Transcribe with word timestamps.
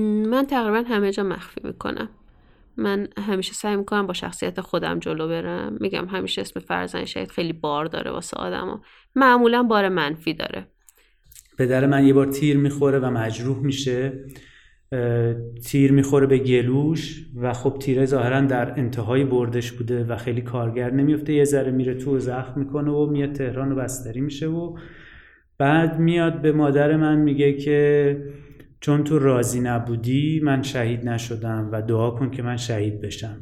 من 0.00 0.46
تقریبا 0.46 0.88
همه 0.88 1.12
جا 1.12 1.22
مخفی 1.22 1.60
می‌کنم. 1.64 2.08
من 2.76 3.08
همیشه 3.18 3.52
سعی 3.52 3.76
می‌کنم 3.76 4.06
با 4.06 4.12
شخصیت 4.12 4.60
خودم 4.60 4.98
جلو 4.98 5.28
برم. 5.28 5.76
میگم 5.80 6.06
همیشه 6.06 6.40
اسم 6.40 6.60
فرزن 6.60 7.04
شاید 7.04 7.30
خیلی 7.30 7.52
بار 7.52 7.84
داره 7.84 8.10
واسه 8.10 8.36
آدم 8.36 8.80
معمولا 9.14 9.62
بار 9.62 9.88
منفی 9.88 10.34
داره. 10.34 10.66
پدر 11.58 11.86
من 11.86 12.06
یه 12.06 12.12
بار 12.12 12.26
تیر 12.26 12.56
می‌خوره 12.56 12.98
و 12.98 13.10
مجروح 13.10 13.58
میشه. 13.58 14.12
تیر 15.66 15.92
می‌خوره 15.92 16.26
به 16.26 16.38
گلوش 16.38 17.26
و 17.36 17.52
خب 17.52 17.78
تیره 17.78 18.06
ظاهرا 18.06 18.40
در 18.40 18.78
انتهای 18.78 19.24
بردش 19.24 19.72
بوده 19.72 20.04
و 20.04 20.16
خیلی 20.16 20.40
کارگر 20.40 20.90
نمیفته 20.90 21.32
یه 21.32 21.44
ذره 21.44 21.70
میره 21.70 21.94
تو 21.94 22.16
و 22.16 22.18
زخم 22.18 22.60
می‌کنه 22.60 22.90
و 22.90 23.06
میاد 23.06 23.32
تهران 23.32 23.72
و 23.72 23.74
بستری 23.74 24.20
میشه 24.20 24.46
و 24.46 24.78
بعد 25.58 25.98
میاد 25.98 26.42
به 26.42 26.52
مادر 26.52 26.96
من 26.96 27.18
میگه 27.18 27.52
که 27.52 28.18
چون 28.84 29.04
تو 29.04 29.18
راضی 29.18 29.60
نبودی 29.60 30.40
من 30.40 30.62
شهید 30.62 31.08
نشدم 31.08 31.68
و 31.72 31.82
دعا 31.82 32.10
کن 32.10 32.30
که 32.30 32.42
من 32.42 32.56
شهید 32.56 33.00
بشم. 33.00 33.40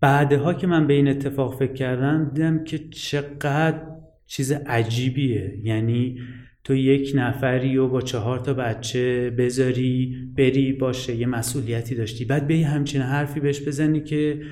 بعدها 0.00 0.54
که 0.54 0.66
من 0.66 0.86
به 0.86 0.94
این 0.94 1.08
اتفاق 1.08 1.58
فکر 1.58 1.72
کردم 1.72 2.30
دیدم 2.34 2.64
که 2.64 2.78
چقدر 2.78 3.82
چیز 4.26 4.52
عجیبیه. 4.52 5.58
یعنی 5.62 6.20
تو 6.64 6.74
یک 6.74 7.12
نفری 7.14 7.76
و 7.76 7.88
با 7.88 8.00
چهار 8.00 8.38
تا 8.38 8.54
بچه 8.54 9.30
بذاری 9.30 10.16
بری 10.36 10.72
باشه 10.72 11.14
یه 11.14 11.26
مسئولیتی 11.26 11.94
داشتی. 11.94 12.24
بعد 12.24 12.46
به 12.46 12.56
همچین 12.56 13.02
حرفی 13.02 13.40
بهش 13.40 13.68
بزنی 13.68 14.00
که 14.00 14.42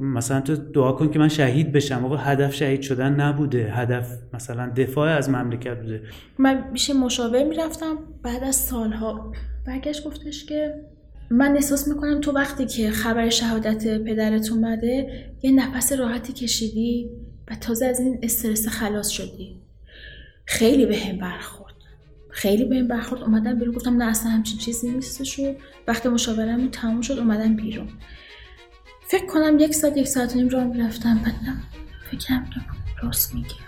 مثلا 0.00 0.40
تو 0.40 0.56
دعا 0.56 0.92
کن 0.92 1.10
که 1.10 1.18
من 1.18 1.28
شهید 1.28 1.72
بشم. 1.72 2.04
آقا 2.04 2.16
هدف 2.16 2.54
شهید 2.54 2.82
شدن 2.82 3.20
نبوده. 3.20 3.72
هدف 3.72 4.18
مثلا 4.32 4.70
دفاع 4.76 5.10
از 5.10 5.30
مملکت 5.30 5.80
بوده. 5.80 6.02
من 6.38 6.70
میشه 6.72 6.92
مشاور 6.92 7.44
می‌رفتم. 7.44 7.98
بعد 8.22 8.44
از 8.44 8.56
سالها 8.56 9.32
برگشت 9.66 10.04
گفتش 10.04 10.44
که 10.44 10.74
من 11.30 11.54
احساس 11.54 11.88
می‌کنم 11.88 12.20
تو 12.20 12.32
وقتی 12.32 12.66
که 12.66 12.90
خبر 12.90 13.28
شهادت 13.28 13.98
پدرت 13.98 14.52
اومده 14.52 15.24
یه 15.42 15.52
نفس 15.52 15.92
راحتی 15.92 16.32
کشیدی 16.32 17.10
و 17.50 17.54
تازه 17.54 17.86
از 17.86 18.00
این 18.00 18.18
استرس 18.22 18.68
خلاص 18.68 19.08
شدی. 19.08 19.60
خیلی 20.46 20.86
به 20.86 20.96
هم 20.96 21.18
برخورد. 21.18 21.74
خیلی 22.30 22.64
به 22.64 22.76
هم 22.76 22.88
برخورد. 22.88 23.22
اومدم 23.22 23.58
بیرون. 23.58 23.74
گفتم 23.74 23.96
نه 23.96 24.04
اصلا 24.04 24.30
همچین 24.30 24.58
چیزی 24.58 24.90
نیستش 24.90 25.40
وقتی 25.88 26.08
مشاورمون 26.08 26.70
تموم 26.70 27.00
شد 27.00 27.18
اومدم 27.18 27.56
بیرون. 27.56 27.88
فکر 29.06 29.26
کنم 29.26 29.58
یک 29.58 29.74
ساعت 29.74 29.96
یک 29.96 30.08
ساعت 30.08 30.36
نیم 30.36 30.48
راه 30.48 30.64
می‌رفتم 30.64 31.14
بعدم 31.14 31.62
فکرم 32.10 32.50
راست 33.02 33.34
میگه. 33.34 33.63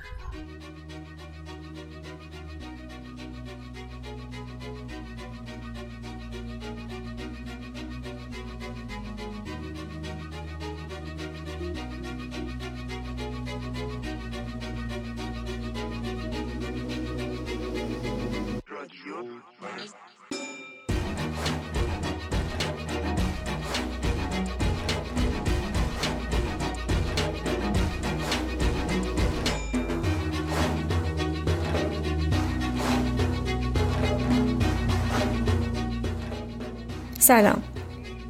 سلام. 37.27 37.63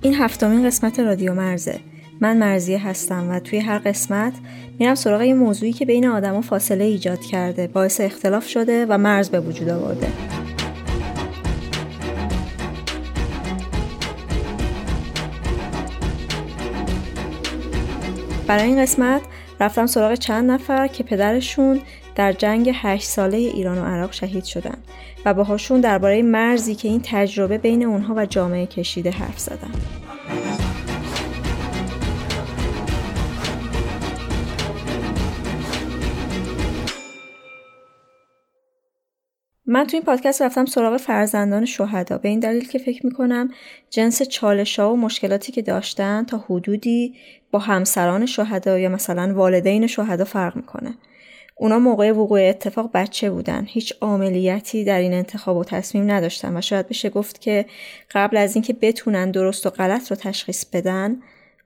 این 0.01 0.15
هفتمین 0.15 0.67
قسمت 0.67 1.01
رادیو 1.01 1.35
مرزه. 1.35 1.81
من 2.21 2.37
مرزیه 2.37 2.87
هستم 2.87 3.31
و 3.31 3.41
توی 3.41 3.59
هر 3.59 3.79
قسمت 3.79 4.33
میرم 4.79 4.95
سراغ 4.95 5.23
یه 5.23 5.35
موضوعی 5.35 5.73
که 5.73 5.87
بین 5.87 6.07
آدما 6.07 6.41
فاصله 6.41 6.85
ایجاد 6.85 7.21
کرده 7.21 7.67
باعث 7.67 8.01
اختلاف 8.01 8.49
شده 8.49 8.87
و 8.89 8.99
مرز 8.99 9.31
به 9.31 9.41
وجود 9.41 9.69
آورده. 9.69 10.07
برای 18.47 18.65
این 18.65 18.83
قسمت 18.83 19.23
رفتم 19.61 19.87
سراغ 19.87 20.15
چند 20.15 20.51
نفر 20.51 20.87
که 20.87 21.05
پدرشون 21.05 21.81
در 22.15 22.33
جنگ 22.33 22.73
هشت 22.75 23.09
ساله 23.09 23.37
ایران 23.37 23.79
و 23.79 23.85
عراق 23.85 24.13
شهید 24.13 24.45
شدن. 24.45 24.79
و 25.27 25.35
باهاشون 25.35 25.81
درباره 25.81 26.23
مرزی 26.23 26.75
که 26.75 26.89
این 26.89 27.01
تجربه 27.05 27.59
بین 27.59 27.83
اونها 27.83 28.15
و 28.17 28.27
جامعه 28.27 28.67
کشیده 28.67 29.11
حرف 29.11 29.39
زدم. 29.39 29.71
من 39.67 39.87
تو 39.87 39.97
این 39.97 40.03
پادکست 40.03 40.43
رفتم 40.43 40.65
سراغ 40.67 40.97
فرزندان 40.97 41.65
شهدا 41.65 42.19
به 42.19 42.29
این 42.29 42.41
دلیل 42.41 42.69
که 42.69 42.79
فکر 42.79 43.07
می‌کنم 43.07 43.51
جنس 43.91 44.23
چالش 44.23 44.79
و 44.79 44.97
مشکلاتی 44.97 45.53
که 45.53 45.63
داشتن 45.63 46.25
تا 46.25 46.39
حدودی 46.39 47.15
با 47.51 47.59
همسران 47.59 48.27
شهدا 48.27 48.79
یا 48.79 48.89
مثلا 48.89 49.35
والدین 49.35 49.87
شهدا 49.87 50.25
فرق 50.25 50.57
می‌کنه. 50.57 50.95
اونا 51.59 51.79
موقع 51.79 52.13
وقوع 52.13 52.41
اتفاق 52.41 52.91
بچه 52.95 53.31
بودن. 53.31 53.65
هیچ 53.69 53.95
عاملیتی 54.01 54.85
در 54.85 54.99
این 54.99 55.13
انتخاب 55.13 55.57
و 55.57 55.65
تصمیم 55.65 56.11
نداشتن 56.11 56.57
و 56.57 56.61
شاید 56.61 56.89
بشه 56.89 57.11
گفت 57.11 57.41
که 57.41 57.67
قبل 58.11 58.37
از 58.37 58.57
اینکه 58.57 58.73
بتونن 58.73 59.31
درست 59.31 59.67
و 59.67 59.71
غلط 59.71 60.11
رو 60.11 60.17
تشخیص 60.17 60.65
بدن 60.65 61.17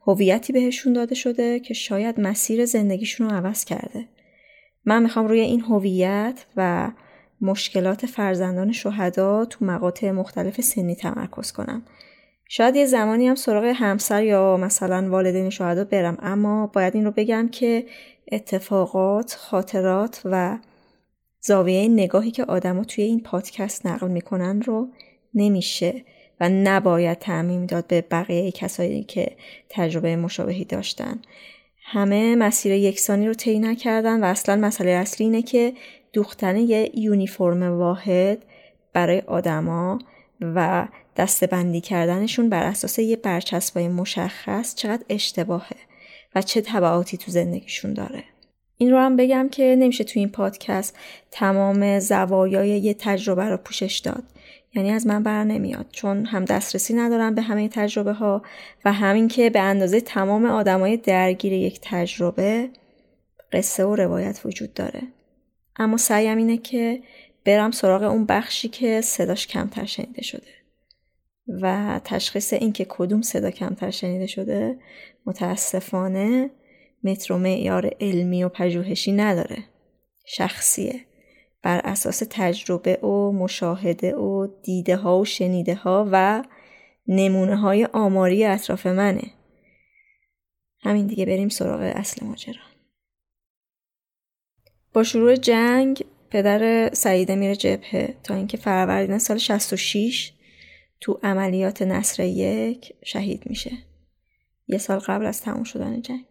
هویتی 0.06 0.52
بهشون 0.52 0.92
داده 0.92 1.14
شده 1.14 1.60
که 1.60 1.74
شاید 1.74 2.20
مسیر 2.20 2.64
زندگیشون 2.64 3.30
رو 3.30 3.36
عوض 3.36 3.64
کرده. 3.64 4.08
من 4.84 5.02
می‌خوام 5.02 5.26
روی 5.26 5.40
این 5.40 5.60
هویت 5.60 6.44
و 6.56 6.90
مشکلات 7.40 8.06
فرزندان 8.06 8.72
شهدا 8.72 9.44
تو 9.44 9.64
مقاطع 9.64 10.10
مختلف 10.10 10.60
سنی 10.60 10.94
تمرکز 10.94 11.52
کنم. 11.52 11.82
شاید 12.48 12.76
یه 12.76 12.86
زمانی 12.86 13.28
هم 13.28 13.34
سراغ 13.34 13.64
همسر 13.64 14.24
یا 14.24 14.56
مثلا 14.56 15.10
والدین 15.10 15.50
شهدا 15.50 15.84
برم 15.84 16.18
اما 16.22 16.66
باید 16.66 16.94
این 16.94 17.04
رو 17.04 17.10
بگم 17.10 17.48
که 17.52 17.86
اتفاقات، 18.32 19.36
خاطرات 19.40 20.20
و 20.24 20.58
زاویه 21.40 21.88
نگاهی 21.88 22.30
که 22.30 22.44
آدما 22.44 22.84
توی 22.84 23.04
این 23.04 23.20
پادکست 23.20 23.86
نقل 23.86 24.08
می‌کنن 24.08 24.62
رو 24.62 24.88
نمیشه 25.34 26.04
و 26.40 26.48
نباید 26.48 27.18
تعمیم 27.18 27.66
داد 27.66 27.86
به 27.86 28.00
بقیه 28.00 28.52
کسایی 28.52 29.04
که 29.04 29.36
تجربه 29.68 30.16
مشابهی 30.16 30.64
داشتن. 30.64 31.18
همه 31.82 32.36
مسیر 32.36 32.72
یکسانی 32.72 33.26
رو 33.26 33.34
طی 33.34 33.58
نکردن 33.58 34.20
و 34.20 34.24
اصلا 34.24 34.56
مسئله 34.56 34.90
اصلی 34.90 35.26
اینه 35.26 35.42
که 35.42 35.72
دوختن 36.12 36.56
یه 36.56 36.98
یونیفرم 36.98 37.62
واحد 37.62 38.38
برای 38.92 39.20
آدما 39.20 39.98
و 40.40 40.88
دستبندی 41.16 41.80
کردنشون 41.80 42.48
بر 42.48 42.62
اساس 42.62 42.98
یه 42.98 43.16
برچسبای 43.16 43.88
مشخص 43.88 44.74
چقدر 44.74 45.04
اشتباهه. 45.08 45.76
و 46.34 46.42
چه 46.42 46.60
تبعاتی 46.60 47.16
تو 47.16 47.30
زندگیشون 47.30 47.92
داره. 47.92 48.24
این 48.76 48.90
رو 48.90 48.98
هم 48.98 49.16
بگم 49.16 49.48
که 49.48 49.76
نمیشه 49.78 50.04
تو 50.04 50.18
این 50.18 50.28
پادکست 50.28 50.96
تمام 51.30 51.98
زوایای 51.98 52.68
یه 52.68 52.94
تجربه 52.94 53.44
رو 53.44 53.56
پوشش 53.56 53.98
داد. 53.98 54.24
یعنی 54.74 54.90
از 54.90 55.06
من 55.06 55.22
بر 55.22 55.44
نمیاد 55.44 55.86
چون 55.92 56.24
هم 56.24 56.44
دسترسی 56.44 56.94
ندارم 56.94 57.34
به 57.34 57.42
همه 57.42 57.68
تجربه 57.68 58.12
ها 58.12 58.42
و 58.84 58.92
همین 58.92 59.28
که 59.28 59.50
به 59.50 59.60
اندازه 59.60 60.00
تمام 60.00 60.44
آدمای 60.44 60.96
درگیر 60.96 61.52
یک 61.52 61.80
تجربه 61.82 62.70
قصه 63.52 63.84
و 63.84 63.96
روایت 63.96 64.40
وجود 64.44 64.74
داره. 64.74 65.02
اما 65.76 65.96
سعیم 65.96 66.38
اینه 66.38 66.56
که 66.56 67.02
برم 67.44 67.70
سراغ 67.70 68.02
اون 68.02 68.26
بخشی 68.26 68.68
که 68.68 69.00
صداش 69.00 69.46
کمتر 69.46 69.84
شنیده 69.84 70.22
شده. 70.22 70.59
و 71.62 72.00
تشخیص 72.04 72.52
اینکه 72.52 72.86
کدوم 72.88 73.22
صدا 73.22 73.50
کمتر 73.50 73.90
شنیده 73.90 74.26
شده 74.26 74.78
متاسفانه 75.26 76.50
متر 77.04 77.32
و 77.32 77.38
معیار 77.38 77.90
علمی 78.00 78.44
و 78.44 78.48
پژوهشی 78.48 79.12
نداره. 79.12 79.64
شخصیه. 80.26 81.00
بر 81.62 81.80
اساس 81.84 82.22
تجربه 82.30 82.96
و 82.96 83.32
مشاهده 83.32 84.14
و 84.14 84.46
دیده 84.62 84.96
ها 84.96 85.18
و 85.18 85.24
شنیده 85.24 85.74
ها 85.74 86.08
و 86.12 86.44
نمونه 87.06 87.56
های 87.56 87.84
آماری 87.84 88.44
اطراف 88.44 88.86
منه. 88.86 89.30
همین 90.80 91.06
دیگه 91.06 91.26
بریم 91.26 91.48
سراغ 91.48 91.80
اصل 91.80 92.26
ماجرا. 92.26 92.62
با 94.92 95.02
شروع 95.02 95.36
جنگ 95.36 96.04
پدر 96.30 96.90
سعیده 96.94 97.34
میره 97.34 97.56
جبهه 97.56 98.14
تا 98.22 98.34
اینکه 98.34 98.56
فروردین 98.56 99.18
سال 99.18 99.38
66 99.38 100.32
تو 101.00 101.20
عملیات 101.22 101.82
نصر 101.82 102.24
یک 102.24 102.92
شهید 103.04 103.42
میشه 103.46 103.72
یه 104.66 104.78
سال 104.78 104.98
قبل 104.98 105.26
از 105.26 105.42
تموم 105.42 105.64
شدن 105.64 106.02
جنگ 106.02 106.26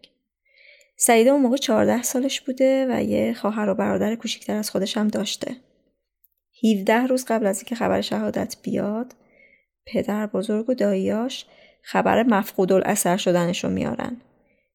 سعیده 0.96 1.30
اون 1.30 1.42
موقع 1.42 1.56
14 1.56 2.02
سالش 2.02 2.40
بوده 2.40 2.86
و 2.90 3.02
یه 3.02 3.34
خواهر 3.34 3.68
و 3.68 3.74
برادر 3.74 4.14
کوچیکتر 4.14 4.56
از 4.56 4.70
خودش 4.70 4.96
هم 4.96 5.08
داشته 5.08 5.56
17 6.64 7.06
روز 7.06 7.24
قبل 7.24 7.46
از 7.46 7.58
اینکه 7.58 7.74
خبر 7.74 8.00
شهادت 8.00 8.56
بیاد 8.62 9.14
پدر 9.86 10.26
بزرگ 10.26 10.70
و 10.70 10.74
داییاش 10.74 11.46
خبر 11.82 12.22
مفقود 12.22 12.72
الاثر 12.72 13.16
شدنش 13.16 13.64
رو 13.64 13.70
میارن. 13.70 14.16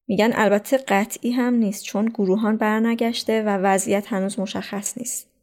میگن 0.08 0.32
البته 0.36 0.78
قطعی 0.78 1.32
هم 1.32 1.54
نیست 1.54 1.84
چون 1.84 2.06
گروهان 2.06 2.58
برنگشته 2.58 3.44
و 3.44 3.50
وضعیت 3.50 4.14
هنوز 4.14 4.40
مشخص 4.40 4.98
نیست. 4.98 5.35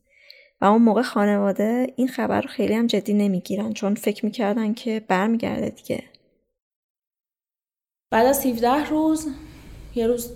و 0.62 0.64
اون 0.64 0.82
موقع 0.82 1.02
خانواده 1.02 1.86
این 1.96 2.08
خبر 2.08 2.40
رو 2.40 2.48
خیلی 2.48 2.74
هم 2.74 2.86
جدی 2.86 3.14
نمی‌گیرن 3.14 3.72
چون 3.72 3.94
فکر 3.94 4.24
می‌کردن 4.24 4.74
که 4.74 5.04
برمیگرده 5.08 5.68
دیگه. 5.68 6.04
بعد 8.10 8.26
از 8.26 8.46
17 8.46 8.84
روز 8.90 9.26
یه 9.94 10.06
روز 10.06 10.34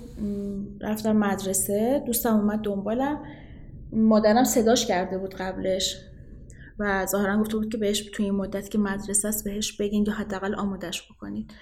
رفتم 0.81 1.17
مدرسه 1.17 2.02
دوستم 2.06 2.34
اومد 2.37 2.61
دنبالم. 2.61 3.23
مادرم 3.93 4.44
صداش 4.44 4.87
کرده 4.87 5.19
بود 5.19 5.34
قبلش 5.34 5.96
و 6.79 7.06
ظاهرا 7.06 7.40
گفته 7.40 7.56
بود 7.56 7.72
که 7.72 7.79
بهش 7.79 8.00
توی 8.00 8.25
این 8.25 8.34
مدت 8.34 8.70
که 8.70 8.79
مدرسه 8.79 9.29
است 9.29 9.44
بهش 9.44 9.76
بگین 9.76 10.05
یا 10.06 10.12
حداقل 10.12 10.55
آمادش 10.55 11.12
بکنید 11.12 11.52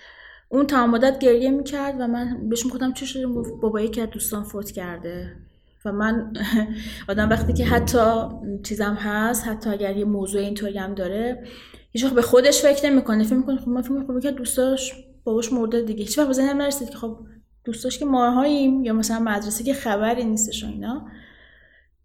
اون 0.48 0.66
تمام 0.66 0.90
مدت 0.90 1.18
گریه 1.18 1.50
می‌کرد 1.50 1.94
و 2.00 2.06
من 2.06 2.48
بهش 2.48 2.66
می‌گفتم 2.66 2.92
چی 2.92 3.06
شده؟ 3.06 3.26
گفت 3.26 3.52
بابا 3.62 3.80
یکی 3.80 4.00
از 4.00 4.10
دوستان 4.10 4.44
فوت 4.44 4.70
کرده. 4.70 5.36
و 5.84 5.92
من 5.92 6.32
آدم 7.08 7.28
وقتی 7.28 7.52
که 7.52 7.64
حتی 7.64 8.28
چیزم 8.64 8.94
هست 8.94 9.48
حتی 9.48 9.70
اگر 9.70 9.96
یه 9.96 10.04
موضوع 10.04 10.40
اینطوری 10.40 10.78
هم 10.78 10.94
داره 10.94 11.44
هیچ 11.90 12.06
به 12.06 12.22
خودش 12.22 12.62
فکر 12.62 12.90
نمی‌کنه. 12.90 13.24
فکر 13.24 13.34
می‌کنه 13.34 13.56
خب 13.56 13.68
من 13.68 13.82
فکر 13.82 13.92
می‌کنم 13.92 14.20
که 14.20 14.30
دوستاش 14.30 14.92
باباش 15.24 15.52
مرده 15.52 15.80
دیگه. 15.80 16.04
هیچ 16.04 16.18
وقت 16.18 16.26
به 16.26 16.32
ذهنم 16.32 16.62
نرسید 16.62 16.90
که 16.90 16.96
خب 16.96 17.18
دوستاش 17.64 17.98
که 17.98 18.04
ماهاییم 18.04 18.84
یا 18.84 18.92
مثلا 18.92 19.18
مدرسه 19.18 19.64
که 19.64 19.74
خبری 19.74 20.24
نیستش 20.24 20.64
و 20.64 20.66
اینا 20.66 21.06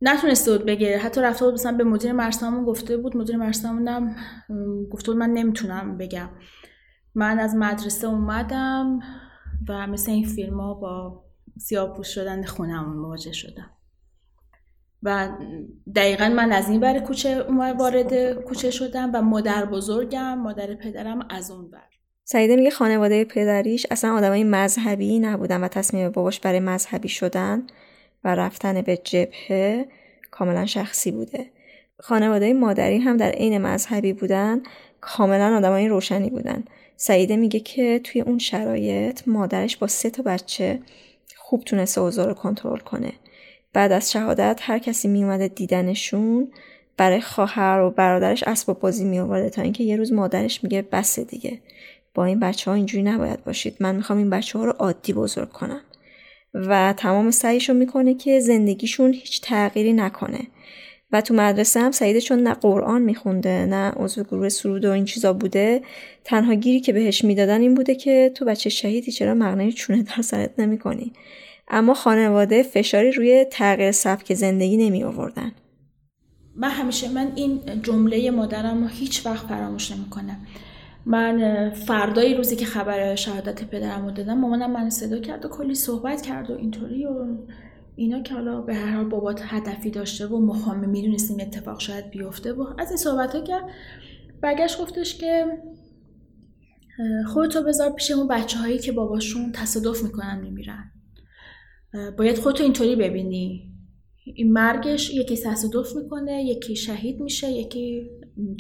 نتونسته 0.02 0.52
بود 0.52 0.66
بگه. 0.66 0.98
حتی 0.98 1.22
رفته 1.22 1.46
بود 1.46 1.54
مثلا 1.54 1.78
به 1.78 1.84
مدیر 1.84 2.12
مرسامون 2.12 2.66
گفته 2.66 2.98
بود 2.98 3.18
مدیر 3.18 3.38
مرسامونم 3.38 4.16
گفته 4.92 5.12
بود 5.12 5.20
من 5.20 5.30
نمی‌تونم 5.30 5.98
بگم. 5.98 6.30
من 7.16 7.40
از 7.40 7.56
مدرسه 7.56 8.08
اومدم 8.08 9.00
و 9.70 9.88
مثل 9.88 10.12
این 10.12 10.26
فیلم 10.26 10.60
ها 10.60 10.74
با 10.74 11.24
سیاه 11.60 12.04
شدن 12.04 12.44
خونمون 12.44 12.98
مواجه 12.98 13.32
شدم. 13.32 13.70
و 15.04 15.30
دقیقا 15.96 16.30
من 16.30 16.52
از 16.52 16.70
این 16.70 16.80
بر 16.80 17.00
کوچه 17.00 17.42
وارد 17.80 18.34
کوچه 18.34 18.72
شدم 18.72 19.12
و 19.14 19.22
مادر 19.22 19.66
بزرگم 19.66 20.38
مادر 20.38 20.76
پدرم 20.76 21.28
از 21.30 21.52
اون 21.52 21.72
بر 21.72 21.90
سعیده 22.24 22.56
میگه 22.56 22.70
خانواده 22.70 23.26
پدریش 23.26 23.86
اصلا 23.92 24.14
آدمای 24.14 24.44
مذهبی 24.44 25.20
نبودن 25.20 25.64
و 25.64 25.68
تصمیم 25.68 26.10
باباش 26.10 26.40
برای 26.40 26.60
مذهبی 26.60 27.10
شدن 27.10 27.68
و 28.24 28.36
رفتن 28.36 28.82
به 28.82 28.98
جبهه 28.98 29.86
کاملا 30.32 30.66
شخصی 30.66 31.12
بوده. 31.12 31.46
خانواده 32.00 32.54
مادری 32.54 32.98
هم 32.98 33.18
در 33.18 33.32
عین 33.32 33.58
مذهبی 33.58 34.14
بودن 34.14 34.62
کاملا 35.02 35.58
آدمای 35.58 35.88
روشنی 35.88 36.30
بودن. 36.30 36.64
سعیده 36.98 37.36
میگه 37.36 37.60
که 37.60 38.00
توی 38.04 38.22
اون 38.22 38.40
شرایط 38.40 39.28
مادرش 39.28 39.78
با 39.78 39.88
سه 39.88 40.10
تا 40.10 40.24
بچه 40.24 40.80
خوب 41.50 41.64
تونسته 41.64 42.02
اوضاع 42.02 42.26
رو 42.26 42.34
کنترل 42.34 42.80
کنه. 42.80 43.14
بعد 43.74 43.92
از 43.92 44.12
شهادت 44.12 44.60
هر 44.64 44.80
کسی 44.80 45.08
میومده 45.08 45.48
دیدنشون 45.48 46.52
برای 46.98 47.22
خواهر 47.22 47.80
و 47.80 47.92
برادرش 47.92 48.44
اسباب 48.44 48.80
بازی 48.80 49.06
می 49.06 49.50
تا 49.50 49.62
اینکه 49.62 49.84
یه 49.84 49.96
روز 49.96 50.14
مادرش 50.14 50.64
میگه 50.64 50.82
بس 50.82 51.20
دیگه. 51.20 51.60
با 52.14 52.26
این 52.26 52.40
بچه 52.40 52.72
ها 52.72 52.76
اینجوری 52.76 53.04
نباید 53.04 53.44
باشید. 53.44 53.78
من 53.80 53.96
می‌خوام 53.96 54.20
این 54.20 54.30
بچه 54.30 54.60
ها 54.60 54.66
رو 54.66 54.72
عادی 54.72 55.14
بزرگ 55.14 55.50
کنم. 55.50 55.82
و 56.54 56.94
تمام 56.98 57.32
سعیشو 57.32 57.74
می‌کنه 57.74 58.14
که 58.14 58.40
زندگیشون 58.40 59.14
هیچ 59.14 59.42
تغییری 59.42 59.94
نکنه. 59.94 60.48
و 61.12 61.22
تو 61.22 61.34
مدرسه 61.34 61.80
هم 61.80 61.92
سعیده 61.92 62.22
چون 62.22 62.40
نه 62.40 62.54
قرآن 62.54 63.02
میخونده 63.02 63.66
نه 63.66 63.92
عضو 63.92 64.24
گروه 64.24 64.50
سرود 64.50 64.86
و 64.86 64.92
این 64.92 65.06
چیزا 65.06 65.34
بوده 65.34 65.82
تنها 66.24 66.54
گیری 66.54 66.80
که 66.80 66.94
بهش 66.94 67.24
می‌دادن 67.24 67.62
این 67.62 67.76
بوده 67.76 67.96
که 67.96 68.32
تو 68.36 68.46
بچه 68.46 68.70
شهیدی 68.70 69.12
چرا 69.12 69.34
مغنه 69.34 69.72
چونه 69.72 70.04
در 70.04 70.22
سرت 70.22 70.60
نمی‌کنی؟ 70.60 71.14
اما 71.68 71.94
خانواده 71.94 72.64
فشاری 72.64 73.12
روی 73.12 73.46
تغییر 73.52 73.92
سبک 73.92 74.34
زندگی 74.34 74.78
نمی 74.78 75.04
آوردن. 75.04 75.52
من 76.56 76.70
همیشه 76.70 77.10
من 77.10 77.32
این 77.36 77.60
جمله 77.84 78.32
مادرم 78.32 78.84
رو 78.84 78.88
هیچ 78.88 79.26
وقت 79.26 79.46
فراموش 79.46 79.92
نمی‌کنم. 79.92 80.38
من 81.06 81.70
فردای 81.70 82.34
روزی 82.34 82.56
که 82.56 82.66
خبر 82.66 83.16
شهادت 83.16 83.64
پدرم 83.64 84.06
رو 84.06 84.12
دادم 84.12 84.38
مامانم 84.38 84.72
من 84.72 84.90
صدا 84.90 85.20
کرد 85.20 85.46
و 85.46 85.50
کلی 85.50 85.76
صحبت 85.76 86.22
کرد 86.22 86.52
و 86.52 86.58
اینطوری 86.58 87.06
و 87.06 87.26
اینا 88.00 88.22
که 88.22 88.34
حالا 88.34 88.62
به 88.62 88.76
هر 88.76 88.96
حال 88.96 89.06
بابات 89.06 89.42
هدفی 89.44 89.92
داشته 89.92 90.28
و 90.28 90.40
مخامه 90.40 90.88
می‌دونستیم 90.88 91.38
اتفاق 91.40 91.80
شاید 91.80 92.10
بیفته 92.10 92.54
و 92.54 92.66
از 92.78 92.88
این 92.88 92.98
صحبت 92.98 93.36
ها 93.36 93.42
کرد 93.42 93.64
برگشت 94.42 94.82
گفتش 94.82 95.18
که 95.18 95.46
خودتو 97.28 97.64
بذار 97.64 97.90
پیش 97.90 98.12
اون 98.12 98.28
بچه 98.28 98.60
هایی 98.60 98.80
که 98.80 98.92
باباشون 98.92 99.52
تصادف 99.52 100.04
می‌کنن 100.04 100.40
میمیرن. 100.42 100.92
باید 102.18 102.38
خودتو 102.38 102.64
اینطوری 102.64 102.96
ببینی. 102.96 103.74
این 104.24 104.54
مرگش 104.54 105.14
یکی 105.14 105.38
تصادف 105.38 105.96
می‌کنه 105.96 106.44
یکی 106.44 106.76
شهید 106.76 107.20
میشه 107.20 107.52
یکی 107.52 108.10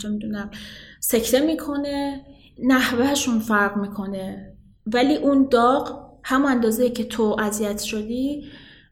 چه 0.01 0.09
می‌دونم 0.09 0.51
سکته 0.99 1.39
می‌کنه 1.39 2.25
نحوهشون 2.63 3.39
فرق 3.39 3.77
می‌کنه. 3.77 4.55
ولی 4.85 5.15
اون 5.15 5.47
داغ 5.51 6.09
هم 6.23 6.45
اندازه 6.45 6.89
که 6.89 7.03
تو 7.03 7.35
اذیت 7.39 7.79
شدی 7.79 8.43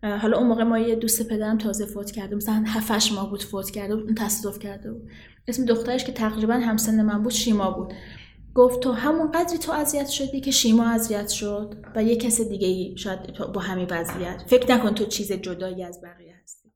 حالا 0.03 0.37
اون 0.37 0.47
موقع 0.47 0.63
ما 0.63 0.79
یه 0.79 0.95
دوست 0.95 1.27
پدرم 1.27 1.57
تازه 1.57 1.85
فوت 1.85 2.11
کرده 2.11 2.35
مثلا 2.35 2.63
هفتش 2.67 3.11
ماه 3.11 3.29
بود 3.29 3.43
فوت 3.43 3.71
کرده 3.71 3.95
بود 3.95 4.05
اون 4.05 4.15
تصادف 4.15 4.59
کرده 4.59 4.91
بود. 4.91 5.09
اسم 5.47 5.65
دخترش 5.65 6.03
که 6.03 6.11
تقریبا 6.11 6.53
همسن 6.53 7.01
من 7.01 7.23
بود 7.23 7.31
شیما 7.31 7.71
بود. 7.71 7.93
گفت 8.55 8.79
تو 8.79 8.91
همون 8.91 9.31
قدری 9.31 9.57
تو 9.57 9.71
اذیت 9.71 10.07
شدی 10.07 10.41
که 10.41 10.51
شیما 10.51 10.89
اذیت 10.89 11.29
شد 11.29 11.75
و 11.95 12.03
یه 12.03 12.15
کس 12.15 12.41
دیگه 12.41 12.67
ای 12.67 12.97
شاید 12.97 13.19
با 13.53 13.61
همین 13.61 13.87
وضعیت. 13.91 14.43
فکر 14.47 14.75
نکن 14.75 14.93
تو 14.93 15.05
چیز 15.05 15.31
جدایی 15.31 15.83
از 15.83 16.01
بقیه 16.01 16.35
هستی. 16.43 16.69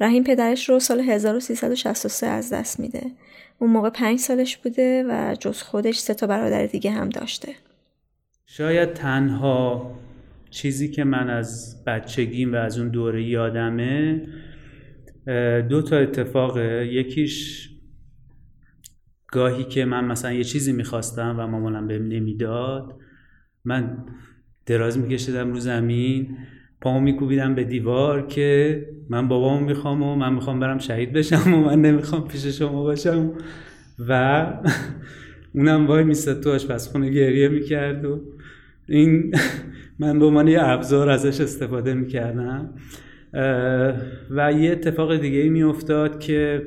رحیم 0.00 0.24
پدرش 0.24 0.68
رو 0.68 0.80
سال 0.80 1.00
1363 1.00 2.26
از 2.26 2.52
دست 2.52 2.80
میده. 2.80 3.10
اون 3.58 3.70
موقع 3.70 3.90
پنج 3.90 4.18
سالش 4.18 4.56
بوده 4.56 5.04
و 5.08 5.34
جز 5.40 5.62
خودش 5.62 5.98
سه 5.98 6.14
تا 6.14 6.26
برادر 6.26 6.66
دیگه 6.66 6.90
هم 6.90 7.08
داشته. 7.08 7.54
شاید 8.46 8.94
تنها 8.94 9.90
چیزی 10.52 10.90
که 10.90 11.04
من 11.04 11.30
از 11.30 11.82
بچگیم 11.86 12.52
و 12.52 12.56
از 12.56 12.78
اون 12.78 12.88
دوره 12.88 13.24
یادمه 13.24 14.22
دو 15.68 15.82
تا 15.82 15.96
اتفاق. 15.96 16.58
یکیش 16.58 17.68
گاهی 19.28 19.64
که 19.64 19.84
من 19.84 20.04
مثلا 20.04 20.32
یه 20.32 20.44
چیزی 20.44 20.72
می‌خواستم 20.72 21.36
و 21.38 21.46
مامانم 21.46 21.86
بهم 21.86 22.08
نمی‌داد 22.08 22.94
من 23.64 24.04
دراز 24.66 24.98
میکشیدم 24.98 25.52
رو 25.52 25.58
زمین 25.58 26.36
پامو 26.80 27.00
میکوبیدم 27.00 27.54
به 27.54 27.64
دیوار 27.64 28.26
که 28.26 28.86
من 29.08 29.28
بابامو 29.28 29.66
می‌خوام 29.66 30.02
و 30.02 30.16
من 30.16 30.34
می‌خوام 30.34 30.60
برم 30.60 30.78
شهید 30.78 31.12
بشم 31.12 31.54
و 31.54 31.56
من 31.56 31.80
نمی‌خوام 31.80 32.28
پیش 32.28 32.46
شما 32.46 32.82
باشم. 32.82 33.30
و 34.08 34.46
اونم 35.54 35.86
وای 35.86 36.04
میستد 36.04 36.40
تو 36.40 36.50
آشپزخونه 36.50 37.10
گریه 37.10 37.48
می‌کرد 37.48 38.04
و 38.04 38.20
این 38.88 39.34
من 40.02 40.18
به 40.18 40.24
عنوان 40.26 40.48
یه 40.48 40.58
ابزار 40.62 41.10
ازش 41.10 41.40
استفاده 41.40 41.94
می‌کردم. 41.94 42.74
و 44.30 44.52
یه 44.52 44.72
اتفاق 44.72 45.16
دیگه 45.16 45.38
ای 45.38 45.48
میافتاد 45.48 46.20
که 46.20 46.62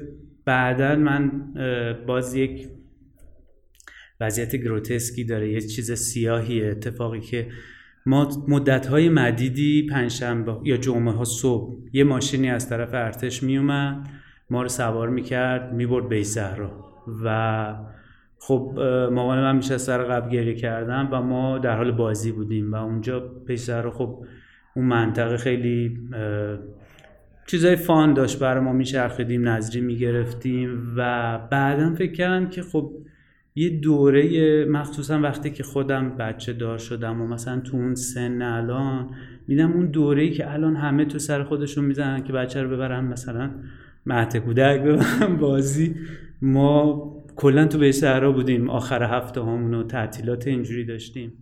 بعدا 0.46 0.96
من 0.96 1.32
باز 2.08 2.36
یک 2.36 2.68
وضعیت 4.22 4.56
گروتسکی 4.56 5.24
داره 5.24 5.52
یه 5.52 5.62
چیز 5.62 5.92
سیاهی 5.92 6.66
اتفاقی 6.66 7.20
که 7.20 7.48
ما 8.06 8.46
مدت 8.48 8.86
های 8.86 9.10
مدیدی 9.10 9.88
پنجشنبه 9.92 10.58
یا 10.64 10.78
جمعه 10.78 11.14
ها 11.14 11.24
صبح 11.24 11.76
یه 11.94 12.04
ماشینی 12.04 12.50
از 12.50 12.70
طرف 12.70 12.94
ارتش 12.94 13.44
میومد 13.44 14.08
ما 14.50 14.62
رو 14.62 14.70
سوار 14.70 15.10
می‌کرد 15.10 15.74
می‌برد 15.74 16.10
به 16.10 16.24
صحرا. 16.24 16.86
و 17.24 17.76
خب 18.40 18.80
مامان 19.12 19.42
من 19.42 19.56
میشه 19.56 19.78
سر 19.78 20.04
قبل 20.04 20.30
گریه 20.30 20.56
کردم 20.56 21.10
و 21.12 21.22
ما 21.22 21.58
در 21.58 21.78
حال 21.78 21.92
بازی 21.92 22.32
بودیم 22.32 22.72
و 22.72 22.76
اونجا 22.76 23.32
رو 23.84 23.92
خب 23.92 24.26
اون 24.76 24.86
منطقه 24.86 25.38
خیلی 25.38 26.00
چیزای 27.48 27.76
فان 27.76 28.14
داشت 28.14 28.40
برای 28.40 28.64
ما 28.64 28.74
میچرخیدیم 28.74 29.50
نظری 29.50 29.82
می‌گرفتیم 29.82 30.94
و 30.96 31.40
بعدا 31.52 31.94
فکر 31.94 32.12
کردم 32.12 32.50
که 32.50 32.62
خب 32.62 32.92
یه 33.56 33.70
دوره 33.70 34.66
مخصوصا 34.66 35.20
وقتی 35.20 35.50
که 35.50 35.64
خودم 35.64 36.18
بچه 36.18 36.54
دار 36.54 36.78
شدم 36.78 37.22
و 37.22 37.28
مثلا 37.28 37.60
تو 37.60 37.78
اون 37.78 37.96
سن 37.96 38.42
الان 38.42 39.10
میدم 39.48 39.72
اون 39.72 39.86
دوره 39.86 40.30
که 40.30 40.54
الان 40.54 40.76
همه 40.76 41.06
تو 41.06 41.20
سر 41.20 41.44
خودشون 41.44 41.86
می‌زنن 41.86 42.24
که 42.24 42.34
بچه 42.34 42.64
رو 42.64 42.70
ببرن 42.70 43.06
مثلا 43.06 43.52
مهد 44.06 44.38
کودک 44.38 44.82
ببرن 44.82 45.38
بازی 45.40 45.96
ما 46.42 47.15
کلا 47.36 47.66
تو 47.66 47.78
به 47.78 47.92
صحرا 47.92 48.32
بودیم 48.32 48.70
آخر 48.70 49.04
هفته 49.04 49.42
همون 49.42 49.74
و 49.74 49.84
تعطیلات 49.84 50.48
اینجوری 50.48 50.86
داشتیم. 50.86 51.34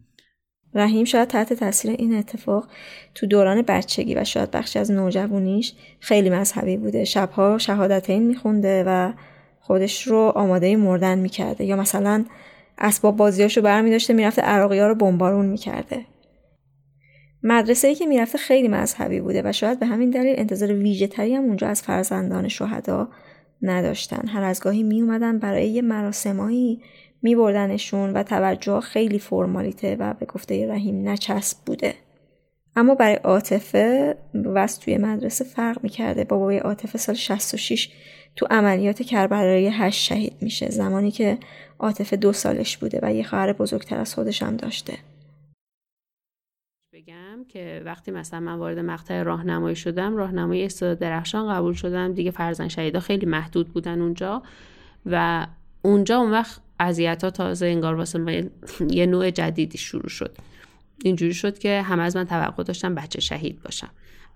رحیم 0.76 1.06
شاید 1.06 1.28
تحت 1.28 1.54
تاثیر 1.54 1.92
این 1.92 2.16
اتفاق 2.16 2.68
تو 3.16 3.28
دوران 3.28 3.62
بچگی 3.62 4.16
و 4.16 4.24
شاید 4.24 4.52
بخشی 4.52 4.80
از 4.80 4.92
نوجوانیش 4.92 5.74
خیلی 6.00 6.30
مذهبی 6.30 6.78
بوده. 6.78 7.06
شبها 7.06 7.58
شهادتین 7.58 8.24
میخونده 8.24 8.84
و 8.88 9.14
خودش 9.60 10.08
رو 10.08 10.18
آماده 10.36 10.76
مردن 10.76 11.18
می‌کرده. 11.18 11.66
یا 11.66 11.76
مثلا 11.76 12.26
اسباب 12.78 13.18
بازیاشو 13.18 13.62
برمی 13.62 13.92
داشته 13.92 14.14
می‌رفته 14.14 14.42
عراقی 14.42 14.80
ها 14.80 14.88
رو 14.88 14.96
بمبارون 14.96 15.46
می‌کرده. 15.46 16.06
مدرسه 17.44 17.88
ای 17.88 17.96
که 17.96 18.06
می‌رفته 18.06 18.38
خیلی 18.38 18.68
مذهبی 18.68 19.22
بوده 19.22 19.42
و 19.46 19.52
شاید 19.52 19.80
به 19.80 19.86
همین 19.86 20.10
دلیل 20.10 20.36
انتظار 20.38 20.74
ویژه 20.74 21.08
تری 21.08 21.36
هم 21.36 21.44
اونجا 21.44 21.68
از 21.68 21.82
فرزندان 21.82 22.48
شهدا 22.48 23.10
نداشتن. 23.64 24.28
هر 24.28 24.44
از 24.44 24.60
گاهی 24.60 24.84
می 24.84 25.02
اومدن 25.02 25.40
برای 25.40 25.68
یه 25.68 25.82
مراسمایی 25.82 26.82
می 27.22 27.36
بردنشون 27.36 28.14
و 28.14 28.24
توجه 28.24 28.80
خیلی 28.80 29.20
فرمالیته 29.20 29.96
و 30.00 30.14
به 30.14 30.26
گفته 30.26 30.68
رحیم 30.68 31.10
نچسب 31.10 31.58
بوده. 31.66 31.94
اما 32.76 32.96
برای 32.96 33.16
عاطفه 33.16 34.16
وست 34.46 34.82
توی 34.82 34.98
مدرسه 34.98 35.46
فرق 35.46 35.84
می‌کرده. 35.84 36.24
بابای 36.24 36.58
عاطفه 36.58 36.98
سال 36.98 37.16
66 37.16 37.90
تو 38.36 38.48
عملیات 38.50 39.02
کربلای 39.02 39.68
هشت 39.68 40.04
شهید 40.04 40.34
میشه 40.42 40.70
زمانی 40.70 41.12
که 41.12 41.38
عاطفه 41.80 42.16
دو 42.16 42.34
سالش 42.34 42.78
بوده 42.78 43.00
و 43.04 43.14
یه 43.14 43.24
خواهر 43.24 43.54
بزرگتر 43.54 44.00
از 44.00 44.16
خودش 44.16 44.44
هم 44.44 44.56
داشته. 44.56 44.94
بگم 46.94 47.46
که 47.50 47.82
وقتی 47.86 48.12
مثلا 48.12 48.40
من 48.40 48.54
وارد 48.54 48.80
مقطع 48.80 49.24
راهنمایی 49.24 49.76
شدم 49.76 50.16
راهنمایی 50.16 50.66
استاد 50.66 51.00
درخشان 51.00 51.54
قبول 51.54 51.74
شدم. 51.74 52.14
دیگه 52.14 52.32
فرزن 52.32 52.68
شهیدا 52.68 53.00
خیلی 53.00 53.26
محدود 53.26 53.68
بودن 53.68 54.02
اونجا 54.02 54.44
و 55.06 55.48
اونجا 55.82 56.18
اون 56.18 56.32
وقت 56.32 56.62
اذیت 56.80 57.24
ها 57.24 57.30
تازه 57.30 57.66
انگار 57.66 57.96
واسه 57.96 58.50
یه 58.90 59.06
نوع 59.06 59.30
جدیدی 59.30 59.78
شروع 59.78 60.10
شد. 60.10 60.38
اینجوری 61.04 61.34
شد 61.34 61.60
که 61.60 61.82
همه 61.82 62.04
از 62.04 62.16
من 62.16 62.24
توقع 62.24 62.64
داشتن 62.64 62.96
بچه 62.96 63.22
شهید 63.22 63.64
باشم. 63.64 63.90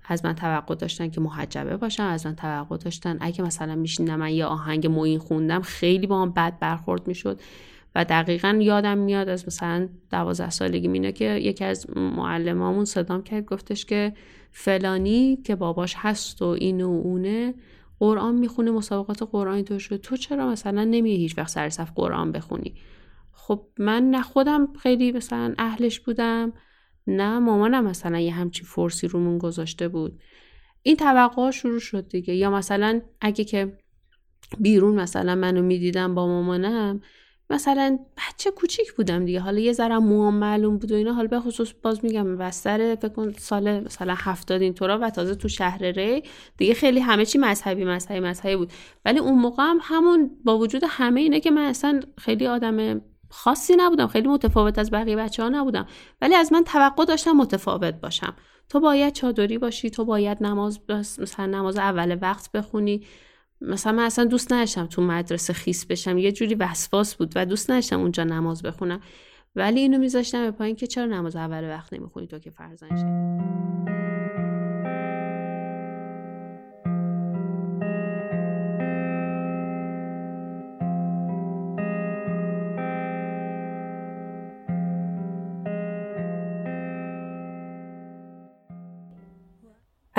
از 0.07 0.25
من 0.25 0.33
توقع 0.33 0.75
داشتن 0.75 1.09
که 1.09 1.21
محجبه 1.21 1.77
باشم. 1.77 2.03
از 2.03 2.25
من 2.25 2.35
توقع 2.35 2.77
داشتن 2.77 3.17
اگه 3.19 3.41
مثلا 3.41 3.75
میشینم 3.75 4.19
من 4.19 4.31
یه 4.31 4.45
آهنگ 4.45 4.87
موین 4.87 5.19
خوندم 5.19 5.61
خیلی 5.61 6.07
با 6.07 6.21
هم 6.21 6.31
بد 6.31 6.59
برخورد 6.59 7.07
می‌شد. 7.07 7.39
و 7.97 8.05
دقیقا 8.05 8.59
یادم 8.61 8.97
میاد 8.97 9.29
از 9.29 9.47
مثلا 9.47 9.89
دوازده 10.11 10.49
سالگی 10.49 10.87
مینه 10.87 11.11
که 11.11 11.25
یکی 11.25 11.65
از 11.65 11.89
معلمامون 11.95 12.85
صدام 12.85 13.23
کرد 13.23 13.45
گفتش 13.45 13.85
که 13.85 14.13
فلانی 14.51 15.35
که 15.35 15.55
باباش 15.55 15.95
هست 15.97 16.41
و 16.41 16.45
این 16.45 16.81
و 16.81 16.89
اونه 16.89 17.53
قرآن 17.99 18.35
می‌خونه 18.35 18.71
مسابقات 18.71 19.23
قرآنی 19.23 19.63
تو 19.63 19.79
شد 19.79 19.97
تو 19.97 20.17
چرا 20.17 20.47
مثلا 20.47 20.83
نمیه 20.83 21.17
هیچ 21.17 21.37
وقت 21.37 21.49
سر 21.49 21.69
صف 21.69 21.91
قرآن 21.95 22.31
بخونی؟ 22.31 22.75
خب 23.31 23.67
من 23.79 24.09
نه 24.09 24.21
خودم 24.21 24.73
خیلی 24.73 25.11
مثلا 25.11 25.53
اهلش 25.57 25.99
بودم 25.99 26.53
نه 27.07 27.39
مامانم 27.39 27.83
مثلا 27.83 28.19
یه 28.19 28.33
همچی 28.33 28.63
فرسی 28.63 29.07
رومون 29.07 29.37
گذاشته 29.37 29.87
بود. 29.87 30.19
این 30.83 30.95
توقع 30.95 31.51
شروع 31.51 31.79
شد 31.79 32.07
دیگه. 32.07 32.35
یا 32.35 32.49
مثلا 32.49 33.01
اگه 33.21 33.43
که 33.43 33.77
بیرون 34.59 34.95
مثلا 34.95 35.35
منو 35.35 35.61
می‌دیدم 35.61 36.15
با 36.15 36.27
مامانم 36.27 37.01
مثلا 37.49 37.99
بچه 38.17 38.51
کوچیک 38.51 38.93
بودم 38.93 39.25
دیگه. 39.25 39.39
حالا 39.39 39.59
یه 39.59 39.73
ذره 39.73 39.97
موام 39.97 40.33
معلوم 40.33 40.77
بود 40.77 40.91
و 40.91 40.95
اینا. 40.95 41.13
حالا 41.13 41.27
به 41.27 41.39
خصوص 41.39 41.73
باز 41.81 42.05
میگم 42.05 42.37
بستر 42.37 42.95
فکر 42.95 43.07
کن 43.07 43.31
سال 43.31 43.79
مثلا 43.79 44.15
هفتاد 44.17 44.61
اینطورا 44.61 44.99
و 45.01 45.09
تازه 45.09 45.35
تو 45.35 45.47
شهر 45.47 45.83
ری. 45.83 46.23
دیگه 46.57 46.73
خیلی 46.73 46.99
همه 46.99 47.25
چی 47.25 47.37
مذهبی 47.37 47.85
مذهبی 47.85 48.19
مذهبی 48.19 48.55
بود. 48.55 48.71
ولی 49.05 49.19
اون 49.19 49.39
موقع 49.39 49.63
هم 49.63 49.79
همون 49.81 50.31
با 50.43 50.57
وجود 50.57 50.81
همه 50.87 51.21
اینه 51.21 51.39
که 51.39 51.51
من 51.51 51.65
اصلا 51.65 51.99
خیلی 52.17 52.47
آدم 52.47 53.01
خاصی 53.29 53.73
نبودم. 53.77 54.07
خیلی 54.07 54.27
متفاوت 54.27 54.79
از 54.79 54.91
بقیه 54.91 55.15
بچه 55.15 55.43
ها 55.43 55.49
نبودم. 55.49 55.87
ولی 56.21 56.35
از 56.35 56.53
من 56.53 56.63
توقع 56.63 57.05
داشتم 57.05 57.31
متفاوت 57.31 57.93
باشم. 57.93 58.35
تو 58.69 58.79
باید 58.79 59.13
چادری 59.13 59.57
باشی. 59.57 59.89
تو 59.89 60.05
باید 60.05 60.43
نماز 60.43 60.79
مثلا 60.89 61.45
نماز 61.45 61.77
اول 61.77 62.17
وقت 62.21 62.51
بخونی. 62.51 63.03
مثلا 63.61 63.93
من 63.93 64.03
اصلا 64.03 64.25
دوست 64.25 64.53
نداشتم 64.53 64.85
تو 64.85 65.01
مدرسه 65.01 65.53
خیس 65.53 65.85
بشم. 65.85 66.17
یه 66.17 66.31
جوری 66.31 66.55
وسواس 66.55 67.15
بود 67.15 67.33
و 67.35 67.45
دوست 67.45 67.71
نداشتم 67.71 67.99
اونجا 67.99 68.23
نماز 68.23 68.61
بخونم. 68.61 69.01
ولی 69.55 69.79
اینو 69.79 69.97
میذاشتم 69.97 70.45
به 70.45 70.51
پایین 70.51 70.75
که 70.75 70.87
چرا 70.87 71.05
نماز 71.05 71.35
اول 71.35 71.69
وقت 71.69 71.93
نمی‌خونی 71.93 72.27
تو 72.27 72.39
که 72.39 72.49
فرزن 72.49 72.87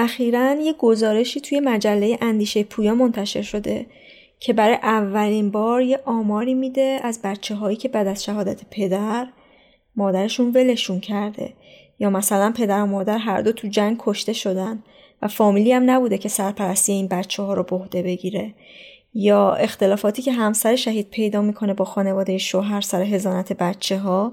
اخیرا 0.09 0.55
یه 0.55 0.73
گزارشی 0.73 1.41
توی 1.41 1.61
مجله 1.61 2.19
اندیشه 2.21 2.63
پویا 2.63 2.95
منتشر 2.95 3.43
شده 3.43 3.87
که 4.41 4.53
برای 4.53 4.75
اولین 4.75 5.51
بار 5.51 5.83
یه 5.83 6.01
آماری 6.05 6.55
میده 6.55 7.01
از 7.03 7.21
بچه 7.25 7.55
هایی 7.55 7.77
که 7.77 7.89
بعد 7.89 8.07
از 8.07 8.25
شهادت 8.25 8.61
پدر 8.71 9.27
مادرشون 9.97 10.51
ولشون 10.51 11.01
کرده. 11.01 11.53
یا 11.99 12.11
مثلا 12.11 12.53
پدر 12.57 12.83
و 12.83 12.87
مادر 12.87 13.19
هر 13.19 13.41
دو 13.43 13.53
تو 13.53 13.69
جنگ 13.69 13.97
کشته 13.99 14.33
شدن 14.33 14.83
و 15.23 15.29
فامیلی 15.29 15.73
هم 15.73 15.91
نبوده 15.91 16.19
که 16.19 16.29
سرپرستی 16.29 16.93
این 16.93 17.09
بچه 17.09 17.43
ها 17.43 17.55
رو 17.55 17.63
به 17.63 17.77
عهده 17.77 18.03
بگیره. 18.03 18.55
یا 19.15 19.53
اختلافاتی 19.53 20.23
که 20.23 20.33
همسر 20.33 20.77
شهید 20.77 21.11
پیدا 21.11 21.43
می‌کنه 21.43 21.75
با 21.75 21.85
خانواده 21.85 22.39
شوهر 22.39 22.81
سر 22.81 23.03
هزانت 23.03 23.53
بچه 23.53 23.99
ها 23.99 24.33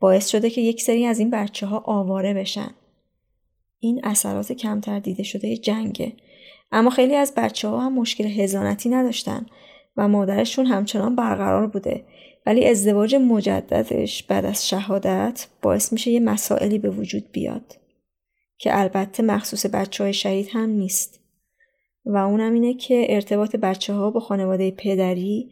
باعث 0.00 0.28
شده 0.28 0.50
که 0.50 0.60
یک 0.60 0.82
سری 0.82 1.06
از 1.06 1.18
این 1.18 1.30
بچه 1.30 1.66
ها 1.66 1.82
آواره 1.86 2.34
بشن. 2.34 2.70
این 3.80 4.00
اثرات 4.04 4.52
کمتر 4.52 4.98
دیده 4.98 5.22
شده 5.22 5.56
جنگه. 5.56 6.12
اما 6.72 6.90
خیلی 6.90 7.14
از 7.14 7.32
بچه 7.36 7.68
ها 7.68 7.80
هم 7.80 7.92
مشکل 7.92 8.24
هزانتی 8.24 8.88
نداشتن 8.88 9.46
و 9.96 10.08
مادرشون 10.08 10.66
همچنان 10.66 11.16
برقرار 11.16 11.66
بوده. 11.66 12.04
ولی 12.46 12.66
ازدواج 12.66 13.14
مجددش 13.14 14.22
بعد 14.22 14.44
از 14.44 14.68
شهادت 14.68 15.46
باعث 15.62 15.92
میشه 15.92 16.10
یه 16.10 16.20
مسائلی 16.20 16.78
به 16.78 16.90
وجود 16.90 17.32
بیاد. 17.32 17.76
که 18.58 18.78
البته 18.78 19.22
مخصوص 19.22 19.66
بچه 19.66 20.04
های 20.04 20.12
شهید 20.12 20.48
هم 20.52 20.70
نیست. 20.70 21.20
و 22.04 22.16
اونم 22.16 22.52
اینه 22.52 22.74
که 22.74 23.06
ارتباط 23.08 23.56
بچه 23.56 23.92
ها 23.92 24.10
با 24.10 24.20
خانواده 24.20 24.70
پدری 24.70 25.50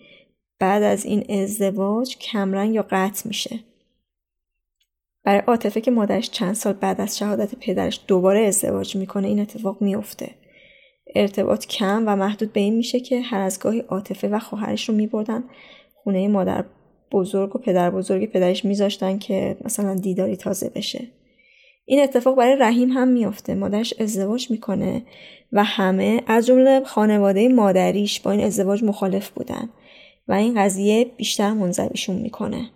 بعد 0.58 0.82
از 0.82 1.04
این 1.04 1.42
ازدواج 1.42 2.18
کمرنگ 2.18 2.74
یا 2.74 2.86
قطع 2.90 3.28
میشه. 3.28 3.60
برای 5.28 5.42
عاطفه 5.46 5.80
که 5.80 5.90
مادرش 5.90 6.30
چند 6.30 6.54
سال 6.54 6.72
بعد 6.72 7.00
از 7.00 7.18
شهادت 7.18 7.54
پدرش 7.54 8.00
دوباره 8.06 8.40
ازدواج 8.40 8.96
می‌کنه 8.96 9.28
این 9.28 9.40
اتفاق 9.40 9.82
میفته 9.82 10.30
ارتباط 11.16 11.66
کم 11.66 12.04
و 12.06 12.16
محدود 12.16 12.52
به 12.52 12.60
این 12.60 12.76
میشه 12.76 13.00
که 13.00 13.20
هر 13.20 13.40
از 13.40 13.60
گاهی 13.60 13.80
عاطفه 13.80 14.28
و 14.28 14.38
خواهرش 14.38 14.88
رو 14.88 14.94
میبردن. 14.94 15.44
خونه 15.94 16.28
مادر 16.28 16.64
بزرگ 17.12 17.56
و 17.56 17.58
پدر 17.58 17.90
بزرگ 17.90 18.30
پدرش 18.30 18.64
میذاشتن 18.64 19.18
که 19.18 19.56
مثلا 19.64 19.94
دیداری 19.94 20.36
تازه 20.36 20.70
بشه. 20.74 21.08
این 21.84 22.02
اتفاق 22.02 22.36
برای 22.36 22.56
رحیم 22.56 22.90
هم 22.90 23.08
میافته. 23.08 23.54
مادرش 23.54 23.94
ازدواج 24.00 24.50
می‌کنه 24.50 25.02
و 25.52 25.64
همه 25.64 26.22
از 26.26 26.46
جمله 26.46 26.84
خانواده 26.84 27.48
مادریش 27.48 28.20
با 28.20 28.30
این 28.30 28.40
ازدواج 28.40 28.84
مخالف 28.84 29.30
بودن 29.30 29.68
و 30.28 30.32
این 30.32 30.54
قضیه 30.62 31.04
بیشتر 31.04 31.52
منظویشون 31.52 32.16
می‌کنه. 32.16 32.70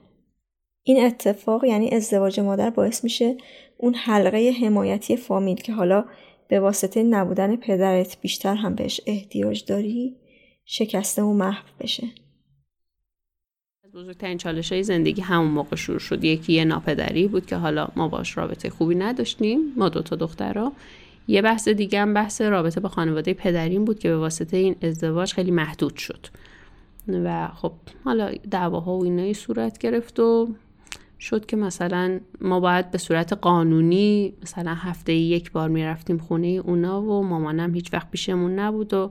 این 0.85 1.05
اتفاق 1.05 1.65
یعنی 1.65 1.91
ازدواج 1.91 2.41
مادر 2.41 2.71
باعث 2.71 3.05
میشه 3.05 3.37
اون 3.77 3.95
حلقه 3.95 4.53
حمایتی 4.63 5.17
فامیل 5.17 5.57
که 5.57 5.73
حالا 5.73 6.05
به 6.49 6.61
واسطه 6.61 7.03
نبودن 7.03 7.57
پدرت 7.57 8.17
بیشتر 8.21 8.55
هم 8.55 8.75
بهش 8.75 9.01
احتیاج 9.07 9.65
داری 9.65 10.17
شکسته 10.65 11.23
و 11.23 11.33
محو 11.33 11.65
بشه. 11.81 12.09
بزرگترین 13.95 14.39
چالش 14.39 14.73
های 14.73 14.83
زندگی 14.83 15.23
همون 15.23 15.51
موقع 15.51 15.77
شروع 15.77 15.99
شد. 15.99 16.25
یکی 16.25 16.53
یه 16.53 16.65
ناپدری 16.65 17.29
بود 17.29 17.47
که 17.47 17.57
حالا 17.57 17.89
ما 17.97 18.09
باش 18.09 18.37
رابطه 18.37 18.71
خوبی 18.71 18.95
نداشتیم 18.95 19.61
ما 19.77 19.89
دوتا 19.89 20.17
دخترها 20.17 20.73
یه 21.29 21.43
بحث 21.43 21.69
دیگه 21.69 22.01
هم 22.01 22.15
بحث 22.15 22.41
رابطه 22.41 22.81
با 22.81 22.89
خانواده 22.89 23.35
پدریم 23.35 23.85
بود 23.85 23.99
که 23.99 24.09
به 24.09 24.17
واسطه 24.17 24.57
این 24.57 24.77
ازدواج 24.83 25.33
خیلی 25.33 25.51
محدود 25.51 25.97
شد. 25.97 26.27
و 27.09 27.49
خب 27.49 27.73
حالا 28.05 28.33
دعواها 28.51 28.99
و 28.99 29.05
اینایی 29.05 29.35
صورت 29.35 29.79
گرفت 29.79 30.21
و 30.21 30.49
شد 31.23 31.47
که 31.47 31.57
مثلا 31.57 32.21
ما 32.41 32.61
باید 32.61 32.91
به 32.91 32.99
صورت 32.99 33.33
قانونی 33.33 34.33
مثلا 34.43 34.75
هفته 34.75 35.13
یک 35.13 35.53
بار 35.53 35.69
می‌رفتیم 35.69 36.19
خونه 36.19 36.47
اونا 36.47 37.03
و 37.03 37.25
مامانم 37.25 37.75
هیچ 37.75 37.95
وقت 37.95 38.11
پیشمون 38.11 38.59
نبود 38.59 38.95
و 38.95 39.11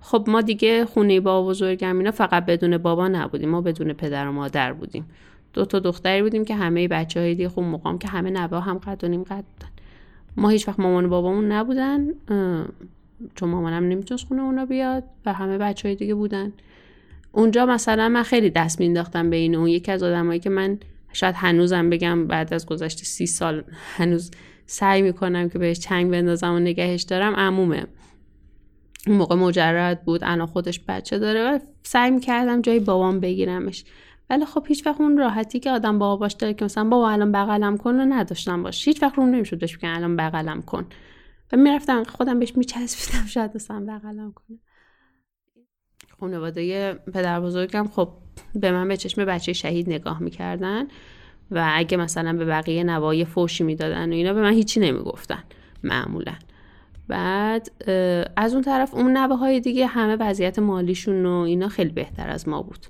خب 0.00 0.24
ما 0.28 0.40
دیگه 0.40 0.84
خونه 0.84 1.20
بابا 1.20 1.48
بزرگم 1.48 1.98
اینا 1.98 2.10
فقط 2.10 2.46
بدون 2.46 2.78
بابا 2.78 3.08
نبودیم 3.08 3.48
ما 3.48 3.60
بدون 3.60 3.92
پدر 3.92 4.28
و 4.28 4.32
مادر 4.32 4.72
بودیم. 4.72 5.04
دو 5.52 5.64
تا 5.64 5.78
دختری 5.78 6.22
بودیم 6.22 6.44
که 6.44 6.54
همه 6.54 6.88
بچه 6.88 7.20
های 7.20 7.34
دیگه 7.34 7.48
خوب 7.48 7.64
مقام 7.64 7.98
که 7.98 8.08
همه 8.08 8.30
نبا 8.30 8.60
هم 8.60 8.78
قد 8.78 9.04
و 9.04 9.08
نیم 9.08 9.22
قد 9.22 9.44
بودن. 9.44 9.72
ما 10.36 10.48
هیچ 10.48 10.68
وقت 10.68 10.80
مامان 10.80 11.04
و 11.04 11.08
بابامون 11.08 11.52
نبودن 11.52 12.08
چون 13.34 13.48
مامانم 13.48 13.88
نمی‌تونست 13.88 14.26
خونه 14.26 14.42
اونا 14.42 14.66
بیاد 14.66 15.04
و 15.26 15.32
همه 15.32 15.58
بچه 15.58 15.88
های 15.88 15.96
دیگه 15.96 16.14
بودن. 16.14 16.52
اونجا 17.32 17.66
مثلا 17.66 18.08
من 18.08 18.22
خیلی 18.22 18.50
دست 18.50 18.80
مینداختم 18.80 19.30
به 19.30 19.36
این 19.36 19.54
اون 19.54 19.68
یکی 19.68 19.92
از 19.92 20.02
آدمایی 20.02 20.40
که 20.40 20.50
من 20.50 20.78
شاید 21.14 21.34
هنوزم 21.34 21.90
بگم 21.90 22.26
بعد 22.26 22.54
از 22.54 22.66
گذشته 22.66 23.04
سی 23.04 23.26
سال 23.26 23.64
هنوز 23.72 24.30
سعی 24.66 25.02
می‌کنم 25.02 25.48
که 25.48 25.58
بهش 25.58 25.78
چنگ 25.78 26.10
بندازم 26.10 26.54
و 26.54 26.58
نگهش 26.58 27.02
دارم 27.02 27.34
عمومه. 27.34 27.86
اون 29.06 29.16
موقع 29.16 29.34
مجرد 29.34 30.04
بود 30.04 30.20
الان 30.24 30.46
خودش 30.46 30.80
بچه 30.88 31.18
داره 31.18 31.42
و 31.42 31.58
سعی 31.82 32.10
می‌کردم 32.10 32.62
جای 32.62 32.80
بابام 32.80 33.20
بگیرمش. 33.20 33.84
ولی 34.30 34.44
خب 34.44 34.64
هیچ 34.68 34.86
وقت 34.86 35.00
اون 35.00 35.18
راحتی 35.18 35.60
که 35.60 35.70
آدم 35.70 35.98
بابا 35.98 36.16
باش 36.16 36.32
داره 36.32 36.54
که 36.54 36.64
مثلا 36.64 36.84
بابا 36.84 37.10
الان 37.10 37.32
بغلم 37.32 37.76
کن 37.76 38.00
و 38.00 38.04
نداشتم 38.08 38.62
باش. 38.62 38.88
هیچ 38.88 39.02
وقت 39.02 39.18
رو 39.18 39.26
نمی‌شد 39.26 39.58
بهش 39.58 39.78
که 39.78 39.96
الان 39.96 40.16
بغلم 40.16 40.62
کن. 40.62 40.86
و 41.52 41.56
می‌رفتم 41.56 42.04
خودم 42.04 42.38
بهش 42.38 42.56
میچسبیدم 42.56 43.26
شاید 43.26 43.50
مثلا 43.54 43.80
بغلم 43.88 44.32
کنه. 44.32 44.58
خانواده 46.20 46.94
پدر 46.94 47.40
بزرگم 47.40 47.88
خب 47.88 48.08
به 48.54 48.72
من 48.72 48.88
به 48.88 48.96
چشم 48.96 49.24
بچه 49.24 49.52
شهید 49.52 49.90
نگاه 49.90 50.22
می‌کردن 50.22 50.84
و 51.50 51.70
اگه 51.74 51.96
مثلا 51.96 52.32
به 52.32 52.44
بقیه 52.44 52.84
نوای 52.84 53.24
فوشی 53.24 53.64
می‌دادن 53.64 54.10
و 54.10 54.12
اینا 54.12 54.32
به 54.32 54.42
من 54.42 54.52
هیچی 54.52 54.80
نمی‌گفتن 54.80 55.44
معمولا. 55.82 56.34
بعد 57.08 57.70
از 58.36 58.54
اون 58.54 58.62
طرف 58.62 58.94
اون 58.94 59.16
نوه 59.16 59.36
های 59.36 59.60
دیگه 59.60 59.86
همه 59.86 60.16
وضعیت 60.16 60.58
مالیشون 60.58 61.26
و 61.26 61.32
اینا 61.32 61.68
خیلی 61.68 61.92
بهتر 61.92 62.30
از 62.30 62.48
ما 62.48 62.62
بود. 62.62 62.86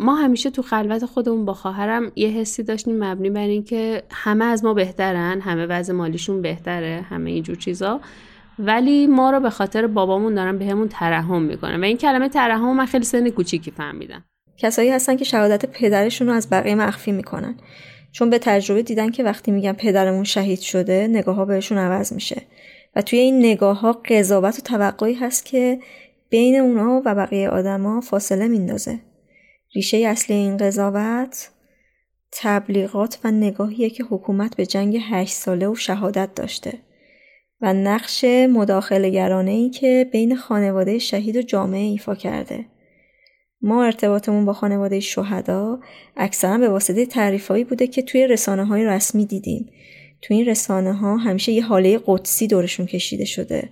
ما 0.00 0.14
همیشه 0.14 0.50
تو 0.50 0.62
خلوت 0.62 1.04
خودمون 1.04 1.44
با 1.44 1.54
خواهرم 1.54 2.12
یه 2.16 2.28
حسی 2.28 2.62
داشتیم 2.62 3.04
مبنی 3.04 3.30
بر 3.30 3.46
اینکه 3.46 4.02
همه 4.10 4.44
از 4.44 4.64
ما 4.64 4.74
بهترن 4.74 5.40
همه 5.40 5.66
وضع 5.66 5.92
مالیشون 5.92 6.42
بهتره 6.42 7.06
همه 7.08 7.30
اینجور 7.30 7.56
چیزا. 7.56 8.00
ولی 8.58 9.06
ما 9.06 9.30
رو 9.30 9.40
به 9.40 9.50
خاطر 9.50 9.86
بابامون 9.86 10.34
دارن 10.34 10.58
بهمون 10.58 10.86
به 10.86 10.92
ترحم 10.92 11.42
می‌کنن. 11.42 11.80
و 11.80 11.84
این 11.84 11.96
کلمه 11.96 12.28
ترحم 12.28 12.76
من 12.76 12.86
خیلی 12.86 13.04
سن 13.04 13.30
کوچیکی 13.30 13.70
فهمیدم. 13.70 14.24
کسایی 14.56 14.90
هستن 14.90 15.16
که 15.16 15.24
شهادت 15.24 15.66
پدرشون 15.66 16.26
رو 16.28 16.34
از 16.34 16.50
بقیه 16.50 16.74
مخفی 16.74 17.12
می‌کنن. 17.12 17.56
چون 18.12 18.30
به 18.30 18.38
تجربه 18.38 18.82
دیدن 18.82 19.10
که 19.10 19.24
وقتی 19.24 19.50
میگن 19.50 19.72
پدرمون 19.72 20.24
شهید 20.24 20.60
شده 20.60 21.06
نگاه 21.06 21.36
ها 21.36 21.44
بهشون 21.44 21.78
عوض 21.78 22.12
میشه. 22.12 22.42
و 22.96 23.02
توی 23.02 23.18
این 23.18 23.38
نگاه 23.38 23.80
ها 23.80 23.92
قضاوت 23.92 24.58
و 24.58 24.62
توقعی 24.62 25.14
هست 25.14 25.44
که 25.44 25.80
بین 26.30 26.56
اونا 26.60 27.02
و 27.04 27.14
بقیه 27.14 27.48
آدما 27.48 28.00
فاصله 28.00 28.48
میندازه. 28.48 28.98
ریشه 29.74 29.96
اصلی 29.96 30.36
این 30.36 30.56
قضاوت 30.56 31.50
تبلیغات 32.32 33.18
و 33.24 33.30
نگاهیه 33.30 33.90
که 33.90 34.04
حکومت 34.04 34.56
به 34.56 34.66
جنگ 34.66 35.00
هشت 35.10 35.34
ساله 35.34 35.68
و 35.68 35.74
شهادت 35.74 36.34
داشته. 36.34 36.78
و 37.62 37.72
نقش 37.72 38.24
مداخله 38.24 39.10
گرانه 39.10 39.50
ای 39.50 39.70
که 39.70 40.08
بین 40.12 40.36
خانواده 40.36 40.98
شهید 40.98 41.36
و 41.36 41.42
جامعه 41.42 41.80
ایفا 41.80 42.14
کرده. 42.14 42.64
ما 43.62 43.84
ارتباطمون 43.84 44.44
با 44.44 44.52
خانواده 44.52 45.00
شهدا 45.00 45.80
اکثرا 46.16 46.58
به 46.58 46.68
واسطه 46.68 47.06
تعریفهایی 47.06 47.64
بوده 47.64 47.86
که 47.86 48.02
توی 48.02 48.26
رسانه 48.26 48.64
های 48.64 48.84
رسمی 48.84 49.26
دیدیم. 49.26 49.70
توی 50.22 50.36
این 50.36 50.46
رسانه 50.46 50.92
ها 50.92 51.16
همیشه 51.16 51.52
یه 51.52 51.64
حاله 51.64 52.00
قدسی 52.06 52.46
دورشون 52.46 52.86
کشیده 52.86 53.24
شده 53.24 53.68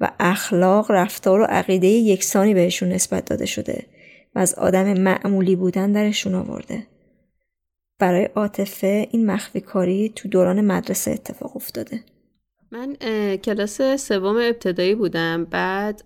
و 0.00 0.10
اخلاق، 0.20 0.90
رفتار 0.90 1.40
و 1.40 1.44
عقیده 1.44 1.86
یکسانی 1.86 2.54
بهشون 2.54 2.88
نسبت 2.88 3.24
داده 3.24 3.46
شده 3.46 3.86
و 4.34 4.38
از 4.38 4.54
آدم 4.54 5.00
معمولی 5.00 5.56
بودن 5.56 5.92
درشون 5.92 6.34
آورده. 6.34 6.86
برای 7.98 8.24
عاطفه 8.24 9.08
این 9.10 9.26
مخفی 9.26 9.60
کاری 9.60 10.12
تو 10.16 10.28
دوران 10.28 10.60
مدرسه 10.60 11.10
اتفاق 11.10 11.56
افتاده. 11.56 12.00
من 12.70 12.96
کلاس 13.36 13.82
سوم 13.82 14.36
ابتدایی 14.36 14.94
بودم. 14.94 15.44
بعد 15.44 16.02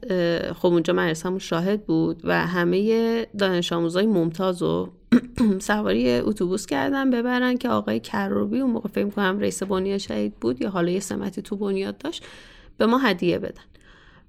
خب 0.52 0.67
اونجا 0.67 0.95
مدرسه‌مون 0.95 1.38
شاهد 1.38 1.87
بود 1.87 2.21
و 2.25 2.47
همه 2.47 3.26
دانش 3.38 3.73
آموزای 3.73 4.07
ممتاز 4.07 4.62
و 4.62 4.88
سواری 5.61 6.11
اتوبوس 6.11 6.67
کردن 6.67 7.11
ببرن 7.11 7.57
که 7.57 7.69
آقای 7.69 8.00
کروبی 8.00 8.61
اون 8.61 8.71
موقع 8.71 8.88
فکر 8.88 9.09
کنم 9.09 9.38
رئیس 9.38 9.62
بنیاد 9.62 9.99
شهید 9.99 10.35
بود 10.35 10.62
یا 10.62 10.71
حالا 10.71 10.90
یه 10.90 11.00
سمتی 11.00 11.43
تو 11.43 11.57
بنیاد 11.57 11.99
داشت 11.99 12.25
به 12.79 12.87
ما 12.87 12.99
هدیه 12.99 13.38
بدن. 13.38 13.62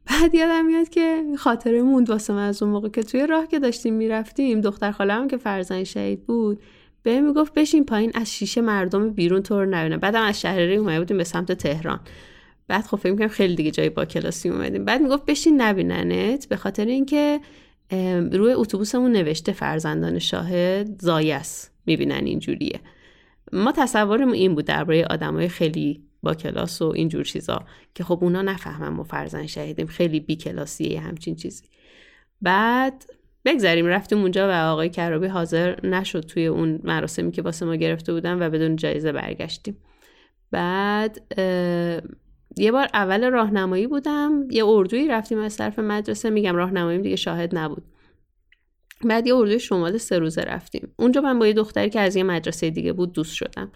بعد 0.05 0.35
یادم 0.35 0.65
میاد 0.65 0.89
که 0.89 1.23
خاطره 1.37 1.81
موند 1.81 2.09
واسه 2.09 2.33
من 2.33 2.47
از 2.47 2.63
اون 2.63 2.71
موقع 2.71 2.89
که 2.89 3.03
توی 3.03 3.27
راه 3.27 3.47
که 3.47 3.59
داشتیم 3.59 3.93
می‌رفتیم 3.93 4.61
دختر 4.61 4.91
خالم 4.91 5.27
که 5.27 5.37
فرزند 5.37 5.83
شهید 5.83 6.25
بود 6.25 6.59
به 7.03 7.21
می‌گفت 7.21 7.53
بشین 7.53 7.85
پایین 7.85 8.11
از 8.13 8.33
شیشه 8.33 8.61
مردم 8.61 9.13
بیرون 9.13 9.41
تو 9.41 9.59
رو 9.59 9.65
نبینم 9.65 9.97
بعدم 9.97 10.21
از 10.21 10.41
شهرری 10.41 10.75
اومده 10.75 10.99
بودیم 10.99 11.17
به 11.17 11.23
سمت 11.23 11.51
تهران. 11.51 11.99
بعد 12.67 12.85
خب 12.85 12.97
فکر 12.97 13.27
خیلی 13.27 13.55
دیگه 13.55 13.71
جای 13.71 13.89
با 13.89 14.05
کلاسی 14.05 14.49
اومدیم. 14.49 14.85
بعد 14.85 15.01
می‌گفت 15.01 15.25
بشین 15.25 15.61
نبیننت 15.61 16.47
به 16.47 16.55
خاطر 16.55 16.85
اینکه 16.85 17.39
روی 18.31 18.53
اتوبوسمون 18.53 19.11
نوشته 19.11 19.51
فرزندان 19.51 20.19
شاهد 20.19 21.01
زایس 21.01 21.69
می‌بینن 21.85 22.25
اینجوریه. 22.25 22.79
ما 23.53 23.71
تصورمون 23.71 24.33
این 24.33 24.55
بود 24.55 24.65
درباره 24.65 25.05
آدمای 25.05 25.49
خیلی 25.49 26.03
با 26.23 26.33
کلاس 26.33 26.81
و 26.81 26.85
اینجور 26.95 27.23
چیزا 27.23 27.65
که 27.95 28.03
خب 28.03 28.19
اونا 28.21 28.41
نفهمن 28.41 28.89
ما 28.89 29.03
فرزند 29.03 29.45
شهیدیم 29.45 29.87
خیلی 29.87 30.19
بی 30.19 30.35
کلاسیه 30.35 30.99
همچین 30.99 31.35
چیزی. 31.35 31.63
بعد 32.41 33.05
بگذاریم 33.45 33.85
رفتیم 33.85 34.17
اونجا 34.17 34.47
و 34.49 34.51
آقای 34.51 34.89
کرابی 34.89 35.27
حاضر 35.27 35.85
نشد 35.85 36.19
توی 36.19 36.45
اون 36.45 36.79
مراسمی 36.83 37.31
که 37.31 37.41
واسه 37.41 37.65
ما 37.65 37.75
گرفته 37.75 38.13
بودن 38.13 38.43
و 38.43 38.49
بدون 38.49 38.75
جایزه 38.75 39.11
برگشتیم. 39.11 39.77
بعد 40.51 41.21
یه 42.57 42.71
بار 42.71 42.87
اول 42.93 43.31
راهنمایی 43.31 43.87
بودم. 43.87 44.47
یه 44.51 44.65
اردویی 44.65 45.07
رفتیم 45.07 45.39
از 45.39 45.57
طرف 45.57 45.79
مدرسه. 45.79 46.29
میگم 46.29 46.55
راهنماییم 46.55 47.01
دیگه 47.01 47.15
شاهد 47.15 47.57
نبود. 47.57 47.83
بعد 49.03 49.27
یه 49.27 49.35
اردوی 49.35 49.59
شمال 49.59 49.97
سه 49.97 50.19
روزه 50.19 50.41
رفتیم. 50.41 50.93
اونجا 50.97 51.21
من 51.21 51.39
با 51.39 51.47
یه 51.47 51.53
دختری 51.53 51.89
که 51.89 51.99
از 51.99 52.15
یه 52.15 52.23
مدرسه 52.23 52.69
دیگه 52.69 52.93
بود 52.93 53.13
دوست 53.13 53.33
شدم. 53.33 53.71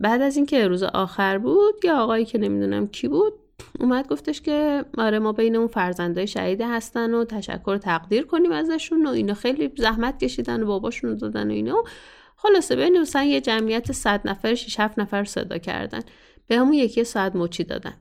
بعد 0.00 0.22
از 0.22 0.36
اینکه 0.36 0.68
روز 0.68 0.82
آخر 0.82 1.38
بود 1.38 1.84
یه 1.84 1.92
آقایی 1.92 2.24
که 2.24 2.38
نمی‌دونم 2.38 2.86
کی 2.86 3.08
بود 3.08 3.32
اومد 3.80 4.08
گفتش 4.08 4.40
که 4.40 4.84
آره 4.98 5.18
ما 5.18 5.32
بین 5.32 5.56
اون 5.56 5.66
فرزندای 5.66 6.26
شهیده 6.26 6.68
هستن 6.68 7.14
و 7.14 7.24
تشکر 7.24 7.70
و 7.70 7.78
تقدیر 7.78 8.26
کنیم 8.26 8.52
ازشون 8.52 9.06
و 9.06 9.10
اینا. 9.10 9.34
خیلی 9.34 9.72
زحمت 9.76 10.24
کشیدن 10.24 10.62
و 10.62 10.66
باباشون 10.66 11.16
دادن 11.16 11.50
و 11.50 11.52
اینا. 11.52 11.84
خلاصه 12.36 12.76
بین 12.76 13.00
مثلا 13.00 13.22
یه 13.22 13.40
جمعیت 13.40 13.92
صد 13.92 14.28
نفر 14.28 14.54
6 14.54 14.80
7 14.80 14.98
نفر 14.98 15.24
صدا 15.24 15.58
کردن. 15.58 16.00
به 16.46 16.58
همون 16.58 16.72
یکی 16.72 17.04
ساعت 17.04 17.36
مچی 17.36 17.64
دادن. 17.64 17.94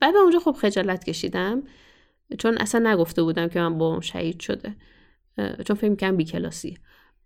بعد 0.00 0.16
اونجا 0.16 0.38
خب 0.38 0.52
خجالت 0.52 1.04
کشیدم. 1.04 1.62
چون 2.38 2.58
اصلا 2.58 2.92
نگفته 2.92 3.22
بودم 3.22 3.48
که 3.48 3.60
من 3.60 3.78
بابام 3.78 4.00
شهید 4.00 4.40
شده. 4.40 4.76
چون 5.66 5.76
فکر 5.76 5.94
کنم 5.94 6.16
بی 6.16 6.24
کلاسی 6.24 6.78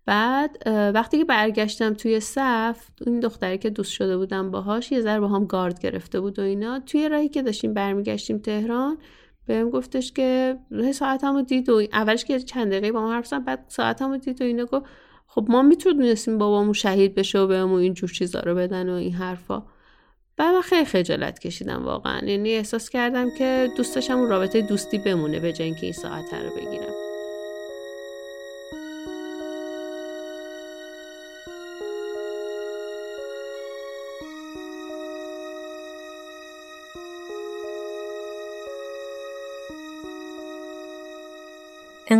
بعد 0.06 0.62
وقتی 0.94 1.18
که 1.18 1.24
برگشتم 1.24 1.94
توی 1.94 2.20
صف 2.20 2.86
این 3.06 3.20
دختری 3.20 3.58
که 3.58 3.70
دوست 3.70 3.92
شده 3.92 4.16
بودم 4.16 4.50
باهاش 4.50 4.92
یه 4.92 5.00
ذره 5.00 5.20
با 5.20 5.28
هم 5.28 5.44
گارد 5.44 5.80
گرفته 5.80 6.20
بود 6.20 6.38
و 6.38 6.42
اینا. 6.42 6.80
توی 6.80 7.08
راهی 7.08 7.28
که 7.28 7.42
داشتیم 7.42 7.74
برمیگشتیم 7.74 8.38
تهران 8.38 8.98
بهم 9.46 9.70
گفتش 9.70 10.12
که 10.12 10.56
ساعتمو 10.92 11.42
دید 11.42 11.68
و 11.68 11.82
اولش 11.92 12.24
که 12.24 12.40
چند 12.40 12.70
دقیقه 12.70 12.92
با 12.92 13.00
ما 13.00 13.12
حرف 13.12 13.32
بعد 13.32 13.64
ساعتمو 13.68 14.16
دید 14.16 14.42
و 14.42 14.44
اینا 14.44 14.64
گفت 14.64 14.84
خب 15.26 15.46
ما 15.48 15.62
می‌تونستیم 15.62 16.38
بابامو 16.38 16.74
شهید 16.74 17.14
بشه 17.14 17.38
و 17.38 17.46
بهمون 17.46 17.80
این 17.80 17.94
جور 17.94 18.10
چیزا 18.10 18.40
رو 18.40 18.54
بدن 18.54 18.88
و 18.88 18.92
این 18.92 19.12
حرفا. 19.12 19.62
بعد 20.36 20.54
من 20.54 20.60
خیلی 20.60 20.84
خجالت 20.84 21.38
کشیدم 21.38 21.84
واقعا. 21.84 22.26
یعنی 22.26 22.52
احساس 22.52 22.90
کردم 22.90 23.28
که 23.38 23.68
دوست 23.76 24.10
اون 24.10 24.28
رابطه 24.28 24.62
دوستی 24.62 24.98
بمونه 24.98 25.40
به 25.40 25.52
جای 25.52 25.74
این 25.82 25.92
ساعت 25.92 26.34
رو 26.34 26.50
بگیرم. 26.56 27.05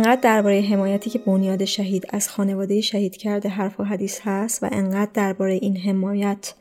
انقدر 0.07 0.21
درباره 0.21 0.61
حمایتی 0.61 1.09
که 1.09 1.19
بنیاد 1.19 1.65
شهید 1.65 2.05
از 2.09 2.29
خانواده 2.29 2.81
شهید 2.81 3.17
کرده 3.17 3.49
حرف 3.49 3.79
و 3.79 3.83
حدیث 3.83 4.19
هست 4.23 4.63
و 4.63 4.69
انقدر 4.71 5.11
درباره 5.13 5.53
این 5.53 5.77
حمایت 5.77 6.53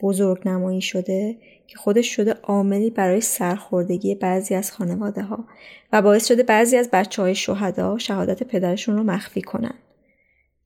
بزرگ 0.00 0.48
نمایی 0.48 0.80
شده 0.80 1.36
که 1.66 1.76
خودش 1.76 2.16
شده 2.16 2.32
عاملی 2.32 2.90
برای 2.90 3.20
سرخوردگی 3.20 4.14
بعضی 4.14 4.54
از 4.54 4.72
خانواده 4.72 5.22
ها 5.22 5.44
و 5.92 6.02
باعث 6.02 6.28
شده 6.28 6.42
بعضی 6.42 6.76
از 6.76 6.90
بچه 6.92 7.22
های 7.22 7.34
شهدا 7.34 7.98
شهادت 7.98 8.42
پدرشون 8.42 8.96
رو 8.96 9.02
مخفی 9.02 9.42
کنن. 9.42 9.74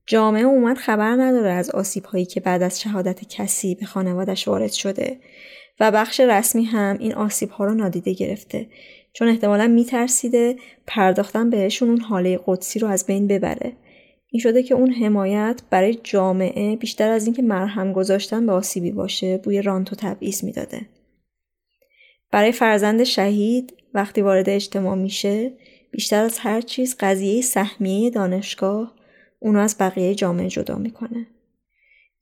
جامعه 0.06 0.44
اومد 0.44 0.76
خبر 0.76 1.10
نداره 1.10 1.50
از 1.50 1.70
آسیب 1.70 2.04
هایی 2.04 2.24
که 2.24 2.40
بعد 2.40 2.62
از 2.62 2.80
شهادت 2.80 3.28
کسی 3.28 3.74
به 3.74 3.86
خانوادش 3.86 4.48
وارد 4.48 4.72
شده 4.72 5.16
و 5.80 5.90
بخش 5.90 6.20
رسمی 6.20 6.64
هم 6.64 6.96
این 6.98 7.14
آسیب 7.14 7.50
ها 7.50 7.64
رو 7.64 7.74
نادیده 7.74 8.12
گرفته. 8.12 8.66
چون 9.12 9.28
احتمالا 9.28 9.66
میترسیده 9.66 10.56
پرداختن 10.86 11.50
بهشون 11.50 11.88
اون 11.88 12.00
حاله 12.00 12.40
قدسی 12.46 12.78
رو 12.78 12.88
از 12.88 13.06
بین 13.06 13.26
ببره. 13.26 13.72
این 14.28 14.40
شده 14.40 14.62
که 14.62 14.74
اون 14.74 14.90
حمایت 14.90 15.62
برای 15.70 15.98
جامعه 16.04 16.76
بیشتر 16.76 17.10
از 17.10 17.26
اینکه 17.26 17.42
مرهم 17.42 17.92
گذاشتن 17.92 18.46
به 18.46 18.52
آسیبی 18.52 18.90
باشه 18.90 19.36
بوی 19.36 19.62
رانت 19.62 19.92
و 19.92 19.96
تبعیض 19.96 20.44
می‌داده. 20.44 20.80
برای 22.32 22.52
فرزند 22.52 23.04
شهید 23.04 23.72
وقتی 23.94 24.20
وارد 24.20 24.48
اجتماع 24.48 24.94
میشه 24.94 25.52
بیشتر 25.90 26.24
از 26.24 26.38
هر 26.38 26.60
چیز 26.60 26.96
قضیه 27.00 27.42
سهمیه 27.42 28.10
دانشگاه 28.10 28.94
اونو 29.38 29.58
از 29.58 29.76
بقیه 29.80 30.14
جامعه 30.14 30.48
جدا 30.48 30.74
می‌کنه. 30.74 31.26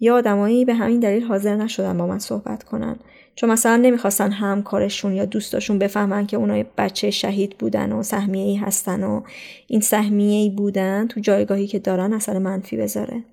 یا 0.01 0.17
آدمایی 0.17 0.65
به 0.65 0.75
همین 0.75 1.01
دلیل 1.01 1.23
حاضر 1.23 1.57
نشدن 1.57 1.99
با 1.99 2.07
من 2.07 2.19
صحبت 2.19 2.63
کنن. 2.63 2.97
چون 3.39 3.51
مثلا 3.51 3.77
نمی‌خواستن 3.77 4.33
همکارشون 4.33 5.15
یا 5.15 5.25
دوستاشون 5.25 5.79
بفهمن 5.79 6.27
که 6.27 6.37
اونا 6.37 6.65
بچه 6.79 7.11
شهید 7.11 7.59
بودن 7.59 7.93
و 7.93 8.03
سهمیه 8.03 8.45
ای 8.45 8.57
هستن 8.57 9.05
و 9.05 9.23
این 9.67 9.81
سهمیه 9.81 10.41
ای 10.41 10.51
بودن 10.51 11.07
تو 11.07 11.21
جایگاهی 11.21 11.67
که 11.67 11.79
دارن 11.79 12.13
اثر 12.13 12.39
منفی 12.39 12.77
بذاره. 12.77 13.25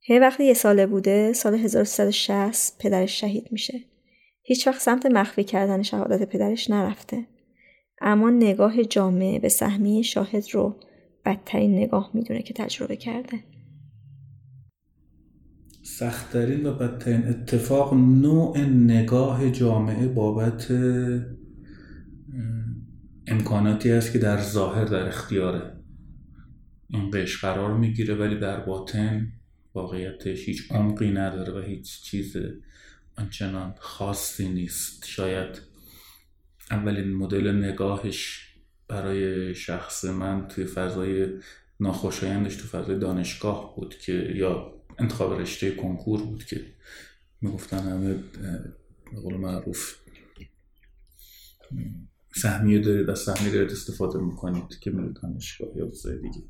هی 0.00 0.18
وقتی 0.18 0.44
یه 0.44 0.54
ساله 0.54 0.86
بوده 0.86 1.32
سال 1.32 1.54
1360 1.54 2.76
پدرش 2.78 3.20
شهید 3.20 3.48
میشه. 3.50 3.80
هیچ 4.42 4.66
وقت 4.66 4.80
سمت 4.80 5.06
مخفی 5.06 5.44
کردن 5.44 5.82
شهادت 5.82 6.28
پدرش 6.28 6.70
نرفته. 6.70 7.26
اما 8.00 8.30
نگاه 8.30 8.84
جامعه 8.84 9.38
به 9.38 9.48
سهمیه 9.48 10.02
شاهد 10.02 10.44
رو 10.52 10.76
بدترین 11.24 11.78
نگاه 11.78 12.10
می‌دونه 12.14 12.42
که 12.42 12.54
تجربه 12.54 12.96
کرده. 12.96 13.53
سختترین 15.86 16.66
و 16.66 16.74
بدترین 16.74 17.28
اتفاق 17.28 17.94
نوع 17.94 18.58
نگاه 18.60 19.50
جامعه 19.50 20.08
بابت 20.08 20.72
امکاناتی 23.26 23.90
است 23.90 24.12
که 24.12 24.18
در 24.18 24.40
ظاهر 24.40 24.84
در 24.84 25.08
اختیاره 25.08 25.76
این 26.88 27.10
قش 27.10 27.44
قرار 27.44 27.76
می‌گیره 27.76 28.14
ولی 28.14 28.38
در 28.38 28.60
باطن 28.60 29.32
واقعیتش 29.74 30.48
هیچ 30.48 30.72
عمقی 30.72 31.10
نداره 31.10 31.52
و 31.52 31.62
هیچ 31.62 32.02
چیز 32.02 32.36
آنچنان 33.18 33.74
خاصی 33.78 34.48
نیست. 34.48 35.06
شاید 35.06 35.60
اولین 36.70 37.14
مدل 37.14 37.64
نگاهش 37.64 38.48
برای 38.88 39.54
شخص 39.54 40.04
من 40.04 40.48
توی 40.48 40.64
فضای 40.64 41.28
ناخوشایندش 41.80 42.56
تو 42.56 42.66
فضای 42.68 42.98
دانشگاه 42.98 43.76
بود 43.76 43.94
که 43.98 44.12
یا 44.12 44.74
انتخاب 44.98 45.40
رشته 45.40 45.70
کنکور 45.70 46.22
بود 46.22 46.44
که 46.44 46.66
می‌گفتن 47.40 47.78
همه 47.78 48.14
به 49.12 49.20
قول 49.22 49.36
معروف 49.36 49.94
سهمیه 52.36 52.78
دارید 52.78 53.10
از 53.10 53.18
سهمیه 53.18 53.52
دارید 53.52 53.70
استفاده 53.70 54.18
می‌کنید 54.18 54.78
که 54.80 54.90
میرید 54.90 55.16
دانشگاه 55.22 55.68
یا 55.76 55.90
دیگه. 56.22 56.42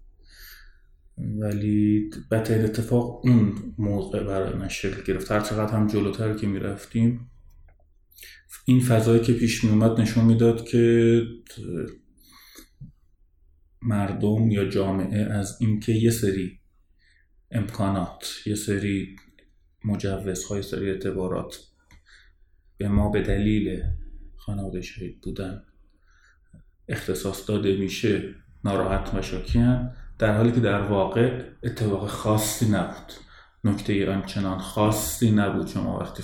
ولی 1.18 2.10
بدترین 2.30 2.64
اتفاق 2.64 3.26
اون 3.26 3.74
موقع 3.78 4.24
برای 4.24 4.54
من 4.54 4.68
شکل 4.68 5.02
گرفت. 5.02 5.32
هر 5.32 5.40
چقدر 5.40 5.72
هم 5.72 5.86
جلوتر 5.86 6.34
که 6.34 6.46
می‌رفتیم 6.46 7.30
این 8.64 8.80
فضایی 8.80 9.20
که 9.20 9.32
پیش 9.32 9.64
میومد 9.64 10.00
نشون 10.00 10.24
می‌داد 10.24 10.64
که 10.64 11.22
مردم 13.82 14.50
یا 14.50 14.68
جامعه 14.68 15.22
از 15.22 15.56
اینکه 15.60 15.92
یه 15.92 16.10
سری 16.10 16.60
امکانات 17.50 18.46
یه 18.46 18.54
سری 18.54 19.16
مجوزهای 19.84 20.62
سری 20.62 20.90
اعتبارات 20.90 21.58
به 22.76 22.88
ما 22.88 23.10
به 23.10 23.22
دلیل 23.22 23.82
خانواده 24.36 24.80
شهید 24.80 25.20
بودن 25.20 25.62
اختصاص 26.88 27.48
داده 27.48 27.76
میشه 27.76 28.34
ناراحت 28.64 29.14
و 29.14 29.20
در 30.18 30.36
حالی 30.36 30.52
که 30.52 30.60
در 30.60 30.82
واقع 30.82 31.42
اتفاق 31.62 32.08
خاصی 32.08 32.68
نبود. 32.68 33.12
نکته 33.64 34.10
آنچنان 34.10 34.58
خاصی 34.58 35.30
نبود. 35.30 35.66
شما 35.66 35.98
وقتی 35.98 36.22